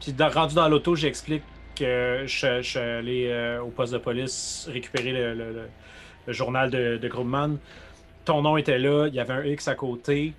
Puis 0.00 0.12
dans- 0.12 0.30
rendu 0.30 0.54
dans 0.54 0.68
l'auto, 0.68 0.94
j'explique 0.96 1.44
que 1.76 2.24
je, 2.26 2.62
je 2.62 2.68
suis 2.68 2.78
allé 2.78 3.28
euh, 3.28 3.60
au 3.62 3.70
poste 3.70 3.92
de 3.92 3.98
police 3.98 4.68
récupérer 4.70 5.12
le, 5.12 5.34
le- 5.34 5.52
le- 5.52 5.70
le 6.26 6.32
journal 6.32 6.70
de, 6.70 6.98
de 6.98 7.08
Grumman. 7.08 7.58
Ton 8.24 8.42
nom 8.42 8.56
était 8.58 8.78
là, 8.78 9.06
il 9.08 9.14
y 9.14 9.20
avait 9.20 9.34
un 9.34 9.44
X 9.44 9.68
à 9.68 9.74
côté. 9.74 10.34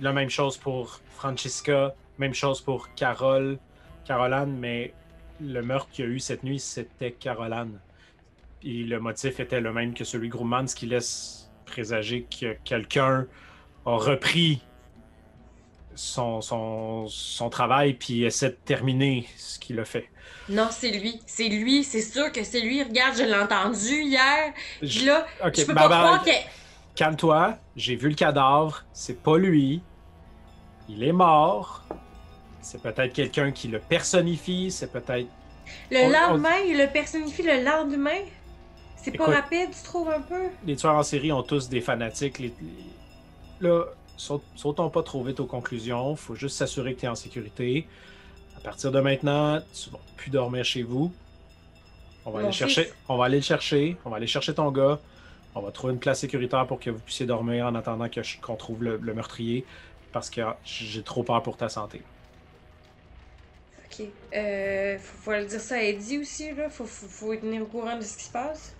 La 0.00 0.12
même 0.12 0.30
chose 0.30 0.56
pour 0.58 1.00
Francesca, 1.10 1.94
même 2.22 2.34
chose 2.34 2.60
pour 2.60 2.94
Carole, 2.94 3.58
Caroline, 4.04 4.56
mais 4.58 4.94
le 5.40 5.60
meurtre 5.62 5.88
qu'il 5.90 6.04
y 6.04 6.08
a 6.08 6.10
eu 6.10 6.20
cette 6.20 6.44
nuit, 6.44 6.60
c'était 6.60 7.12
Caroline. 7.12 7.78
Et 8.62 8.84
le 8.84 9.00
motif 9.00 9.40
était 9.40 9.60
le 9.60 9.72
même 9.72 9.92
que 9.92 10.04
celui 10.04 10.28
de 10.28 10.32
Grumman, 10.32 10.66
ce 10.68 10.74
qui 10.76 10.86
laisse 10.86 11.50
présager 11.66 12.26
que 12.40 12.54
quelqu'un 12.64 13.26
a 13.84 13.96
repris 13.96 14.62
son, 15.94 16.40
son, 16.40 17.06
son 17.08 17.50
travail 17.50 17.94
puis 17.94 18.22
essaie 18.24 18.50
de 18.50 18.58
terminer 18.64 19.26
ce 19.36 19.58
qu'il 19.58 19.78
a 19.80 19.84
fait. 19.84 20.08
Non, 20.48 20.68
c'est 20.70 20.90
lui. 20.90 21.20
C'est 21.26 21.48
lui. 21.48 21.82
C'est 21.84 22.00
sûr 22.00 22.30
que 22.32 22.44
c'est 22.44 22.60
lui. 22.60 22.82
Regarde, 22.82 23.16
je 23.16 23.24
l'ai 23.24 23.34
entendu 23.34 24.02
hier. 24.02 24.52
Puis 24.80 24.88
Je- 24.88 25.06
là, 25.06 25.26
Ok, 25.44 25.54
je 25.58 25.64
peux 25.64 25.74
bah, 25.74 25.82
pas 25.82 25.88
bah, 25.88 26.02
croire 26.04 26.24
que... 26.24 26.30
Calme-toi, 26.94 27.56
j'ai 27.74 27.96
vu 27.96 28.08
le 28.10 28.14
cadavre, 28.14 28.84
c'est 28.92 29.22
pas 29.22 29.38
lui. 29.38 29.82
Il 30.88 31.02
est 31.02 31.12
mort. 31.12 31.84
C'est 32.62 32.80
peut-être 32.80 33.12
quelqu'un 33.12 33.50
qui 33.52 33.68
le 33.68 33.78
personnifie, 33.80 34.70
c'est 34.70 34.90
peut-être. 34.90 35.26
Le 35.90 35.98
On- 35.98 36.06
on- 36.06 36.10
lendemain, 36.10 36.56
il 36.66 36.78
le 36.78 36.86
personnifie 36.88 37.42
le 37.42 37.62
lendemain? 37.64 38.20
C'est 38.96 39.12
pas 39.16 39.26
rapide, 39.26 39.70
tu 39.76 39.82
trouves 39.82 40.08
un 40.10 40.20
peu? 40.20 40.42
Les 40.64 40.76
tueurs 40.76 40.94
en 40.94 41.02
série 41.02 41.32
ont 41.32 41.42
tous 41.42 41.68
des 41.68 41.80
fanatiques. 41.80 42.38
les- 42.38 42.54
Là, 43.60 43.84
saut- 44.16 44.42
sautons 44.56 44.90
pas 44.90 45.02
trop 45.02 45.22
vite 45.24 45.40
aux 45.40 45.46
conclusions. 45.46 46.14
Faut 46.16 46.34
juste 46.36 46.56
s'assurer 46.56 46.94
que 46.94 47.00
tu 47.00 47.06
es 47.06 47.08
en 47.08 47.14
sécurité. 47.16 47.86
À 48.56 48.60
partir 48.60 48.92
de 48.92 49.00
maintenant, 49.00 49.60
tu 49.74 49.90
vas 49.90 49.98
plus 50.16 50.30
dormir 50.30 50.64
chez 50.64 50.82
vous. 50.82 51.12
On 52.24 52.30
va 52.30 52.38
Mon 52.40 52.44
aller 52.46 52.52
chercher. 52.52 52.92
On 53.08 53.16
va 53.16 53.24
aller 53.24 53.38
le 53.38 53.42
chercher. 53.42 53.96
On 54.04 54.10
va 54.10 54.16
aller 54.18 54.26
chercher 54.28 54.54
ton 54.54 54.70
gars. 54.70 55.00
On 55.54 55.60
va 55.60 55.70
trouver 55.72 55.92
une 55.94 55.98
place 55.98 56.20
sécuritaire 56.20 56.66
pour 56.66 56.78
que 56.78 56.90
vous 56.90 56.98
puissiez 57.00 57.26
dormir 57.26 57.66
en 57.66 57.74
attendant 57.74 58.06
qu'on 58.08 58.56
trouve 58.56 58.84
le, 58.84 58.96
le 58.98 59.14
meurtrier. 59.14 59.64
Parce 60.12 60.30
que 60.30 60.42
j'ai 60.64 61.02
trop 61.02 61.22
peur 61.24 61.42
pour 61.42 61.56
ta 61.56 61.68
santé. 61.68 62.02
Ok. 63.92 64.06
Euh, 64.34 64.98
faut, 64.98 65.16
faut 65.24 65.32
le 65.32 65.44
dire 65.44 65.60
ça 65.60 65.74
à 65.76 65.78
Eddie 65.82 66.18
aussi, 66.18 66.52
là. 66.54 66.68
Faut, 66.70 66.84
faut, 66.86 67.06
faut 67.08 67.32
être 67.32 67.40
tenir 67.42 67.62
au 67.62 67.66
courant 67.66 67.96
de 67.96 68.02
ce 68.02 68.16
qui 68.16 68.24
se 68.24 68.32
passe. 68.32 68.74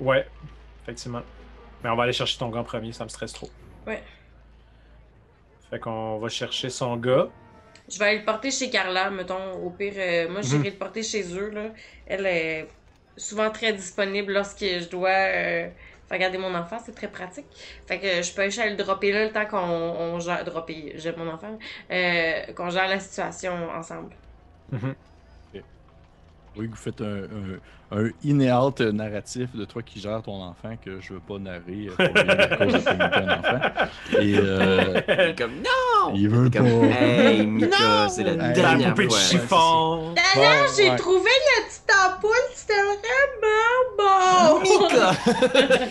Ouais, 0.00 0.26
effectivement. 0.82 1.22
Mais 1.82 1.90
on 1.90 1.96
va 1.96 2.04
aller 2.04 2.12
chercher 2.12 2.38
ton 2.38 2.48
gars 2.50 2.60
en 2.60 2.64
premier, 2.64 2.92
ça 2.92 3.04
me 3.04 3.08
stresse 3.08 3.32
trop. 3.32 3.48
Ouais. 3.86 4.02
Fait 5.70 5.78
qu'on 5.78 6.18
va 6.18 6.28
chercher 6.28 6.70
son 6.70 6.96
gars. 6.96 7.28
Je 7.90 7.98
vais 7.98 8.04
aller 8.06 8.18
le 8.18 8.24
porter 8.24 8.50
chez 8.50 8.68
Carla, 8.70 9.10
mettons. 9.10 9.52
Au 9.64 9.70
pire, 9.70 9.94
euh, 9.96 10.28
moi, 10.28 10.42
j'irai 10.42 10.58
Mhm. 10.58 10.64
le 10.64 10.70
porter 10.72 11.02
chez 11.02 11.34
eux, 11.34 11.50
là. 11.50 11.70
Elle 12.06 12.26
est 12.26 12.68
souvent 13.16 13.50
très 13.50 13.72
disponible 13.72 14.32
lorsque 14.32 14.60
je 14.60 14.88
dois 14.88 15.08
euh, 15.10 15.68
faire 16.08 16.18
garder 16.18 16.38
mon 16.38 16.54
enfant. 16.54 16.78
C'est 16.84 16.94
très 16.94 17.08
pratique. 17.08 17.46
Fait 17.86 17.98
que 17.98 18.22
je 18.22 18.32
peux 18.34 18.42
aller 18.42 18.70
le 18.70 18.76
dropper 18.76 19.12
là 19.12 19.24
le 19.24 19.32
temps 19.32 19.46
qu'on 19.46 19.58
on 19.58 20.20
gère... 20.20 20.44
Dropper, 20.44 20.92
j'aime 20.96 21.16
mon 21.18 21.30
enfant. 21.30 21.58
Euh, 21.90 22.52
qu'on 22.54 22.70
gère 22.70 22.88
la 22.88 23.00
situation 23.00 23.52
ensemble. 23.70 24.14
Oui, 26.58 26.66
vous 26.66 26.76
faites 26.76 27.00
un, 27.00 27.22
un, 27.92 27.96
un 27.98 28.10
in-et-out 28.24 28.80
narratif 28.80 29.54
de 29.54 29.64
toi 29.64 29.80
qui 29.82 30.00
gère 30.00 30.20
ton 30.22 30.42
enfant 30.42 30.76
que 30.84 31.00
je 31.00 31.12
veux 31.14 31.20
pas 31.20 31.38
narrer 31.38 31.88
pour 31.96 32.04
à 32.04 32.08
cause 32.56 32.84
de 32.84 32.90
un 32.90 33.38
enfant. 33.38 33.60
Et 34.20 34.34
euh, 34.38 35.00
Il 35.08 35.20
est 35.20 35.38
comme 35.38 35.52
non! 35.52 36.14
il 36.14 36.28
veut 36.28 36.50
Comme, 36.50 36.64
pas. 36.68 36.86
hey, 36.86 37.46
Mika, 37.46 38.08
c'est 38.08 38.24
la 38.24 38.32
Hey. 38.32 38.36
La 38.38 38.48
dernière 38.52 38.90
poupée 38.94 39.06
de 39.06 39.12
chiffon! 39.12 40.14
D'ailleurs, 40.14 40.66
j'ai 40.76 40.90
ouais. 40.90 40.96
trouvé 40.96 41.30
le 41.30 41.68
petit 41.68 41.80
ampoule, 42.06 42.30
c'était 42.54 42.74
vraiment 42.74 43.84
bon! 43.98 44.60
Mika! 44.62 45.12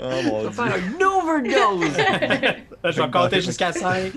Oh 0.00 0.22
mon 0.22 0.34
On 0.36 0.48
va 0.48 0.50
dieu. 0.50 0.50
faire 0.50 0.76
une 0.78 1.04
overdose! 1.04 1.96
Je 2.84 3.02
vais 3.02 3.10
compter 3.10 3.40
jusqu'à 3.42 3.72
5. 3.72 4.12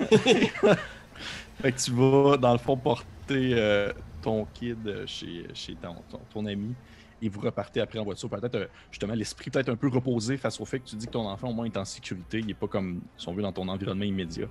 Fait 1.60 1.72
que 1.72 1.78
tu 1.80 1.90
vas, 1.92 2.36
dans 2.38 2.52
le 2.52 2.58
fond, 2.58 2.76
porter 2.76 3.52
euh, 3.54 3.92
ton 4.22 4.46
kid 4.54 4.86
euh, 4.86 5.06
chez, 5.06 5.46
chez 5.52 5.74
ton, 5.74 5.94
ton, 6.10 6.20
ton 6.32 6.46
ami 6.46 6.74
et 7.22 7.28
vous 7.28 7.40
repartez 7.40 7.80
après 7.80 7.98
en 7.98 8.04
voiture. 8.04 8.28
Peut-être, 8.28 8.56
euh, 8.56 8.66
justement, 8.90 9.14
l'esprit 9.14 9.50
peut-être 9.50 9.68
un 9.68 9.76
peu 9.76 9.88
reposé 9.88 10.36
face 10.36 10.60
au 10.60 10.64
fait 10.64 10.80
que 10.80 10.88
tu 10.88 10.96
dis 10.96 11.06
que 11.06 11.12
ton 11.12 11.26
enfant, 11.26 11.48
au 11.48 11.52
moins, 11.52 11.66
est 11.66 11.76
en 11.76 11.84
sécurité. 11.84 12.40
Il 12.40 12.46
n'est 12.46 12.54
pas 12.54 12.66
comme, 12.66 13.00
si 13.16 13.28
on 13.28 13.32
veut, 13.32 13.42
dans 13.42 13.52
ton 13.52 13.68
environnement 13.68 14.04
immédiat. 14.04 14.48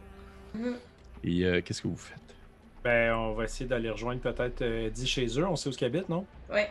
Mhm. 0.56 0.76
Et 1.24 1.46
euh, 1.46 1.62
qu'est-ce 1.62 1.82
que 1.82 1.88
vous 1.88 1.98
faites? 1.98 2.36
Ben, 2.84 3.14
on 3.14 3.34
va 3.34 3.44
essayer 3.44 3.68
d'aller 3.68 3.90
rejoindre 3.90 4.22
peut-être 4.22 4.62
euh, 4.62 4.88
Eddie 4.88 5.06
chez 5.06 5.28
eux. 5.38 5.46
On 5.46 5.56
sait 5.56 5.70
où 5.70 5.74
ils 5.80 5.86
habitent, 5.86 6.10
non? 6.10 6.26
Ouais. 6.52 6.70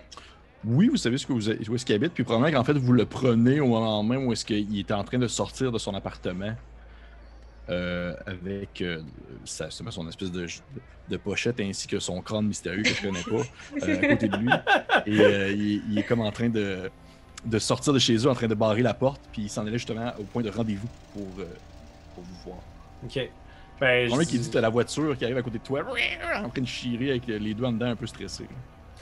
Oui, 0.64 0.88
vous 0.88 0.96
savez 0.96 1.18
ce 1.18 1.26
que 1.26 1.32
vous, 1.32 1.48
où 1.48 1.74
est-ce 1.74 1.86
qu'il 1.86 1.94
habite, 1.94 2.12
puis 2.12 2.24
probablement 2.24 2.58
qu'en 2.58 2.64
fait, 2.64 2.76
vous 2.76 2.92
le 2.92 3.06
prenez 3.06 3.60
au 3.60 3.68
moment 3.68 4.02
même 4.02 4.26
où 4.26 4.32
est-ce 4.32 4.44
qu'il 4.44 4.78
était 4.78 4.92
en 4.92 5.04
train 5.04 5.18
de 5.18 5.28
sortir 5.28 5.72
de 5.72 5.78
son 5.78 5.94
appartement 5.94 6.54
euh, 7.70 8.14
avec 8.26 8.82
euh, 8.82 9.02
sa, 9.44 9.70
son 9.70 10.08
espèce 10.08 10.30
de, 10.32 10.46
de 11.08 11.16
pochette 11.16 11.60
ainsi 11.60 11.86
que 11.86 11.98
son 11.98 12.20
crâne 12.20 12.46
mystérieux 12.46 12.82
que 12.82 12.88
je 12.90 13.02
connais 13.02 13.22
pas 13.22 13.86
euh, 13.88 14.02
à 14.02 14.06
côté 14.08 14.28
de 14.28 14.36
lui. 14.36 14.50
Et 15.06 15.20
euh, 15.20 15.50
il, 15.52 15.72
est- 15.76 15.80
il 15.90 15.98
est 15.98 16.02
comme 16.02 16.20
en 16.20 16.30
train 16.32 16.48
de, 16.48 16.90
de 17.44 17.58
sortir 17.58 17.92
de 17.92 17.98
chez 17.98 18.16
eux, 18.16 18.28
en 18.28 18.34
train 18.34 18.48
de 18.48 18.54
barrer 18.54 18.82
la 18.82 18.94
porte, 18.94 19.20
puis 19.32 19.42
il 19.42 19.48
s'en 19.50 19.62
allait 19.62 19.78
justement 19.78 20.12
au 20.18 20.24
point 20.24 20.42
de 20.42 20.50
rendez-vous 20.50 20.88
pour, 21.14 21.26
euh, 21.38 21.44
pour 22.14 22.24
vous 22.24 22.36
voir. 22.44 22.58
Ok. 23.04 23.30
Ben, 23.80 24.10
je 24.10 24.20
qui 24.28 24.38
dit 24.38 24.50
t'as 24.50 24.60
la 24.60 24.68
voiture 24.68 25.16
qui 25.16 25.24
arrive 25.24 25.38
à 25.38 25.42
côté 25.42 25.58
de 25.58 25.62
toi, 25.64 25.80
en 26.44 26.48
train 26.50 26.60
de 26.60 26.66
chirer 26.66 27.10
avec 27.10 27.26
les 27.26 27.54
doigts 27.54 27.68
en 27.68 27.72
dedans 27.72 27.86
un 27.86 27.96
peu 27.96 28.06
stressés. 28.06 28.46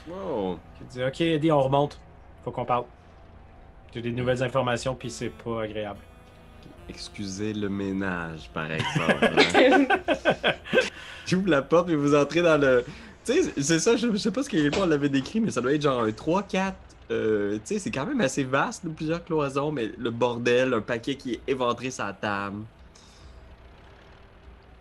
Wow. 0.08 0.58
je 0.80 0.84
dis, 0.86 1.02
ok, 1.04 1.20
Eddie, 1.20 1.50
on 1.50 1.60
remonte. 1.60 1.98
Faut 2.44 2.52
qu'on 2.52 2.64
parle. 2.64 2.84
J'ai 3.92 4.02
des 4.02 4.12
nouvelles 4.12 4.42
informations, 4.42 4.94
puis 4.94 5.10
c'est 5.10 5.30
pas 5.30 5.62
agréable. 5.62 5.98
Excusez 6.88 7.52
le 7.52 7.68
ménage, 7.68 8.50
par 8.52 8.70
exemple. 8.72 9.30
hein. 9.54 10.54
J'ouvre 11.26 11.48
la 11.48 11.62
porte 11.62 11.90
et 11.90 11.96
vous 11.96 12.14
entrez 12.14 12.42
dans 12.42 12.58
le. 12.60 12.84
Tu 13.24 13.32
sais, 13.42 13.52
c'est 13.60 13.78
ça, 13.78 13.96
je, 13.96 14.10
je 14.10 14.16
sais 14.16 14.30
pas 14.30 14.42
ce 14.42 14.70
qu'on 14.70 14.86
l'avait 14.86 15.08
décrit, 15.10 15.40
mais 15.40 15.50
ça 15.50 15.60
doit 15.60 15.72
être 15.74 15.82
genre 15.82 16.02
un 16.02 16.08
3-4. 16.08 16.72
euh, 17.10 17.54
tu 17.56 17.60
sais, 17.64 17.78
c'est 17.78 17.90
quand 17.90 18.06
même 18.06 18.20
assez 18.22 18.44
vaste, 18.44 18.84
là, 18.84 18.90
plusieurs 18.96 19.22
cloisons, 19.24 19.70
mais 19.70 19.90
le 19.98 20.10
bordel, 20.10 20.72
un 20.74 20.80
paquet 20.80 21.14
qui 21.16 21.34
est 21.34 21.40
éventré 21.46 21.90
la 21.98 22.12
table. 22.14 22.62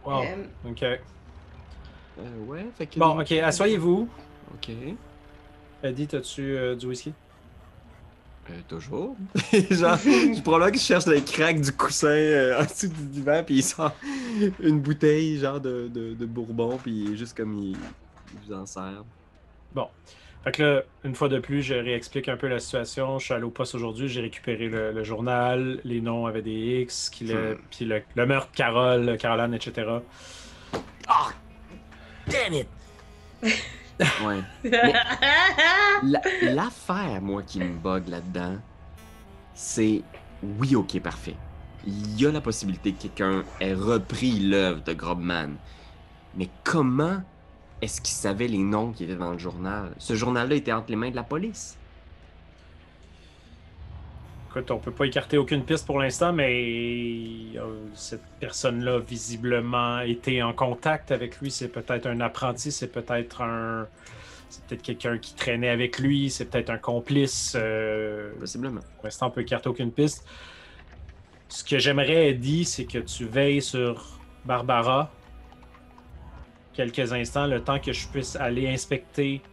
Wow. 0.05 0.23
Euh, 0.23 0.69
Ok. 0.69 0.83
Euh, 0.83 0.99
ouais, 2.47 2.65
fait 2.77 2.87
que. 2.87 2.97
Bon, 2.99 3.19
ok, 3.19 3.31
asseyez-vous. 3.33 4.07
Ok. 4.53 4.69
Eddie, 5.83 6.07
t'as-tu 6.07 6.41
euh, 6.57 6.75
du 6.75 6.87
whisky? 6.87 7.13
Euh, 8.49 8.53
toujours. 8.67 9.15
genre, 9.71 9.97
je 9.97 10.41
probablement 10.41 10.73
je 10.77 10.79
cherche 10.79 11.05
le 11.05 11.19
crack 11.19 11.59
du 11.59 11.71
coussin 11.73 12.07
euh, 12.07 12.59
en 12.61 12.63
dessous 12.63 12.87
du 12.87 13.03
divan, 13.07 13.43
puis 13.45 13.55
il 13.55 13.63
sort 13.63 13.93
une 14.61 14.79
bouteille, 14.79 15.39
genre 15.39 15.59
de, 15.59 15.89
de, 15.93 16.13
de 16.13 16.25
bourbon, 16.25 16.77
puis 16.81 16.91
il 16.91 17.13
est 17.13 17.17
juste 17.17 17.35
comme 17.35 17.57
il, 17.59 17.71
il 17.71 18.39
vous 18.47 18.53
en 18.53 18.65
sert. 18.65 19.03
Fait 20.43 20.51
que 20.53 20.63
là, 20.63 20.81
une 21.03 21.13
fois 21.13 21.27
de 21.27 21.39
plus, 21.39 21.61
je 21.61 21.73
réexplique 21.73 22.29
un 22.29 22.37
peu 22.37 22.47
la 22.47 22.59
situation. 22.59 23.19
Je 23.19 23.25
suis 23.25 23.33
allé 23.33 23.43
au 23.43 23.49
poste 23.49 23.75
aujourd'hui, 23.75 24.07
j'ai 24.07 24.21
récupéré 24.21 24.69
le, 24.69 24.93
le 24.93 25.03
journal, 25.03 25.81
les 25.83 25.99
noms 25.99 26.25
avaient 26.25 26.41
des 26.43 26.83
X, 26.83 27.11
le- 27.21 27.55
Hmm. 27.55 27.57
puis 27.69 27.83
le, 27.85 28.01
le 28.15 28.25
meurtre, 28.25 28.49
Carole, 28.55 29.17
Caroline, 29.17 29.53
etc. 29.53 29.87
Ah! 31.09 31.27
Damn 32.29 32.53
it! 32.53 32.67
Ouais. 34.25 34.41
La- 36.03 36.21
L'affaire, 36.53 37.21
moi, 37.21 37.41
qui 37.43 37.59
me 37.59 37.75
bug 37.77 38.07
là-dedans, 38.07 38.57
c'est 39.53 40.01
oui, 40.43 40.75
ok, 40.75 40.99
parfait. 40.99 41.35
Il 41.85 42.19
y 42.19 42.25
a 42.27 42.31
la 42.31 42.41
possibilité 42.41 42.91
que 42.93 43.03
quelqu'un 43.03 43.43
ait 43.59 43.73
repris 43.73 44.39
l'œuvre 44.39 44.83
de 44.83 44.93
Grobman. 44.93 45.55
Mais 46.35 46.49
comment 46.63 47.23
est-ce 47.81 48.01
qu'il 48.01 48.13
savait 48.13 48.47
les 48.47 48.57
noms 48.59 48.91
qui 48.91 49.05
étaient 49.05 49.15
dans 49.15 49.31
le 49.31 49.39
journal? 49.39 49.91
Ce 49.97 50.13
journal-là 50.15 50.55
était 50.55 50.73
entre 50.73 50.89
les 50.89 50.95
mains 50.95 51.09
de 51.11 51.15
la 51.15 51.23
police. 51.23 51.77
Écoute, 54.57 54.71
on 54.71 54.79
peut 54.79 54.91
pas 54.91 55.05
écarter 55.05 55.37
aucune 55.37 55.63
piste 55.63 55.85
pour 55.85 55.99
l'instant, 55.99 56.33
mais 56.33 57.53
cette 57.93 58.23
personne-là, 58.39 58.97
visiblement, 58.97 59.99
était 59.99 60.41
en 60.41 60.51
contact 60.51 61.11
avec 61.11 61.39
lui. 61.39 61.51
C'est 61.51 61.67
peut-être 61.67 62.07
un 62.07 62.19
apprenti, 62.21 62.71
c'est 62.71 62.87
peut-être 62.87 63.43
un. 63.43 63.87
C'est 64.49 64.63
peut-être 64.65 64.81
quelqu'un 64.81 65.19
qui 65.19 65.35
traînait 65.35 65.69
avec 65.69 65.99
lui, 65.99 66.31
c'est 66.31 66.45
peut-être 66.45 66.71
un 66.71 66.79
complice. 66.79 67.53
euh, 67.55 68.31
Possiblement. 68.39 68.81
Pour 68.95 69.05
l'instant, 69.05 69.27
on 69.27 69.29
peut 69.29 69.41
écarter 69.41 69.69
aucune 69.69 69.91
piste. 69.91 70.25
Ce 71.49 71.63
que 71.63 71.77
j'aimerais, 71.77 72.29
Eddie, 72.29 72.65
c'est 72.65 72.85
que 72.85 72.97
tu 72.97 73.25
veilles 73.25 73.61
sur 73.61 74.19
Barbara 74.43 75.11
quelques 76.73 77.13
instants, 77.13 77.45
le 77.45 77.63
temps 77.63 77.79
que 77.79 77.93
je 77.93 78.07
puisse 78.07 78.35
aller 78.35 78.67
inspecter 78.67 79.43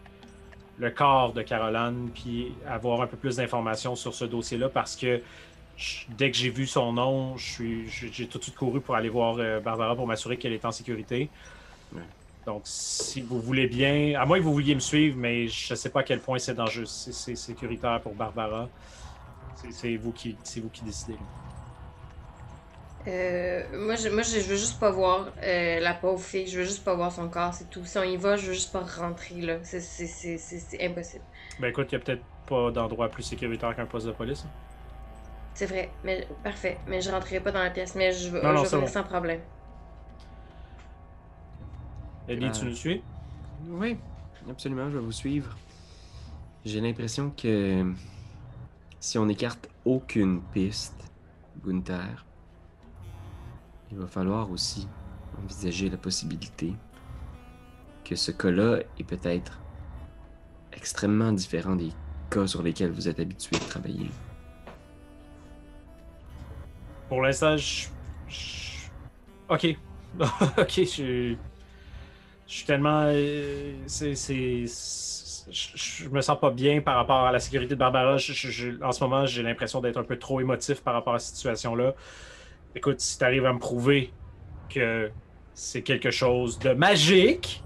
le 0.79 0.91
corps 0.91 1.33
de 1.33 1.43
Caroline, 1.43 2.11
puis 2.13 2.53
avoir 2.67 3.01
un 3.01 3.07
peu 3.07 3.17
plus 3.17 3.37
d'informations 3.37 3.95
sur 3.97 4.15
ce 4.15 4.25
dossier-là, 4.25 4.69
parce 4.69 4.97
que 4.97 5.23
je- 5.77 6.05
dès 6.09 6.31
que 6.31 6.37
j'ai 6.37 6.51
vu 6.51 6.67
son 6.67 6.93
nom, 6.93 7.37
je 7.37 7.45
suis- 7.53 7.89
je- 7.89 8.07
j'ai 8.09 8.27
tout 8.29 8.39
de 8.39 8.43
suite 8.45 8.57
couru 8.57 8.81
pour 8.81 8.95
aller 8.95 9.09
voir 9.09 9.37
euh, 9.39 9.61
Barbara 9.61 9.95
pour 9.97 10.07
m'assurer 10.07 10.37
qu'elle 10.37 10.53
est 10.53 10.65
en 10.65 10.73
sécurité. 10.73 11.31
Ouais. 11.95 12.03
Donc, 12.47 12.63
si 12.65 13.23
vous 13.23 13.41
voulez 13.41 13.67
bien, 13.67 14.21
à 14.21 14.27
moins 14.27 14.39
que 14.39 14.43
vous 14.45 14.53
vouliez 14.53 14.75
me 14.75 14.81
suivre, 14.81 15.17
mais 15.17 15.49
je 15.49 15.73
ne 15.73 15.77
sais 15.77 15.91
pas 15.91 16.01
à 16.01 16.03
quel 16.03 16.21
point 16.21 16.39
c'est 16.39 16.55
dangereux, 16.55 16.85
c'est 16.87 17.37
sécuritaire 17.37 18.01
pour 18.03 18.15
Barbara. 18.15 18.69
C'est- 19.57 19.73
C'est 19.73 19.97
vous 19.97 20.13
qui, 20.13 20.37
c'est 20.45 20.61
vous 20.61 20.69
qui 20.69 20.85
décidez. 20.85 21.17
Euh, 23.07 23.63
moi, 23.87 23.97
je, 23.97 24.09
moi 24.09 24.23
je, 24.23 24.41
je 24.41 24.49
veux 24.49 24.57
juste 24.57 24.81
pas 24.81 24.91
voir 24.91 25.29
euh, 25.43 25.81
la 25.81 25.95
pauvre 25.95 26.23
fille. 26.23 26.47
Je 26.47 26.59
veux 26.59 26.65
juste 26.65 26.85
pas 26.85 26.95
voir 26.95 27.13
son 27.13 27.29
corps, 27.29 27.53
c'est 27.53 27.69
tout. 27.69 27.85
Si 27.85 27.99
on 27.99 28.03
y 28.03 28.17
va, 28.17 28.37
je 28.37 28.47
veux 28.47 28.53
juste 28.55 28.73
pas 28.73 28.81
rentrer, 28.81 29.41
là. 29.43 29.59
C'est- 29.63 29.81
C'est 29.81 30.07
c'est- 30.07 30.39
c'est- 30.39 30.59
c'est 30.59 30.83
impossible. 30.85 31.25
Ben 31.61 31.69
écoute, 31.69 31.89
il 31.93 31.97
n'y 31.97 32.03
a 32.03 32.05
peut-être 32.05 32.23
pas 32.47 32.71
d'endroit 32.71 33.09
plus 33.09 33.23
sécuritaire 33.23 33.77
qu'un 33.77 33.87
poste 33.87 34.07
de 34.07 34.13
police. 34.13 34.45
hein. 34.45 34.51
C'est 35.55 35.67
vrai, 35.67 35.91
mais 36.03 36.27
parfait. 36.43 36.79
Mais 36.89 37.01
je 37.01 37.11
rentrerai 37.11 37.41
pas 37.41 37.53
dans 37.53 37.63
la 37.63 37.71
pièce, 37.71 37.95
mais 37.95 38.13
je, 38.13 38.29
Non, 38.31 38.53
non, 38.55 38.65
je 38.65 38.71
vais 38.77 38.81
bon. 38.83 38.87
sans 38.89 39.05
problème. 39.05 39.41
Ellie, 42.29 42.47
Euh, 42.47 42.51
tu 42.51 42.65
nous 42.65 42.75
suis? 42.75 43.03
Oui, 43.69 43.97
absolument, 44.51 44.91
je 44.91 44.97
vais 44.99 45.05
vous 45.05 45.13
suivre. 45.13 45.57
J'ai 46.65 46.81
l'impression 46.81 47.31
que 47.31 47.85
si 49.01 49.19
on 49.19 49.27
n'écarte 49.27 49.69
aucune 49.85 50.41
piste, 50.53 50.95
Gunther, 51.65 52.25
il 53.95 54.01
va 54.01 54.09
falloir 54.09 54.51
aussi 54.51 54.89
envisager 55.41 55.89
la 55.89 55.97
possibilité 55.97 56.73
que 58.05 58.17
ce 58.17 58.33
cas-là 58.33 58.81
est 58.99 59.05
peut-être 59.05 59.61
extrêmement 60.73 61.31
différent 61.33 61.77
des 61.77 61.91
cas 62.29 62.47
sur 62.47 62.63
lesquels 62.63 62.91
vous 62.91 63.09
êtes 63.09 63.21
habitué 63.21 63.57
de 63.57 63.65
travailler. 63.65 64.11
Pour 67.09 67.23
l'instant, 67.23 67.57
je. 67.57 67.87
Ok. 69.49 69.77
ok, 70.59 70.73
je. 70.75 71.37
Je 72.47 72.53
suis 72.53 72.67
tellement. 72.67 73.05
euh, 73.07 73.75
C'est. 73.87 74.65
Je, 75.51 76.09
me 76.09 76.21
sens 76.21 76.41
pas 76.41 76.51
bien 76.51 76.81
par 76.81 76.97
rapport 76.97 77.27
à 77.27 77.31
la 77.31 77.39
sécurité 77.39 77.75
de 77.75 77.79
Barbara. 77.79 78.15
En 78.15 78.19
ce 78.19 79.05
moment, 79.05 79.27
j'ai 79.27 79.43
l'impression 79.43 79.81
d'être 79.81 79.99
un 79.99 80.03
peu 80.03 80.19
trop 80.19 80.41
émotif 80.41 80.81
par 80.81 80.95
rapport 80.95 81.15
à 81.15 81.19
cette 81.19 81.37
situation-là. 81.37 81.95
Écoute, 82.77 83.01
si 83.01 83.19
tu 83.19 83.25
arrives 83.25 83.47
à 83.47 83.53
me 83.53 83.59
prouver 83.59 84.13
que 84.69 85.11
c'est 85.55 85.83
quelque 85.83 86.11
chose 86.11 86.59
de 86.59 86.71
magique, 86.71 87.63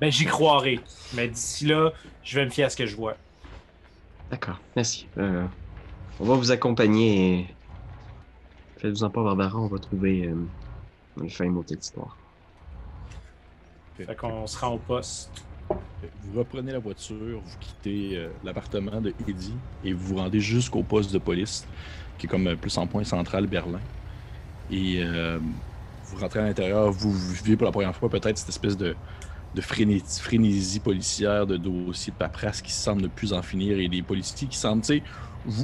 ben 0.00 0.10
j'y 0.10 0.24
croirai. 0.24 0.80
Mais 1.14 1.28
d'ici 1.28 1.66
là, 1.66 1.92
je 2.22 2.38
vais 2.38 2.44
me 2.44 2.50
fier 2.50 2.64
à 2.64 2.70
ce 2.70 2.76
que 2.76 2.86
je 2.86 2.96
vois. 2.96 3.16
D'accord, 4.30 4.60
merci. 4.76 5.08
Euh, 5.18 5.44
on 6.20 6.24
va 6.24 6.34
vous 6.34 6.52
accompagner 6.52 7.40
et 7.40 7.46
faites-vous-en 8.78 9.10
pas, 9.10 9.24
Barbara, 9.24 9.58
on 9.58 9.66
va 9.66 9.78
trouver 9.78 10.26
euh, 10.26 10.36
une 11.20 11.30
fin 11.30 11.52
à 11.52 11.62
cette 11.66 11.84
histoire. 11.84 12.16
Fait 13.96 14.14
qu'on 14.14 14.46
se 14.46 14.58
rend 14.58 14.74
au 14.74 14.78
poste. 14.78 15.44
Vous 15.68 16.38
reprenez 16.38 16.72
la 16.72 16.78
voiture, 16.78 17.40
vous 17.44 17.58
quittez 17.58 18.16
euh, 18.16 18.28
l'appartement 18.44 19.00
de 19.00 19.12
Eddie 19.28 19.54
et 19.84 19.92
vous 19.92 20.14
vous 20.14 20.16
rendez 20.16 20.40
jusqu'au 20.40 20.82
poste 20.82 21.12
de 21.12 21.18
police, 21.18 21.66
qui 22.16 22.26
est 22.26 22.28
comme 22.28 22.56
plus 22.56 22.76
en 22.78 22.86
point 22.86 23.04
central 23.04 23.46
Berlin. 23.46 23.80
Et 24.70 25.02
euh, 25.02 25.38
vous 26.04 26.18
rentrez 26.18 26.40
à 26.40 26.44
l'intérieur, 26.44 26.90
vous 26.90 27.12
vivez 27.12 27.56
pour 27.56 27.66
la 27.66 27.72
première 27.72 27.94
fois 27.94 28.08
peut-être 28.08 28.38
cette 28.38 28.48
espèce 28.48 28.76
de, 28.76 28.94
frénésie, 29.60 30.80
policière, 30.80 31.46
de 31.46 31.56
dossiers 31.56 32.12
de 32.12 32.18
paperasse 32.18 32.62
qui 32.62 32.72
semble 32.72 33.02
de 33.02 33.08
plus 33.08 33.32
en 33.32 33.42
finir 33.42 33.78
et 33.78 33.88
des 33.88 34.02
policiers 34.02 34.48
qui 34.48 34.56
semblent, 34.56 34.82
tu 34.82 34.98
sais, 34.98 35.02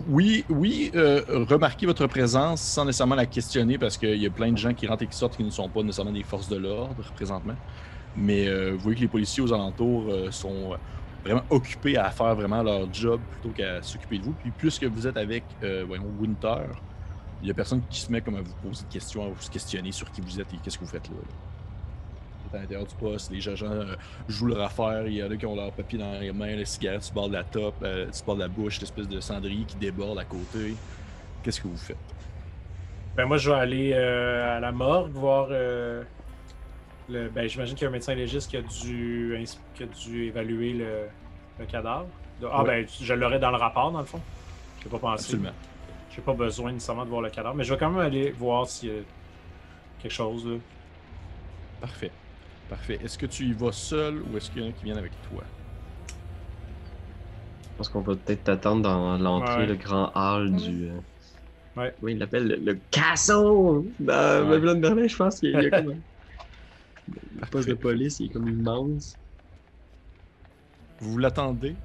oui, 0.09 0.45
oui, 0.49 0.91
euh, 0.95 1.23
remarquez 1.49 1.85
votre 1.85 2.07
présence 2.07 2.63
sans 2.63 2.87
nécessairement 2.87 3.15
la 3.15 3.27
questionner 3.27 3.77
parce 3.77 3.99
qu'il 3.99 4.17
y 4.17 4.27
a 4.27 4.31
plein 4.31 4.51
de 4.51 4.57
gens 4.57 4.73
qui 4.73 4.87
rentrent 4.87 5.03
et 5.03 5.07
qui 5.07 5.17
sortent 5.17 5.37
qui 5.37 5.45
ne 5.45 5.51
sont 5.51 5.69
pas 5.69 5.83
nécessairement 5.83 6.13
des 6.13 6.23
forces 6.23 6.49
de 6.49 6.57
l'ordre 6.57 7.05
présentement. 7.15 7.57
Mais 8.17 8.49
euh, 8.49 8.73
vous 8.73 8.79
voyez 8.79 8.97
que 8.97 9.03
les 9.03 9.09
policiers 9.09 9.43
aux 9.43 9.53
alentours 9.53 10.11
sont 10.31 10.79
vraiment 11.23 11.45
occupés 11.51 11.99
à 11.99 12.11
faire 12.11 12.35
vraiment 12.35 12.63
leur 12.63 12.93
job 12.93 13.21
plutôt 13.33 13.55
qu'à 13.55 13.83
s'occuper 13.83 14.19
de 14.19 14.25
vous. 14.25 14.35
Puis 14.41 14.51
plus 14.51 14.79
que 14.79 14.87
vous 14.87 15.07
êtes 15.07 15.19
avec, 15.19 15.45
voyons, 15.87 16.07
Winter, 16.19 16.65
il 17.47 17.51
y 17.51 17.53
a 17.53 17.55
personne 17.55 17.81
qui 17.89 18.01
se 18.01 18.11
met 18.11 18.21
comme 18.21 18.35
à 18.35 18.41
vous 18.41 18.53
poser 18.61 18.83
des 18.83 18.89
questions, 18.95 19.25
à 19.25 19.29
vous 19.29 19.49
questionner 19.53 19.93
sur 19.93 20.11
qui 20.11 20.21
vous 20.21 20.41
êtes 20.41 20.53
et 20.53 20.57
qu'est-ce 20.57 20.77
que 20.79 20.85
vous 20.85 20.91
faites 20.91 21.07
là. 21.09 21.15
là. 21.15 21.23
Vous 22.43 22.49
êtes 22.49 22.55
à 22.57 22.59
l'intérieur 22.63 22.87
du 22.89 22.95
poste, 22.97 23.31
les 23.31 23.49
agents 23.49 23.67
euh, 23.71 23.95
jouent 24.27 24.49
leur 24.49 24.63
affaire, 24.63 25.07
il 25.07 25.15
y 25.15 25.23
en 25.23 25.31
a 25.31 25.37
qui 25.37 25.47
ont 25.47 25.55
leur 25.55 25.71
papier 25.71 25.97
dans 25.97 26.19
les 26.19 26.33
mains, 26.33 26.57
les 26.57 26.65
cigarettes 26.65 27.05
sur 27.05 27.15
le 27.15 27.21
bord 27.21 27.29
de 27.29 27.35
la 27.35 27.45
top, 27.45 27.75
euh, 27.85 28.07
sur 28.11 28.25
le 28.25 28.27
bord 28.27 28.35
de 28.35 28.41
la 28.41 28.49
bouche, 28.49 28.81
l'espèce 28.81 29.07
de 29.09 29.21
cendrier 29.21 29.65
qui 29.65 29.77
déborde 29.77 30.19
à 30.19 30.25
côté. 30.25 30.75
Qu'est-ce 31.45 31.61
que 31.61 31.69
vous 31.69 31.77
faites? 31.77 31.97
Ben 33.17 33.27
moi, 33.27 33.37
je 33.39 33.49
vais 33.49 33.57
aller 33.57 33.93
euh, 33.95 34.57
à 34.57 34.59
la 34.61 34.73
morgue 34.73 35.13
voir. 35.13 35.47
euh, 35.53 36.03
le, 37.09 37.29
ben, 37.29 37.49
j'imagine 37.49 37.77
qu'il 37.77 37.85
y 37.85 37.87
a 37.87 37.91
un 37.91 37.93
médecin 37.93 38.15
légiste 38.17 38.51
qui 38.51 38.57
a 38.57 38.63
dû, 38.63 39.39
qui 39.77 39.85
a 39.85 39.87
dû 39.87 40.25
évaluer 40.25 40.73
le, 40.73 41.07
le 41.61 41.67
cadavre. 41.67 42.07
De- 42.41 42.49
ah, 42.51 42.65
Ouais. 42.65 42.83
ben, 42.83 42.87
je 43.01 43.15
l'aurai 43.15 43.39
dans 43.39 43.53
le 43.53 43.57
rapport, 43.57 43.93
dans 43.93 44.01
le 44.01 44.05
fond. 44.07 44.21
Je 44.83 44.89
pas 44.89 44.99
pensé. 44.99 45.25
Absolument. 45.27 45.53
J'ai 46.17 46.23
pas 46.23 46.33
besoin 46.33 46.73
nécessairement 46.73 47.05
de 47.05 47.11
voir 47.11 47.21
le 47.21 47.29
cadavre, 47.31 47.55
mais 47.55 47.63
je 47.65 47.73
vais 47.75 47.79
quand 47.79 47.91
même 47.91 48.01
aller 48.01 48.31
voir 48.31 48.67
s'il 48.67 48.89
y 48.89 48.93
a 48.99 49.03
quelque 50.01 50.13
chose. 50.13 50.47
Là. 50.47 50.57
Parfait. 51.83 52.11
Parfait. 52.71 52.99
Est-ce 53.05 53.19
que 53.19 53.27
tu 53.27 53.45
y 53.45 53.53
vas 53.53 53.71
seul 53.73 54.23
ou 54.23 54.37
est-ce 54.37 54.51
qu'il 54.51 54.63
y 54.63 54.67
en 54.67 54.71
a 54.71 54.73
qui 54.73 54.85
viennent 54.85 54.97
avec 54.99 55.13
toi? 55.29 55.43
Je 57.63 57.77
pense 57.77 57.89
qu'on 57.91 58.01
va 58.01 58.15
peut-être 58.17 58.45
t'attendre 58.45 58.81
dans 58.83 59.19
l'entrée, 59.19 59.57
Ouais. 59.59 59.67
le 59.67 59.77
grand 59.77 60.11
hall 60.15 60.57
du. 60.57 60.89
euh, 60.89 60.99
Ouais. 61.77 61.95
Oui, 62.01 62.13
il 62.13 62.19
l'appelle? 62.19 62.49
Le, 62.49 62.57
le 62.57 62.81
castle! 62.91 63.35
Dans 63.35 63.85
Ouais. 64.09 64.49
Babylone 64.49 64.81
Berlin, 64.81 65.07
je 65.07 65.15
pense 65.17 65.39
qu'il 65.39 65.51
y 65.51 65.55
a, 65.57 65.61
il 65.61 65.65
y 65.65 65.67
a 65.67 65.71
comme 65.83 65.91
un. 65.91 65.97
Le 67.43 67.47
poste 67.51 67.69
de 67.69 67.75
police, 67.75 68.19
il 68.21 68.27
est 68.27 68.33
comme 68.33 68.49
immense. 68.49 69.19
Vous 71.01 71.19
l'attendez? 71.19 71.77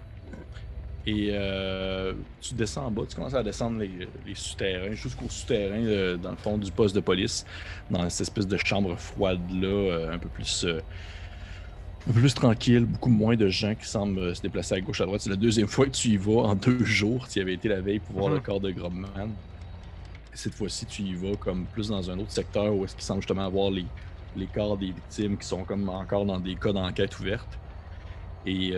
Et 1.06 1.30
euh, 1.32 2.14
tu 2.42 2.54
descends 2.54 2.86
en 2.86 2.92
bas, 2.92 3.04
tu 3.10 3.16
commences 3.16 3.34
à 3.34 3.42
descendre 3.44 3.80
les, 3.80 4.08
les 4.26 4.36
souterrains 4.36 4.94
jusqu'au 4.94 5.28
souterrain 5.30 5.84
euh, 5.84 6.16
dans 6.18 6.32
le 6.32 6.36
fond 6.38 6.58
du 6.58 6.72
poste 6.72 6.94
de 6.96 7.00
police, 7.00 7.46
dans 7.90 8.08
cette 8.10 8.22
espèce 8.28 8.48
de 8.48 8.58
chambre 8.58 8.96
froide 8.96 9.40
là, 9.52 9.68
euh, 9.68 10.14
un 10.14 10.20
peu 10.20 10.30
plus 10.30 10.66
un 12.08 12.14
peu 12.14 12.20
plus 12.20 12.34
tranquille, 12.34 12.86
beaucoup 12.86 13.10
moins 13.10 13.36
de 13.36 13.48
gens 13.48 13.76
qui 13.76 13.86
semblent 13.88 14.36
se 14.36 14.42
déplacer 14.42 14.76
à 14.76 14.82
gauche 14.82 15.02
à 15.02 15.06
droite. 15.06 15.22
C'est 15.22 15.30
la 15.30 15.36
deuxième 15.36 15.68
fois 15.68 15.86
que 15.86 15.92
tu 15.92 16.08
y 16.10 16.18
vas 16.18 16.42
en 16.42 16.56
deux 16.56 16.84
jours. 16.84 17.28
Tu 17.28 17.38
y 17.40 17.42
avais 17.44 17.54
été 17.54 17.68
la 17.70 17.80
veille 17.82 18.00
pour 18.00 18.16
voir 18.16 18.30
Mhm. 18.30 18.36
le 18.36 18.40
corps 18.42 18.60
de 18.60 18.72
Grobman. 18.72 19.30
Cette 20.34 20.54
fois-ci, 20.56 20.86
tu 20.88 21.04
y 21.04 21.14
vas 21.14 21.36
comme 21.36 21.66
plus 21.66 21.90
dans 21.90 22.10
un 22.10 22.18
autre 22.18 22.32
secteur 22.32 22.74
où 22.76 22.86
est-ce 22.86 22.96
qu'il 22.96 23.04
semble 23.04 23.22
justement 23.22 23.46
avoir 23.46 23.70
les, 23.70 23.86
les 24.36 24.48
corps 24.48 24.78
des 24.78 24.88
victimes 24.88 25.38
qui 25.38 25.46
sont 25.48 25.64
comme 25.64 25.90
encore 25.90 26.26
dans 26.26 26.40
des 26.40 26.56
cas 26.56 26.72
d'enquête 26.74 27.20
ouverte. 27.20 27.60
Et 28.48 28.72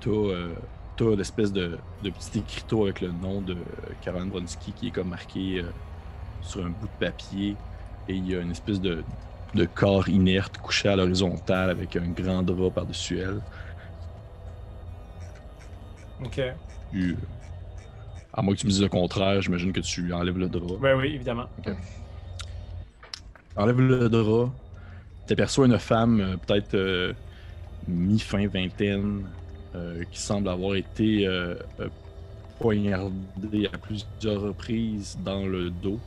t'as, 0.00 0.10
euh, 0.10 0.52
t'as 0.96 1.14
l'espèce 1.16 1.52
de, 1.52 1.78
de 2.02 2.10
petit 2.10 2.38
écriteau 2.38 2.84
avec 2.84 3.00
le 3.00 3.10
nom 3.10 3.40
de 3.40 3.56
Karen 4.02 4.28
Bronsky 4.28 4.72
qui 4.72 4.88
est 4.88 4.90
comme 4.90 5.08
marqué 5.08 5.60
euh, 5.60 5.70
sur 6.42 6.64
un 6.64 6.70
bout 6.70 6.86
de 6.86 7.06
papier. 7.06 7.56
Et 8.08 8.14
il 8.14 8.28
y 8.28 8.36
a 8.36 8.40
une 8.40 8.50
espèce 8.50 8.80
de, 8.80 9.02
de 9.54 9.64
corps 9.64 10.08
inerte 10.08 10.58
couché 10.58 10.88
à 10.88 10.96
l'horizontale 10.96 11.70
avec 11.70 11.96
un 11.96 12.08
grand 12.08 12.42
drap 12.42 12.70
par-dessus 12.70 13.18
elle. 13.18 13.40
Ok. 16.24 16.38
Euh, 16.94 17.14
à 18.32 18.42
moins 18.42 18.54
que 18.54 18.60
tu 18.60 18.66
me 18.66 18.70
dises 18.70 18.82
le 18.82 18.88
contraire, 18.88 19.40
j'imagine 19.40 19.72
que 19.72 19.80
tu 19.80 20.12
enlèves 20.12 20.38
le 20.38 20.48
drap. 20.48 20.76
Ben 20.80 20.96
oui, 20.96 21.14
évidemment. 21.14 21.46
Enlève 23.56 23.80
le 23.80 24.08
drap. 24.08 24.52
T'aperçois 25.26 25.66
une 25.66 25.78
femme, 25.78 26.20
euh, 26.20 26.36
peut-être 26.36 27.14
mi-fin 27.88 28.46
vingtaine, 28.46 29.24
qui 30.10 30.20
semble 30.20 30.48
avoir 30.48 30.76
été 30.76 31.26
euh, 31.26 31.54
euh, 31.80 31.88
poignardée 32.58 33.68
à 33.72 33.78
plusieurs 33.78 34.40
reprises 34.40 35.18
dans 35.24 35.46
le 35.46 35.70
dos. 35.70 35.98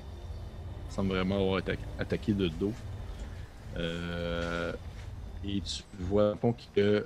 Semble 0.90 1.10
vraiment 1.10 1.38
avoir 1.38 1.60
été 1.60 1.78
attaquée 2.00 2.34
de 2.34 2.48
dos. 2.48 2.74
Euh, 3.78 4.74
et 5.46 5.62
tu 5.62 5.84
vois 6.00 6.36
que, 6.76 7.06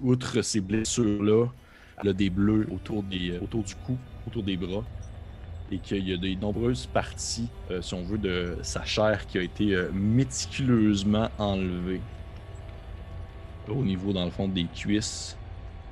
outre 0.00 0.42
ces 0.42 0.60
blessures-là, 0.60 1.46
elle 2.02 2.08
a 2.08 2.12
des 2.12 2.30
bleus 2.30 2.66
autour, 2.72 3.02
du 3.02 3.40
cou, 3.86 3.96
autour 4.26 4.42
des 4.42 4.56
bras 4.56 4.84
et 5.70 5.78
qu'il 5.78 6.08
y 6.08 6.12
a 6.12 6.16
de 6.16 6.28
nombreuses 6.40 6.86
parties, 6.86 7.48
euh, 7.70 7.80
si 7.80 7.94
on 7.94 8.02
veut, 8.02 8.18
de 8.18 8.58
sa 8.62 8.84
chair 8.84 9.26
qui 9.26 9.38
a 9.38 9.42
été 9.42 9.74
euh, 9.74 9.90
méticuleusement 9.92 11.30
enlevée. 11.38 12.00
Au 13.68 13.82
niveau, 13.82 14.12
dans 14.12 14.26
le 14.26 14.30
fond, 14.30 14.46
des 14.46 14.64
cuisses, 14.64 15.36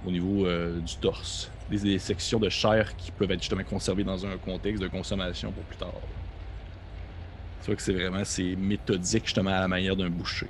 au 0.07 0.11
niveau 0.11 0.47
euh, 0.47 0.79
du 0.81 0.97
torse. 0.97 1.51
Des, 1.71 1.79
des 1.79 1.99
sections 1.99 2.39
de 2.39 2.49
chair 2.49 2.97
qui 2.97 3.11
peuvent 3.13 3.31
être 3.31 3.41
justement 3.41 3.65
conservées 3.65 4.05
dans 4.05 4.27
un 4.27 4.37
contexte 4.37 4.83
de 4.83 4.89
consommation 4.89 5.53
pour 5.53 5.63
plus 5.65 5.77
tard. 5.77 5.93
Tu 7.61 7.67
vois 7.67 7.77
que 7.77 7.83
c'est 7.83 7.93
vraiment 7.93 8.25
c'est 8.25 8.57
méthodique 8.57 9.25
justement 9.25 9.51
à 9.51 9.61
la 9.61 9.69
manière 9.69 9.97
d'un 9.97 10.11
boucher. 10.11 10.49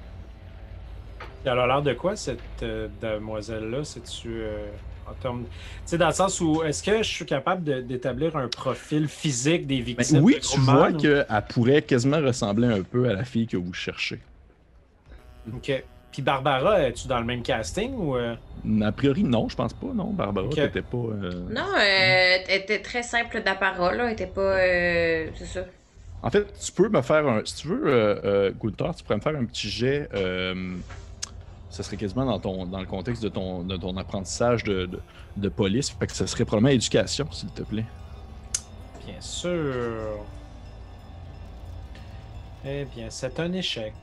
Elle 1.44 1.58
a 1.58 1.66
l'air 1.66 1.82
de 1.82 1.92
quoi, 1.92 2.16
cette 2.16 2.40
euh, 2.62 2.88
demoiselle-là? 3.00 3.84
C'est-tu 3.84 4.28
euh, 4.30 4.68
en 5.08 5.12
termes. 5.14 5.42
Tu 5.44 5.50
sais, 5.84 5.98
dans 5.98 6.06
le 6.06 6.12
sens 6.14 6.40
où 6.40 6.62
est-ce 6.62 6.82
que 6.82 6.98
je 6.98 7.08
suis 7.08 7.26
capable 7.26 7.84
d'établir 7.86 8.36
un 8.36 8.48
profil 8.48 9.08
physique 9.08 9.66
des 9.66 9.78
Ben, 9.82 9.84
victimes? 9.84 10.22
oui, 10.22 10.34
de 10.36 10.38
tu 10.40 10.58
vois 10.60 10.90
ou- 10.90 10.96
qu'elle 10.96 11.26
pourrait 11.48 11.82
quasiment 11.82 12.20
ressembler 12.20 12.68
un 12.68 12.82
peu 12.82 13.08
à 13.08 13.12
la 13.12 13.24
fille 13.24 13.46
que 13.48 13.56
vous 13.56 13.72
cherchez. 13.74 14.20
Ok. 15.52 15.84
Puis 16.12 16.20
Barbara, 16.22 16.80
es-tu 16.82 17.08
dans 17.08 17.18
le 17.18 17.24
même 17.24 17.42
casting 17.42 17.94
ou. 17.94 18.16
euh? 18.16 18.36
A 18.82 18.92
priori, 18.92 19.24
non, 19.24 19.48
je 19.48 19.56
pense 19.56 19.72
pas, 19.72 19.86
non. 19.94 20.10
Barbara, 20.12 20.46
Ok. 20.46 20.54
t'étais 20.54 20.82
pas. 20.82 20.96
euh, 20.98 21.30
Non, 21.50 21.62
euh, 21.74 21.78
elle 22.48 22.60
était 22.60 22.80
très 22.80 23.02
simple 23.02 23.42
d'apparat, 23.42 23.94
là. 23.94 24.04
Elle 24.06 24.12
était 24.12 24.26
pas. 24.26 24.40
euh, 24.40 25.28
c'est 25.36 25.46
ça. 25.46 25.60
En 26.22 26.30
fait, 26.30 26.46
tu 26.62 26.70
peux 26.70 26.88
me 26.88 27.00
faire 27.02 27.26
un. 27.26 27.40
Si 27.44 27.56
tu 27.56 27.68
veux, 27.68 27.86
euh, 27.86 28.20
euh, 28.24 28.52
Gunther, 28.62 28.94
tu 28.94 29.02
pourrais 29.02 29.16
me 29.16 29.20
faire 29.22 29.34
un 29.36 29.44
petit 29.46 29.68
jet. 29.70 30.08
euh, 30.14 30.76
ça 31.70 31.82
serait 31.82 31.96
quasiment 31.96 32.26
dans, 32.26 32.38
ton, 32.38 32.66
dans 32.66 32.80
le 32.80 32.86
contexte 32.86 33.22
de 33.22 33.30
ton, 33.30 33.62
de 33.64 33.76
ton 33.78 33.96
apprentissage 33.96 34.62
de, 34.64 34.84
de, 34.84 35.00
de 35.38 35.48
police. 35.48 35.88
Fait 35.90 36.06
que 36.06 36.12
ça 36.12 36.26
serait 36.26 36.44
probablement 36.44 36.74
éducation, 36.74 37.26
s'il 37.32 37.48
te 37.48 37.62
plaît. 37.62 37.86
Bien 39.06 39.20
sûr. 39.20 40.18
Eh 42.66 42.84
bien, 42.94 43.06
c'est 43.08 43.40
un 43.40 43.52
échec. 43.54 43.94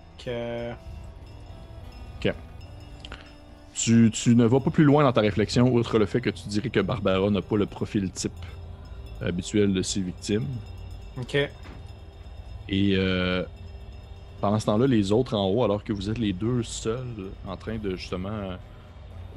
Euh, 3.87 4.09
Tu, 4.09 4.11
tu 4.11 4.35
ne 4.35 4.45
vas 4.45 4.59
pas 4.59 4.71
plus 4.71 4.83
loin 4.83 5.03
dans 5.03 5.13
ta 5.13 5.21
réflexion, 5.21 5.73
outre 5.73 5.99
le 5.99 6.05
fait 6.05 6.21
que 6.21 6.29
tu 6.29 6.49
dirais 6.49 6.69
que 6.69 6.81
Barbara 6.81 7.29
n'a 7.29 7.41
pas 7.41 7.57
le 7.57 7.65
profil 7.65 8.11
type 8.11 8.45
habituel 9.21 9.73
de 9.73 9.81
ses 9.81 10.01
victimes. 10.01 10.61
Ok. 11.17 11.35
Et 12.67 12.95
euh, 12.95 13.45
pendant 14.39 14.59
ce 14.59 14.65
temps-là, 14.65 14.87
les 14.87 15.11
autres 15.11 15.35
en 15.35 15.47
haut, 15.47 15.63
alors 15.63 15.83
que 15.83 15.93
vous 15.93 16.09
êtes 16.09 16.17
les 16.17 16.33
deux 16.33 16.63
seuls 16.63 17.33
en 17.45 17.57
train 17.57 17.77
de 17.79 17.95
justement, 17.95 18.29
euh, 18.29 18.57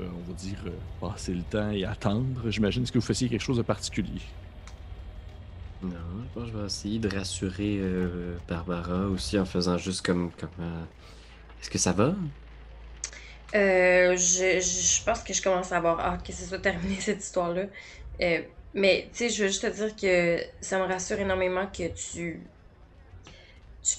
on 0.00 0.22
va 0.22 0.34
dire, 0.34 0.62
euh, 0.66 0.82
passer 1.00 1.34
le 1.34 1.44
temps 1.44 1.70
et 1.70 1.84
attendre, 1.84 2.50
j'imagine 2.50 2.84
que 2.84 2.98
vous 2.98 3.00
fassiez 3.06 3.28
quelque 3.28 3.42
chose 3.42 3.58
de 3.58 3.62
particulier? 3.62 4.22
Non, 5.82 6.24
je 6.24 6.28
pense 6.32 6.44
que 6.44 6.52
je 6.52 6.58
vais 6.58 6.66
essayer 6.66 6.98
de 7.00 7.08
rassurer 7.08 7.78
euh, 7.80 8.38
Barbara 8.48 9.08
aussi 9.08 9.38
en 9.38 9.44
faisant 9.44 9.78
juste 9.78 10.04
comme. 10.06 10.32
comme 10.32 10.50
euh, 10.60 10.84
Est-ce 11.60 11.70
que 11.70 11.78
ça 11.78 11.92
va? 11.92 12.14
Euh, 13.54 14.01
je, 14.16 14.60
je, 14.60 15.04
pense 15.04 15.22
que 15.22 15.32
je 15.34 15.42
commence 15.42 15.72
à 15.72 15.78
avoir 15.78 16.00
hâte 16.00 16.24
que 16.26 16.32
ce 16.32 16.44
soit 16.44 16.58
terminé 16.60 16.96
cette 17.00 17.22
histoire-là. 17.22 17.64
Euh, 18.20 18.42
mais, 18.74 19.08
tu 19.12 19.18
sais, 19.18 19.30
je 19.30 19.42
veux 19.42 19.48
juste 19.48 19.62
te 19.62 19.74
dire 19.74 19.96
que 19.96 20.42
ça 20.60 20.78
me 20.78 20.84
rassure 20.84 21.18
énormément 21.20 21.66
que 21.66 21.88
tu, 21.88 22.40
tu 23.82 23.96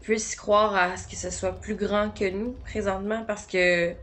puisses 0.00 0.34
croire 0.36 0.74
à 0.74 0.96
ce 0.96 1.06
que 1.08 1.16
ce 1.16 1.30
soit 1.30 1.52
plus 1.60 1.76
grand 1.76 2.10
que 2.10 2.28
nous 2.30 2.52
présentement 2.64 3.24
parce 3.24 3.46
que 3.46 3.94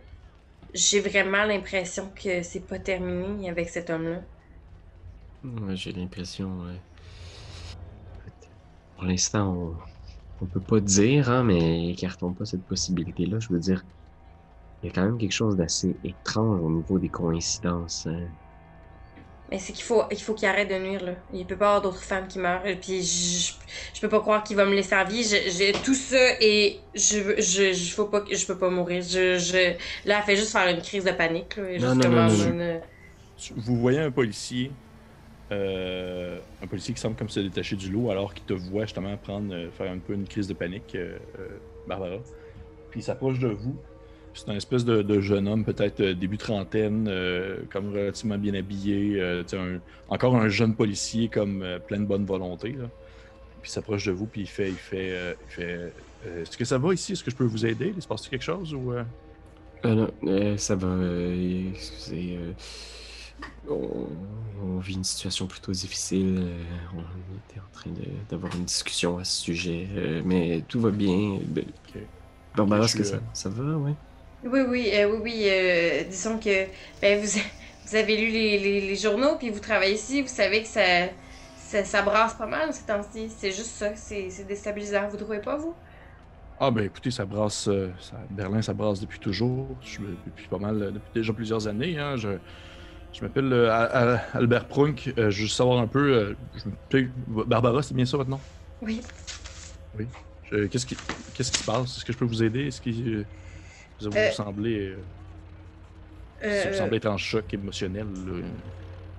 j'ai 0.74 1.00
vraiment 1.02 1.46
l'impression 1.46 2.10
que 2.16 2.44
c'est 2.44 2.68
pas 2.68 2.80
terminé 2.80 3.50
avec 3.50 3.70
cet 3.70 3.90
homme-là. 3.90 4.22
J'ai 5.76 5.92
l'impression. 5.94 6.62
ouais. 6.62 6.82
Pour 8.96 9.06
l'instant, 9.06 9.54
on, 9.54 9.78
on 10.42 10.48
peut 10.48 10.62
pas 10.62 10.80
dire, 10.80 11.30
hein, 11.30 11.44
mais 11.44 11.92
écartons 11.92 12.34
pas 12.34 12.46
cette 12.46 12.66
possibilité-là. 12.66 13.40
Je 13.40 13.50
veux 13.54 13.60
dire, 13.60 13.84
il 14.82 14.88
y 14.88 14.90
a 14.90 14.94
quand 14.94 15.06
même 15.06 15.18
quelque 15.18 15.32
chose 15.34 15.58
d'assez 15.58 16.00
étrange 16.04 16.62
au 16.62 16.72
niveau 16.72 17.00
des 17.00 17.10
coïncidences. 17.10 18.06
hein. 18.08 18.30
Mais 19.50 19.60
c'est 19.60 19.74
qu'il 19.74 19.84
faut 19.84 20.04
il 20.12 20.20
faut 20.22 20.34
qu'il 20.34 20.48
arrête 20.48 20.70
de 20.70 20.76
nuire 20.80 21.04
là. 21.04 21.16
Il 21.32 21.46
peut 21.46 21.56
pas 21.58 21.66
y 21.66 21.68
avoir 21.68 21.82
d'autres 21.84 22.02
femmes 22.04 22.28
qui 22.28 22.40
meurent. 22.40 22.66
Et 22.66 22.80
puis 22.80 23.04
je, 23.04 23.54
je 23.94 24.02
peux 24.02 24.10
pas 24.10 24.20
croire 24.20 24.44
qu'il 24.44 24.56
va 24.56 24.66
me 24.66 24.74
laisser 24.74 24.96
en 24.96 25.06
vie. 25.06 25.24
J'ai 25.24 25.72
tout 25.84 25.94
ça 25.94 26.18
et 26.42 26.88
je 26.96 27.40
je 27.40 27.72
je 27.74 27.94
faut 27.94 28.08
pas 28.08 28.22
que- 28.22 28.36
je 28.36 28.46
peux 28.48 28.58
pas 28.58 28.70
mourir. 28.72 29.04
Je, 29.04 29.38
je 29.38 29.78
là 30.08 30.18
elle 30.20 30.24
fait 30.26 30.36
juste 30.36 30.52
faire 30.52 30.68
une 30.68 30.82
crise 30.82 31.04
de 31.06 31.12
panique 31.12 31.58
là. 31.58 31.72
Et 31.72 31.80
Non, 31.80 31.96
non, 31.96 32.10
non, 32.12 32.28
Vous 33.56 33.78
voyez 33.80 34.00
un 34.00 34.12
policier, 34.12 34.80
euh, 35.52 36.42
un 36.62 36.68
policier 36.68 36.94
qui 36.96 37.02
semble 37.02 37.18
comme 37.18 37.30
se 37.30 37.40
détacher 37.42 37.76
du 37.78 37.92
lot 37.92 38.12
alors 38.12 38.34
qu'il 38.36 38.46
te 38.46 38.54
voit 38.54 38.86
justement 38.86 39.18
prendre, 39.18 39.54
euh, 39.54 39.72
faire 39.72 39.92
un 39.92 40.00
peu 40.00 40.14
une 40.14 40.28
crise 40.28 40.48
de 40.48 40.54
panique, 40.56 40.96
euh, 40.96 41.20
euh, 41.40 41.60
Barbara. 41.86 42.26
Puis 42.90 43.02
il 43.02 43.04
s'approche 43.04 43.40
de 43.40 43.50
vous. 43.50 43.84
C'est 44.36 44.50
un 44.52 44.56
espèce 44.56 44.84
de, 44.84 45.02
de 45.02 45.22
jeune 45.22 45.48
homme, 45.48 45.64
peut-être 45.64 46.02
euh, 46.02 46.14
début 46.14 46.38
trentaine, 46.38 47.08
euh, 47.08 47.58
comme 47.72 47.90
relativement 47.92 48.38
bien 48.38 48.54
habillé, 48.54 49.20
euh, 49.22 49.44
un- 49.54 49.80
encore 50.10 50.36
un 50.36 50.50
jeune 50.50 50.76
policier 50.76 51.30
comme 51.30 51.62
euh, 51.64 51.80
plein 51.80 52.00
de 52.00 52.06
bonne 52.06 52.26
volonté. 52.26 52.74
Là. 52.74 52.86
Puis 53.62 53.72
il 53.72 53.74
s'approche 53.74 54.06
de 54.06 54.12
vous, 54.12 54.26
puis 54.26 54.42
il 54.42 54.48
fait, 54.48 54.70
il 54.70 54.76
fait, 54.76 55.42
Est-ce 56.42 56.58
que 56.58 56.66
ça 56.66 56.78
va 56.78 56.94
ici? 56.94 57.14
Est-ce 57.14 57.24
que 57.24 57.32
je 57.32 57.36
peux 57.36 57.46
vous 57.46 57.66
aider? 57.66 57.94
Il 57.96 58.02
se 58.02 58.08
passe 58.08 58.28
quelque 58.28 58.44
chose 58.44 58.74
ou 58.74 58.94
non, 59.84 60.58
ça 60.58 60.76
va. 60.76 60.98
excusez. 61.74 62.38
on, 63.70 64.08
on 64.64 64.80
vit 64.80 64.94
une 64.96 65.04
situation 65.04 65.48
plutôt 65.48 65.72
difficile. 65.72 66.44
on 66.96 67.00
était 67.50 67.60
en 67.60 67.72
train 67.72 67.90
d'avoir 68.30 68.56
une 68.56 68.66
discussion 68.66 69.18
à 69.18 69.24
ce 69.24 69.42
sujet. 69.42 69.88
mais 70.26 70.62
tout 70.68 70.80
va 70.80 70.92
bien. 70.92 71.40
Ok, 71.40 72.02
est-ce 72.86 72.96
que 72.96 73.04
ça, 73.04 73.18
ça 73.34 73.50
va, 73.50 73.78
ouais? 73.78 73.94
Oui 74.46 74.62
oui 74.62 74.92
euh, 74.94 75.10
oui 75.12 75.20
oui 75.24 75.50
euh, 75.50 76.04
disons 76.06 76.40
que 76.40 76.70
ben 77.02 77.20
vous 77.20 77.40
vous 77.86 77.96
avez 77.96 78.16
lu 78.18 78.28
les, 78.32 78.60
les, 78.60 78.82
les 78.82 78.96
journaux 78.96 79.38
puis 79.38 79.50
vous 79.50 79.60
travaillez 79.60 79.96
ici, 79.96 80.22
vous 80.22 80.28
savez 80.28 80.62
que 80.64 80.68
ça 80.70 80.82
ça, 81.56 81.84
ça 81.84 82.02
brasse 82.04 82.36
pas 82.36 82.46
mal 82.48 82.74
ces 82.74 82.86
temps-ci. 82.86 83.30
C'est 83.32 83.52
juste 83.52 83.72
ça, 83.72 83.96
c'est 83.96 84.30
c'est 84.30 84.46
déstabilisant. 84.46 85.08
Vous 85.10 85.18
trouvez 85.18 85.42
pas 85.42 85.58
vous? 85.58 85.82
Ah 86.58 86.72
ben 86.72 86.86
écoutez, 86.86 87.12
ça 87.12 87.26
brasse, 87.26 87.68
euh, 87.68 87.94
ça- 88.00 88.26
Berlin, 88.30 88.62
ça 88.62 88.74
brasse 88.74 89.02
depuis 89.02 89.20
toujours, 89.20 89.78
Je- 89.84 90.04
depuis 90.26 90.48
pas 90.48 90.58
mal, 90.60 90.82
euh, 90.82 90.92
depuis 90.92 91.12
déjà 91.14 91.34
plusieurs 91.34 91.68
années. 91.68 91.98
hein. 92.00 92.16
Je, 92.16 92.40
je 93.12 93.26
m'appelle 93.26 93.52
euh, 93.54 93.72
Al- 93.74 93.90
Al- 93.94 94.22
Albert 94.34 94.68
Prunk. 94.70 95.08
euh, 95.10 95.14
je 95.18 95.22
veux 95.24 95.32
juste 95.32 95.58
savoir 95.58 95.80
un 95.80 95.88
peu. 95.88 96.14
euh, 96.16 96.36
je 96.54 96.70
Barbara, 97.28 97.84
c'est 97.84 97.96
bien 97.96 98.06
ça 98.06 98.18
votre 98.18 98.30
nom? 98.32 98.44
Oui. 99.94 100.14
Je- 100.42 100.68
Qu'est-ce 100.68 100.86
qui, 100.86 101.02
qu'est-ce 101.34 101.52
qui 101.52 101.58
se 101.60 101.64
passe? 101.64 101.98
Est-ce 101.98 102.06
que 102.06 102.14
je 102.14 102.18
peux 102.18 102.26
vous 102.26 102.44
aider? 102.44 102.68
Est-ce 102.68 102.82
que 102.82 102.90
euh, 102.90 103.28
vous, 104.02 104.12
vous 104.26 104.30
Euh, 104.30 104.32
semblez, 104.32 104.80
euh, 104.80 105.08
Euh, 106.44 106.50
vous 106.64 106.74
semblez 106.74 106.98
être 106.98 107.06
en 107.08 107.18
choc 107.18 107.54
émotionnel 107.54 108.08
là? 108.26 108.42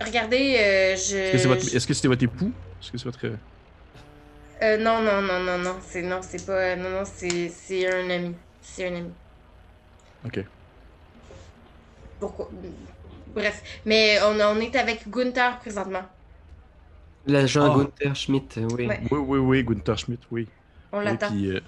Regardez, 0.00 0.56
euh, 0.58 0.96
je. 0.96 1.16
Est-ce 1.24 1.30
que 1.32 1.38
c'est 1.38 1.48
votre, 1.48 1.68
je- 1.68 1.74
est-ce 1.74 1.86
que 1.86 1.94
c'était 1.94 2.08
votre 2.08 2.22
époux? 2.24 2.54
Est-ce 2.80 2.90
que 2.92 2.98
c'est 2.98 3.04
votre 3.04 3.38
Euh, 4.62 4.76
non, 4.78 5.02
non, 5.02 5.20
non, 5.22 5.40
non, 5.44 5.58
non, 5.58 5.80
c'est 5.82 6.02
non, 6.02 6.22
c'est 6.22 6.44
pas, 6.44 6.76
non, 6.76 6.90
non, 6.90 7.04
c'est 7.04 7.48
c'est 7.50 7.86
un 7.92 8.08
ami, 8.10 8.36
c'est 8.60 8.86
un 8.88 8.96
ami. 8.96 9.14
Ok. 10.24 10.38
Pourquoi? 12.18 12.50
Bref, 13.26 13.62
mais 13.84 14.18
on, 14.22 14.38
on 14.40 14.60
est 14.60 14.76
avec 14.76 15.08
Gunther 15.08 15.58
présentement. 15.60 16.04
L'agent 17.24 17.68
Ah. 17.68 17.70
Gunther 17.70 18.14
Schmidt, 18.16 18.56
oui. 18.58 18.92
Ouais. 18.92 19.02
Oui, 19.10 19.18
oui, 19.18 19.38
oui, 19.38 19.64
Gunther 19.64 19.98
Schmidt, 19.98 20.26
oui. 20.30 20.48
On 20.92 20.98
Oui, 21.04 21.18
l'attend. 21.20 21.36
euh, 21.48 21.60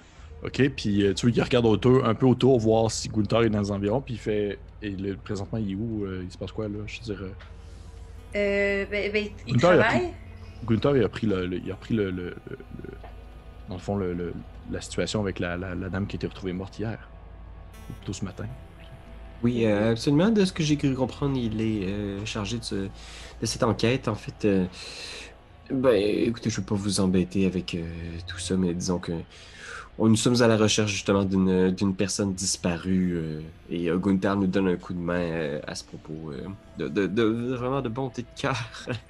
ok, 0.43 0.69
puis 0.75 1.03
euh, 1.05 1.13
tu 1.13 1.27
vois, 1.27 1.35
il 1.35 1.41
regarde 1.41 1.65
autour, 1.65 2.05
un 2.05 2.15
peu 2.15 2.25
autour, 2.25 2.59
voir 2.59 2.89
si 2.91 3.09
Gunther 3.09 3.41
est 3.43 3.49
dans 3.49 3.59
les 3.61 3.71
environs, 3.71 4.01
puis 4.01 4.15
il 4.15 4.19
fait. 4.19 4.59
Et 4.81 4.91
le, 4.91 5.15
présentement, 5.17 5.57
il 5.57 5.71
est 5.71 5.75
où 5.75 6.05
euh, 6.05 6.21
Il 6.23 6.31
se 6.31 6.37
passe 6.37 6.51
quoi 6.53 6.67
là? 6.69 6.79
Je 6.85 6.99
veux 6.99 7.15
dire, 7.15 7.23
euh, 7.25 7.31
Euh, 8.35 8.85
ben, 8.89 9.11
ben, 9.11 9.25
il 9.47 9.53
Gunther, 9.57 9.75
il 9.75 9.79
a 9.79 9.83
travaille? 9.83 10.13
Gunther, 10.65 10.97
il 10.97 11.03
a 11.03 11.09
pris 11.09 11.27
le, 11.27 11.45
le- 11.45 11.57
il 11.57 11.71
a 11.71 11.75
pris 11.75 11.93
le, 11.93 12.11
le- 12.11 12.23
le- 12.49 12.57
le- 12.83 12.97
dans 13.67 13.75
le 13.75 13.79
fond 13.81 13.95
le, 13.97 14.13
le- 14.13 14.33
la 14.71 14.81
situation 14.81 15.21
avec 15.21 15.39
la, 15.39 15.57
la- 15.57 15.75
la 15.75 15.89
dame 15.89 16.07
qui 16.07 16.15
a 16.15 16.17
été 16.17 16.27
retrouvée 16.27 16.53
morte 16.53 16.79
hier, 16.79 17.09
ou 17.89 17.93
plutôt 17.93 18.13
ce 18.13 18.23
matin. 18.23 18.45
Oui, 19.41 19.65
euh, 19.65 19.91
absolument. 19.91 20.29
De 20.29 20.43
ce 20.45 20.51
que 20.53 20.63
j'ai 20.63 20.75
cru 20.77 20.93
comprendre, 20.93 21.37
il 21.37 21.59
est 21.61 21.85
euh, 21.87 22.25
chargé 22.25 22.57
de, 22.57 22.63
ce- 22.63 22.75
de 22.75 23.45
cette 23.45 23.63
enquête. 23.63 24.07
En 24.07 24.15
fait, 24.15 24.45
euh, 24.45 24.65
ben, 25.71 25.93
écoutez, 25.95 26.49
je 26.49 26.55
ne 26.57 26.61
veux 26.61 26.65
pas 26.67 26.75
vous 26.75 26.99
embêter 26.99 27.45
avec 27.45 27.75
euh, 27.75 27.83
tout 28.27 28.39
ça, 28.39 28.55
mais 28.57 28.73
disons 28.73 28.99
que 28.99 29.11
nous 30.07 30.15
sommes 30.15 30.41
à 30.41 30.47
la 30.47 30.55
recherche 30.57 30.91
justement 30.91 31.25
d'une 31.25 31.71
d'une 31.71 31.95
personne 31.95 32.33
disparue 32.33 33.13
euh, 33.17 33.41
et 33.67 33.89
euh, 33.89 33.97
Gunther 33.97 34.35
nous 34.37 34.47
donne 34.47 34.67
un 34.67 34.77
coup 34.77 34.93
de 34.93 34.99
main 34.99 35.19
euh, 35.19 35.59
à 35.67 35.75
ce 35.75 35.83
propos. 35.83 36.31
euh, 36.31 36.47
de, 36.77 36.87
de- 36.87 37.07
de- 37.07 37.53
vraiment 37.55 37.81
de 37.81 37.89
bonté 37.89 38.21
de 38.23 38.27
cœur. 38.35 38.55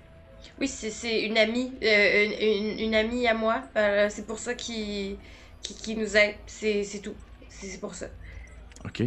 Oui, 0.60 0.68
c'est 0.68 0.92
c'est 0.92 1.22
une 1.26 1.38
amie, 1.38 1.78
euh, 1.84 2.26
une, 2.26 2.32
une- 2.74 2.80
une 2.80 2.96
amie 2.96 3.28
à 3.28 3.34
moi. 3.34 3.64
Euh, 3.78 4.10
c'est 4.10 4.26
pour 4.26 4.40
ça 4.40 4.54
qu'il 4.56 5.20
qui, 5.62 5.76
qui 5.76 5.96
nous 5.96 6.16
aide. 6.18 6.36
C'est 6.48 6.84
c'est 6.84 7.02
tout. 7.02 7.16
C'est 7.50 7.68
c'est 7.68 7.80
pour 7.80 7.96
ça. 7.96 8.08
Ok. 8.86 9.04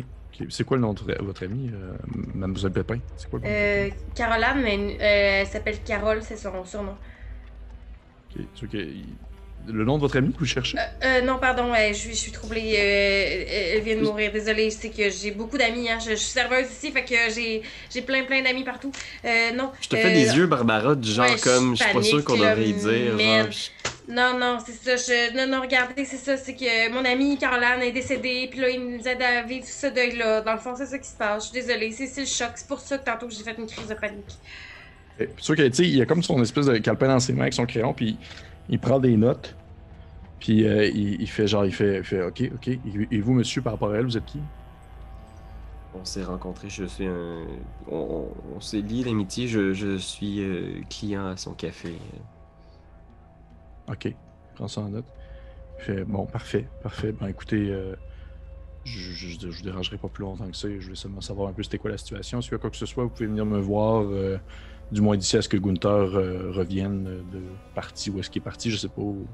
C'est 0.49 0.65
quoi 0.65 0.77
le 0.77 0.81
nom 0.83 0.95
de 0.95 1.01
votre, 1.23 1.45
amie, 1.45 1.71
euh, 1.73 1.97
Mademoiselle 2.35 2.73
Pépin? 2.73 3.01
C'est 3.17 3.29
quoi 3.29 3.39
le 3.39 3.45
nom 3.47 3.57
Euh, 3.57 3.91
Caroline, 4.15 4.63
mais 4.63 4.79
euh, 5.01 5.41
elle 5.43 5.47
s'appelle 5.49 5.83
Carole, 5.83 6.23
c'est 6.23 6.37
son 6.37 6.65
surnom. 6.65 6.97
Ok, 8.35 8.49
c'est 8.55 8.65
ok, 8.67 8.73
il- 8.75 9.19
Le 9.69 9.85
nom 9.85 9.97
de 9.97 10.01
votre 10.01 10.17
amie 10.17 10.33
que 10.33 10.39
vous 10.39 10.45
cherchez? 10.47 10.77
Euh, 10.77 10.83
euh, 11.05 11.21
non, 11.23 11.39
pardon, 11.39 11.71
ouais, 11.71 11.91
je, 11.95 11.99
suis, 11.99 12.11
je 12.11 12.17
suis 12.17 12.33
troublée. 12.33 12.75
euh, 12.77 13.75
elle 13.77 13.83
vient 13.83 13.97
de 13.97 14.03
mourir. 14.03 14.33
Désolée, 14.33 14.71
c'est 14.71 14.91
que 14.91 15.09
j'ai 15.09 15.31
beaucoup 15.31 15.57
d'amis. 15.57 15.89
Hein. 15.89 15.99
Je, 16.05 16.11
je 16.11 16.17
suis 16.17 16.31
serveuse 16.33 16.67
ici, 16.71 16.91
fait 16.91 17.05
que 17.05 17.15
j'ai 17.33 17.63
j'ai 17.93 18.03
plein, 18.03 18.25
plein 18.25 18.43
d'amis 18.43 18.65
partout. 18.65 18.91
Euh, 19.25 19.53
non. 19.53 19.71
Je 19.81 19.89
te 19.89 19.97
fais 19.97 20.13
des 20.13 20.37
yeux, 20.37 20.47
Barbara, 20.47 20.95
du 20.97 21.11
genre 21.11 21.27
ouais, 21.31 21.37
je 21.39 21.45
comme 21.45 21.77
je 21.77 21.83
suis 21.85 21.93
pas 21.93 22.03
sûr 22.03 22.25
panique, 22.25 22.25
qu'on 22.25 22.37
devrait 22.37 22.69
y 22.69 22.73
dire. 22.75 23.19
genre, 23.19 23.47
Non, 24.09 24.37
non, 24.39 24.59
c'est 24.67 24.73
ça. 24.73 24.97
Je... 24.97 25.37
Non, 25.37 25.47
non, 25.47 25.63
regardez, 25.63 26.05
c'est 26.05 26.17
ça. 26.17 26.37
C'est 26.37 26.55
que 26.55 26.91
mon 26.93 27.05
amie 27.05 27.39
Caroline 27.39 27.83
est 27.83 27.93
décédée, 27.93 28.49
puis 28.51 28.59
là, 28.59 28.69
il 28.69 28.81
nous 28.81 29.07
aide 29.07 29.23
à 29.23 29.43
vivre 29.43 29.65
ce 29.67 29.87
deuil-là. 29.87 30.41
Dans 30.41 30.55
le 30.55 30.59
fond, 30.59 30.75
c'est 30.77 30.87
ça 30.87 30.99
qui 30.99 31.09
se 31.09 31.17
passe. 31.17 31.45
Je 31.47 31.51
suis 31.53 31.61
désolée, 31.67 31.93
c'est 31.93 32.09
c'est 32.09 32.23
le 32.23 32.27
choc. 32.27 32.51
C'est 32.57 32.67
pour 32.67 32.81
ça 32.81 32.99
que 32.99 33.05
tantôt 33.05 33.29
j'ai 33.31 33.45
fait 33.45 33.55
une 33.57 33.67
crise 33.69 33.87
de 33.87 33.95
panique. 33.95 34.35
C'est 35.19 35.29
sûr 35.39 35.55
que, 35.55 35.63
tu 35.69 35.75
sais, 35.75 35.89
il 35.89 36.03
a 36.03 36.07
comme 36.07 36.23
son 36.23 36.43
espèce 36.43 36.67
de 36.67 36.79
calepin 36.79 37.07
dans 37.07 37.21
ses 37.21 37.33
mains 37.33 37.43
avec 37.43 37.53
son 37.55 37.65
crayon, 37.67 37.93
puis 37.93 38.17
il 38.69 38.79
prend 38.79 38.99
des 38.99 39.17
notes. 39.17 39.57
Puis 40.41 40.67
euh, 40.67 40.87
il, 40.87 41.21
il 41.21 41.29
fait 41.29 41.47
genre, 41.47 41.65
il 41.65 41.73
fait, 41.73 41.99
il 41.99 42.05
fait 42.05 42.23
OK, 42.23 42.51
OK. 42.55 42.69
Et, 42.69 43.21
vous, 43.21 43.33
monsieur, 43.33 43.63
par 43.63 43.75
rapport 43.75 43.93
à 43.93 43.99
elle, 43.99 44.07
vous 44.07 44.17
êtes 44.17 44.25
qui? 44.25 44.41
On 45.95 46.05
s'est 46.05 46.25
rencontrés. 46.25 46.69
Je 46.69 46.85
suis 46.85 47.07
un. 47.07 47.47
On, 47.89 48.27
s'est 48.61 48.81
lié 48.81 49.05
l'amitié. 49.05 49.47
Je, 49.47 49.73
je 49.73 49.97
suis 49.97 50.41
euh, 50.41 50.81
client 50.91 51.27
à 51.27 51.37
son 51.37 51.53
café. 51.53 51.95
Ok, 53.89 54.13
prends 54.57 54.69
ça 54.69 54.81
en 54.81 54.89
note. 54.89 55.07
Fait, 55.79 56.05
bon, 56.05 56.27
parfait, 56.27 56.67
parfait. 56.83 57.13
Ben 57.13 57.29
écoutez, 57.29 57.71
euh, 57.71 57.95
je, 58.85 59.13
je, 59.13 59.29
je, 59.39 59.49
vous 59.49 59.63
dérangerai 59.63 59.97
pas 59.97 60.09
plus 60.09 60.23
longtemps 60.23 60.49
que 60.49 60.57
ça. 60.57 60.69
Je 60.69 60.83
voulais 60.83 60.97
seulement 60.97 61.21
savoir 61.21 61.51
un 61.51 61.53
peu 61.53 61.63
c'était 61.63 61.79
quoi 61.79 61.91
la 61.91 61.99
situation. 61.99 62.41
S'il 62.41 62.53
y 62.53 62.55
a 62.55 62.59
quoi 62.59 62.71
que 62.71 62.77
ce 62.77 62.87
soit, 62.87 63.05
vous 63.05 63.11
pouvez 63.11 63.27
venir 63.27 63.47
me 63.47 63.61
voir. 63.61 64.05
Du 64.93 65.01
moins 65.01 65.17
d'ici 65.17 65.37
à 65.37 65.43
ce 65.43 65.49
que 65.49 65.57
Gunther 65.57 65.89
euh, 65.89 66.53
revienne 66.53 67.07
euh, 67.09 67.23
de 67.33 67.43
parti 67.75 68.11
où 68.11 68.19
est-ce 68.19 68.31
qu'il 68.31 68.41
est 68.43 68.45
parti, 68.45 68.71
je 68.71 68.77
sais 68.77 68.89
pas 68.89 69.01
où. 69.01 69.27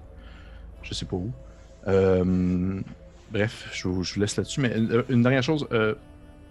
Je 0.83 0.95
sais 0.95 1.05
pas 1.05 1.17
où. 1.17 1.31
Euh, 1.89 2.81
bref, 3.31 3.69
je, 3.73 3.89
vous- 3.89 4.05
laisse 4.17 4.37
là-dessus. 4.37 4.61
Mais 4.61 4.73
une 5.09 5.23
dernière 5.23 5.43
chose, 5.43 5.67
euh, 5.73 5.95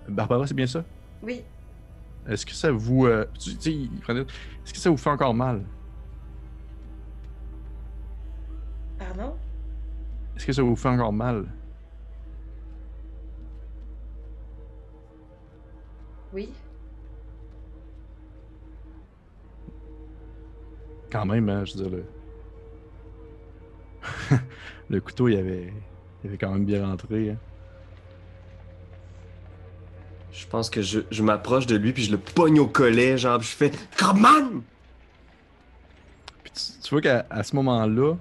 Barbara, 0.10 0.46
c'est 0.46 0.54
bien 0.54 0.68
ça? 0.68 0.84
Oui. 1.24 1.42
Est-ce 2.28 2.46
que 2.46 2.52
ça 2.54 2.72
vous. 2.72 3.08
tu 3.40 3.52
Est-ce 3.52 4.74
que 4.74 4.80
ça 4.80 4.90
vous 4.90 4.98
fait 4.98 5.10
encore 5.10 5.34
mal? 5.34 5.64
Pardon? 9.00 9.34
Est-ce 10.36 10.46
que 10.46 10.52
ça 10.54 10.62
vous 10.62 10.76
fait 10.76 10.90
encore 10.90 11.14
mal? 11.14 11.46
Oui. 16.34 16.50
Quand 21.12 21.26
même, 21.26 21.50
hein, 21.50 21.64
je 21.66 21.78
veux 21.78 21.90
dire, 21.90 22.00
le... 24.32 24.38
le 24.90 25.02
couteau, 25.02 25.28
il 25.28 25.38
avait... 25.38 25.74
il 26.24 26.28
avait 26.28 26.38
quand 26.38 26.52
même 26.52 26.66
bien 26.66 26.86
rentré. 26.86 27.32
hein. 27.32 27.38
Je 30.32 30.46
pense 30.46 30.70
que 30.70 30.82
je, 30.84 31.00
je 31.10 31.24
m'approche 31.24 31.66
de 31.66 31.76
lui 31.76 31.94
puis 31.94 32.04
je 32.04 32.12
le 32.12 32.20
pogne 32.20 32.60
au 32.60 32.68
collet, 32.68 33.18
genre, 33.18 33.40
puis 33.40 33.48
je 33.48 33.56
fais 33.56 33.72
Comment? 33.98 34.62
Puis 36.44 36.54
tu, 36.54 36.62
tu 36.84 36.90
vois 36.92 37.02
qu'à 37.02 37.44
ce 37.44 37.56
moment-là, 37.56 38.14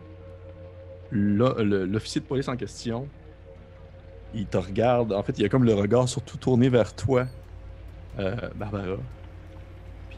l'officier 1.12 2.20
de 2.20 2.26
police 2.26 2.49
en 2.49 2.57
question, 2.57 3.09
il 4.34 4.47
te 4.47 4.57
regarde. 4.57 5.12
En 5.12 5.22
fait, 5.22 5.39
il 5.39 5.45
a 5.45 5.49
comme 5.49 5.64
le 5.64 5.74
regard 5.74 6.09
surtout 6.09 6.39
tourné 6.39 6.68
vers 6.68 6.95
toi, 6.95 7.26
euh, 8.18 8.34
Barbara. 8.55 8.97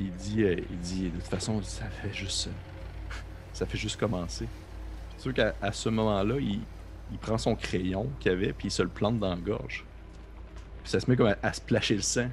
Il 0.01 0.13
dit, 0.13 0.43
euh, 0.43 0.57
il 0.71 0.79
dit, 0.79 1.11
de 1.11 1.17
toute 1.17 1.27
façon, 1.27 1.61
ça 1.63 1.87
fait 1.87 2.13
juste, 2.13 2.49
ça 3.53 3.67
fait 3.67 3.79
juste 3.79 3.99
commencer. 3.99 4.47
Tu 5.21 5.31
vois 5.31 5.33
qu'à 5.33 5.73
ce 5.73 5.89
moment-là, 5.89 6.37
il, 6.41 6.61
prend 7.21 7.39
son 7.39 7.57
crayon 7.57 8.09
qu'il 8.21 8.31
avait, 8.31 8.53
puis 8.53 8.69
il 8.69 8.71
se 8.71 8.83
le 8.83 8.89
plante 8.89 9.19
dans 9.19 9.31
la 9.31 9.37
gorge. 9.37 9.85
Puis 10.83 10.93
ça 10.93 11.01
se 11.01 11.11
met 11.11 11.17
comme 11.17 11.35
à, 11.43 11.53
se 11.53 11.61
placher 11.61 11.97
le 11.97 12.03
sang, 12.03 12.29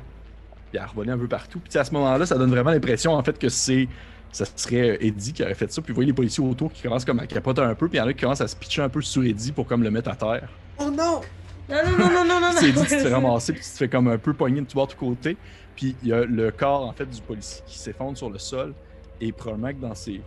puis 0.70 0.78
à 0.78 0.86
revoler 0.86 1.11
un 1.11 1.18
peu 1.18 1.28
partout. 1.28 1.59
Puis 1.59 1.78
à 1.80 1.84
ce 1.84 1.91
moment-là, 1.93 2.26
ça 2.26 2.38
donne 2.38 2.51
vraiment 2.51 2.72
l'impression 2.72 3.13
en 3.13 3.24
fait 3.24 3.39
que 3.39 3.49
c'est 3.49 3.88
ça 4.32 4.43
serait 4.55 4.89
euh, 4.91 4.97
Eddie 5.05 5.32
qui 5.32 5.43
aurait 5.43 5.55
fait 5.55 5.72
ça. 5.72 5.82
Puis 5.82 5.93
vous 5.93 5.95
voyez 5.95 6.07
les 6.07 6.13
policiers 6.13 6.43
autour 6.43 6.72
qui 6.72 6.82
commencent 6.82 7.05
comme 7.05 7.20
à 7.20 7.26
capoter 7.26 7.61
un 7.61 7.74
peu. 7.74 7.88
Puis 7.88 7.97
il 7.97 8.01
y 8.01 8.03
en 8.03 8.07
a 8.07 8.13
qui 8.13 8.20
commencent 8.20 8.41
à 8.41 8.47
se 8.47 8.55
pitcher 8.55 8.82
un 8.82 8.89
peu 8.89 9.01
sur 9.01 9.24
Eddie 9.24 9.53
pour 9.53 9.66
comme 9.66 9.82
le 9.82 9.89
mettre 9.89 10.09
à 10.09 10.16
terre. 10.16 10.49
Oh 10.78 10.91
non! 10.91 11.22
Non, 11.68 11.78
non, 11.84 11.97
non, 11.97 12.09
non, 12.09 12.26
non, 12.26 12.39
non, 12.41 12.51
C'est 12.59 12.74
se 12.74 12.86
fait 12.86 13.13
ramasser 13.13 13.53
puis 13.53 13.61
tu 13.61 13.70
te 13.70 13.78
fais 13.78 13.88
comme 13.89 14.07
un 14.07 14.18
peu 14.18 14.34
pogner 14.34 14.61
de 14.61 14.66
tout 14.68 14.76
bord 14.76 14.88
de 14.88 14.93
côté. 14.93 15.36
Puis 15.76 15.95
il 16.03 16.09
y 16.09 16.13
a 16.13 16.24
le 16.24 16.51
corps 16.51 16.88
en 16.88 16.93
fait 16.93 17.05
du 17.05 17.22
policier 17.22 17.63
qui 17.66 17.78
s'effondre 17.78 18.18
sur 18.18 18.30
le 18.30 18.38
sol. 18.38 18.74
Et 19.22 19.32
probablement 19.32 19.74
que 19.74 19.82
dans 19.82 19.95
ces, 19.95 20.22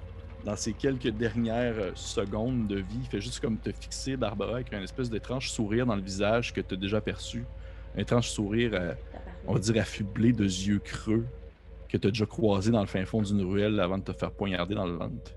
dans 0.45 0.57
ces 0.57 0.72
quelques 0.72 1.11
dernières 1.11 1.78
euh, 1.78 1.91
secondes 1.95 2.66
de 2.66 2.76
vie, 2.76 3.01
il 3.03 3.07
fait 3.07 3.20
juste 3.20 3.41
comme 3.41 3.59
te 3.59 3.70
fixer 3.70 4.16
Barbara 4.16 4.55
avec 4.55 4.72
un 4.72 4.82
espèce 4.82 5.11
d'étrange 5.11 5.51
sourire 5.51 5.86
dans 5.86 5.95
le 5.95 6.03
visage 6.03 6.53
que 6.53 6.61
tu 6.61 6.74
as 6.74 6.76
déjà 6.76 7.01
perçu. 7.01 7.45
Un 7.97 8.01
étrange 8.01 8.30
sourire, 8.30 8.70
euh, 8.72 8.95
on 9.47 9.55
va 9.55 9.59
dire 9.61 9.80
affublé 9.80 10.32
de 10.32 10.45
yeux 10.45 10.80
creux 10.80 11.26
que 11.89 11.97
tu 11.97 12.09
as 12.09 12.11
déjà 12.11 12.26
croisé 12.26 12.70
dans 12.70 12.80
le 12.80 12.86
fin 12.86 13.05
fond 13.05 13.22
d'une 13.22 13.43
ruelle 13.43 13.78
avant 13.80 13.99
de 13.99 14.05
te 14.05 14.12
faire 14.12 14.30
poignarder 14.30 14.74
dans 14.74 14.86
le 14.86 14.95
ventre. 14.95 15.32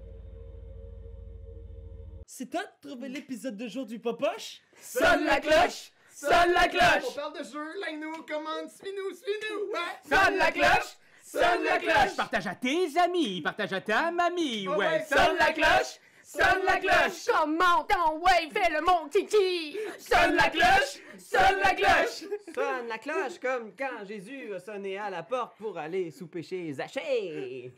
C'est 2.42 2.50
toi 2.50 2.64
de 2.64 2.90
trouver 2.90 3.08
l'épisode 3.08 3.56
de 3.56 3.68
jour 3.68 3.86
du 3.86 4.00
Popoche? 4.00 4.62
Sonne 4.82 5.26
la 5.26 5.40
cloche! 5.40 5.92
Sonne 6.12 6.52
la 6.54 6.66
On 6.66 6.70
cloche! 6.70 7.16
parle 7.16 7.38
de 7.38 7.44
jeu, 7.44 7.80
like-nous, 7.82 8.24
commande, 8.24 8.68
suis-nous, 8.68 9.14
suis-nous, 9.14 9.72
ouais! 9.72 10.10
Sonne 10.10 10.38
la 10.38 10.52
cloche! 10.52 10.98
Sonne 11.24 11.64
la 11.64 11.78
cloche! 11.78 12.16
Partage 12.18 12.48
à 12.48 12.56
tes 12.56 12.98
amis, 12.98 13.42
partage 13.42 13.74
à 13.74 13.82
ta 13.82 14.10
mamie, 14.10 14.68
Oh 14.68 14.74
ouais, 14.74 15.06
Sonne 15.08 15.38
la 15.38 15.54
cloche! 15.54 16.00
Sonne 16.24 16.64
la 16.66 16.80
cloche! 16.80 17.28
Comment 17.32 17.84
ton 17.84 18.18
ouais, 18.22 18.50
fais 18.52 18.74
le 18.74 18.82
mon 18.82 19.08
kiki! 19.08 19.78
Sonne 20.00 20.34
la 20.34 20.50
cloche! 20.50 21.00
Sonne 21.20 21.60
la 21.64 21.76
cloche! 21.76 22.24
Sonne 22.56 22.88
la 22.88 22.98
cloche 22.98 23.40
comme 23.40 23.76
quand 23.78 24.04
Jésus 24.08 24.52
a 24.56 24.60
sonné 24.60 24.98
à 24.98 25.12
la 25.12 25.22
porte 25.22 25.58
pour 25.60 25.78
aller 25.78 26.10
souper 26.10 26.42
chez 26.42 26.74
Zachée. 26.74 27.72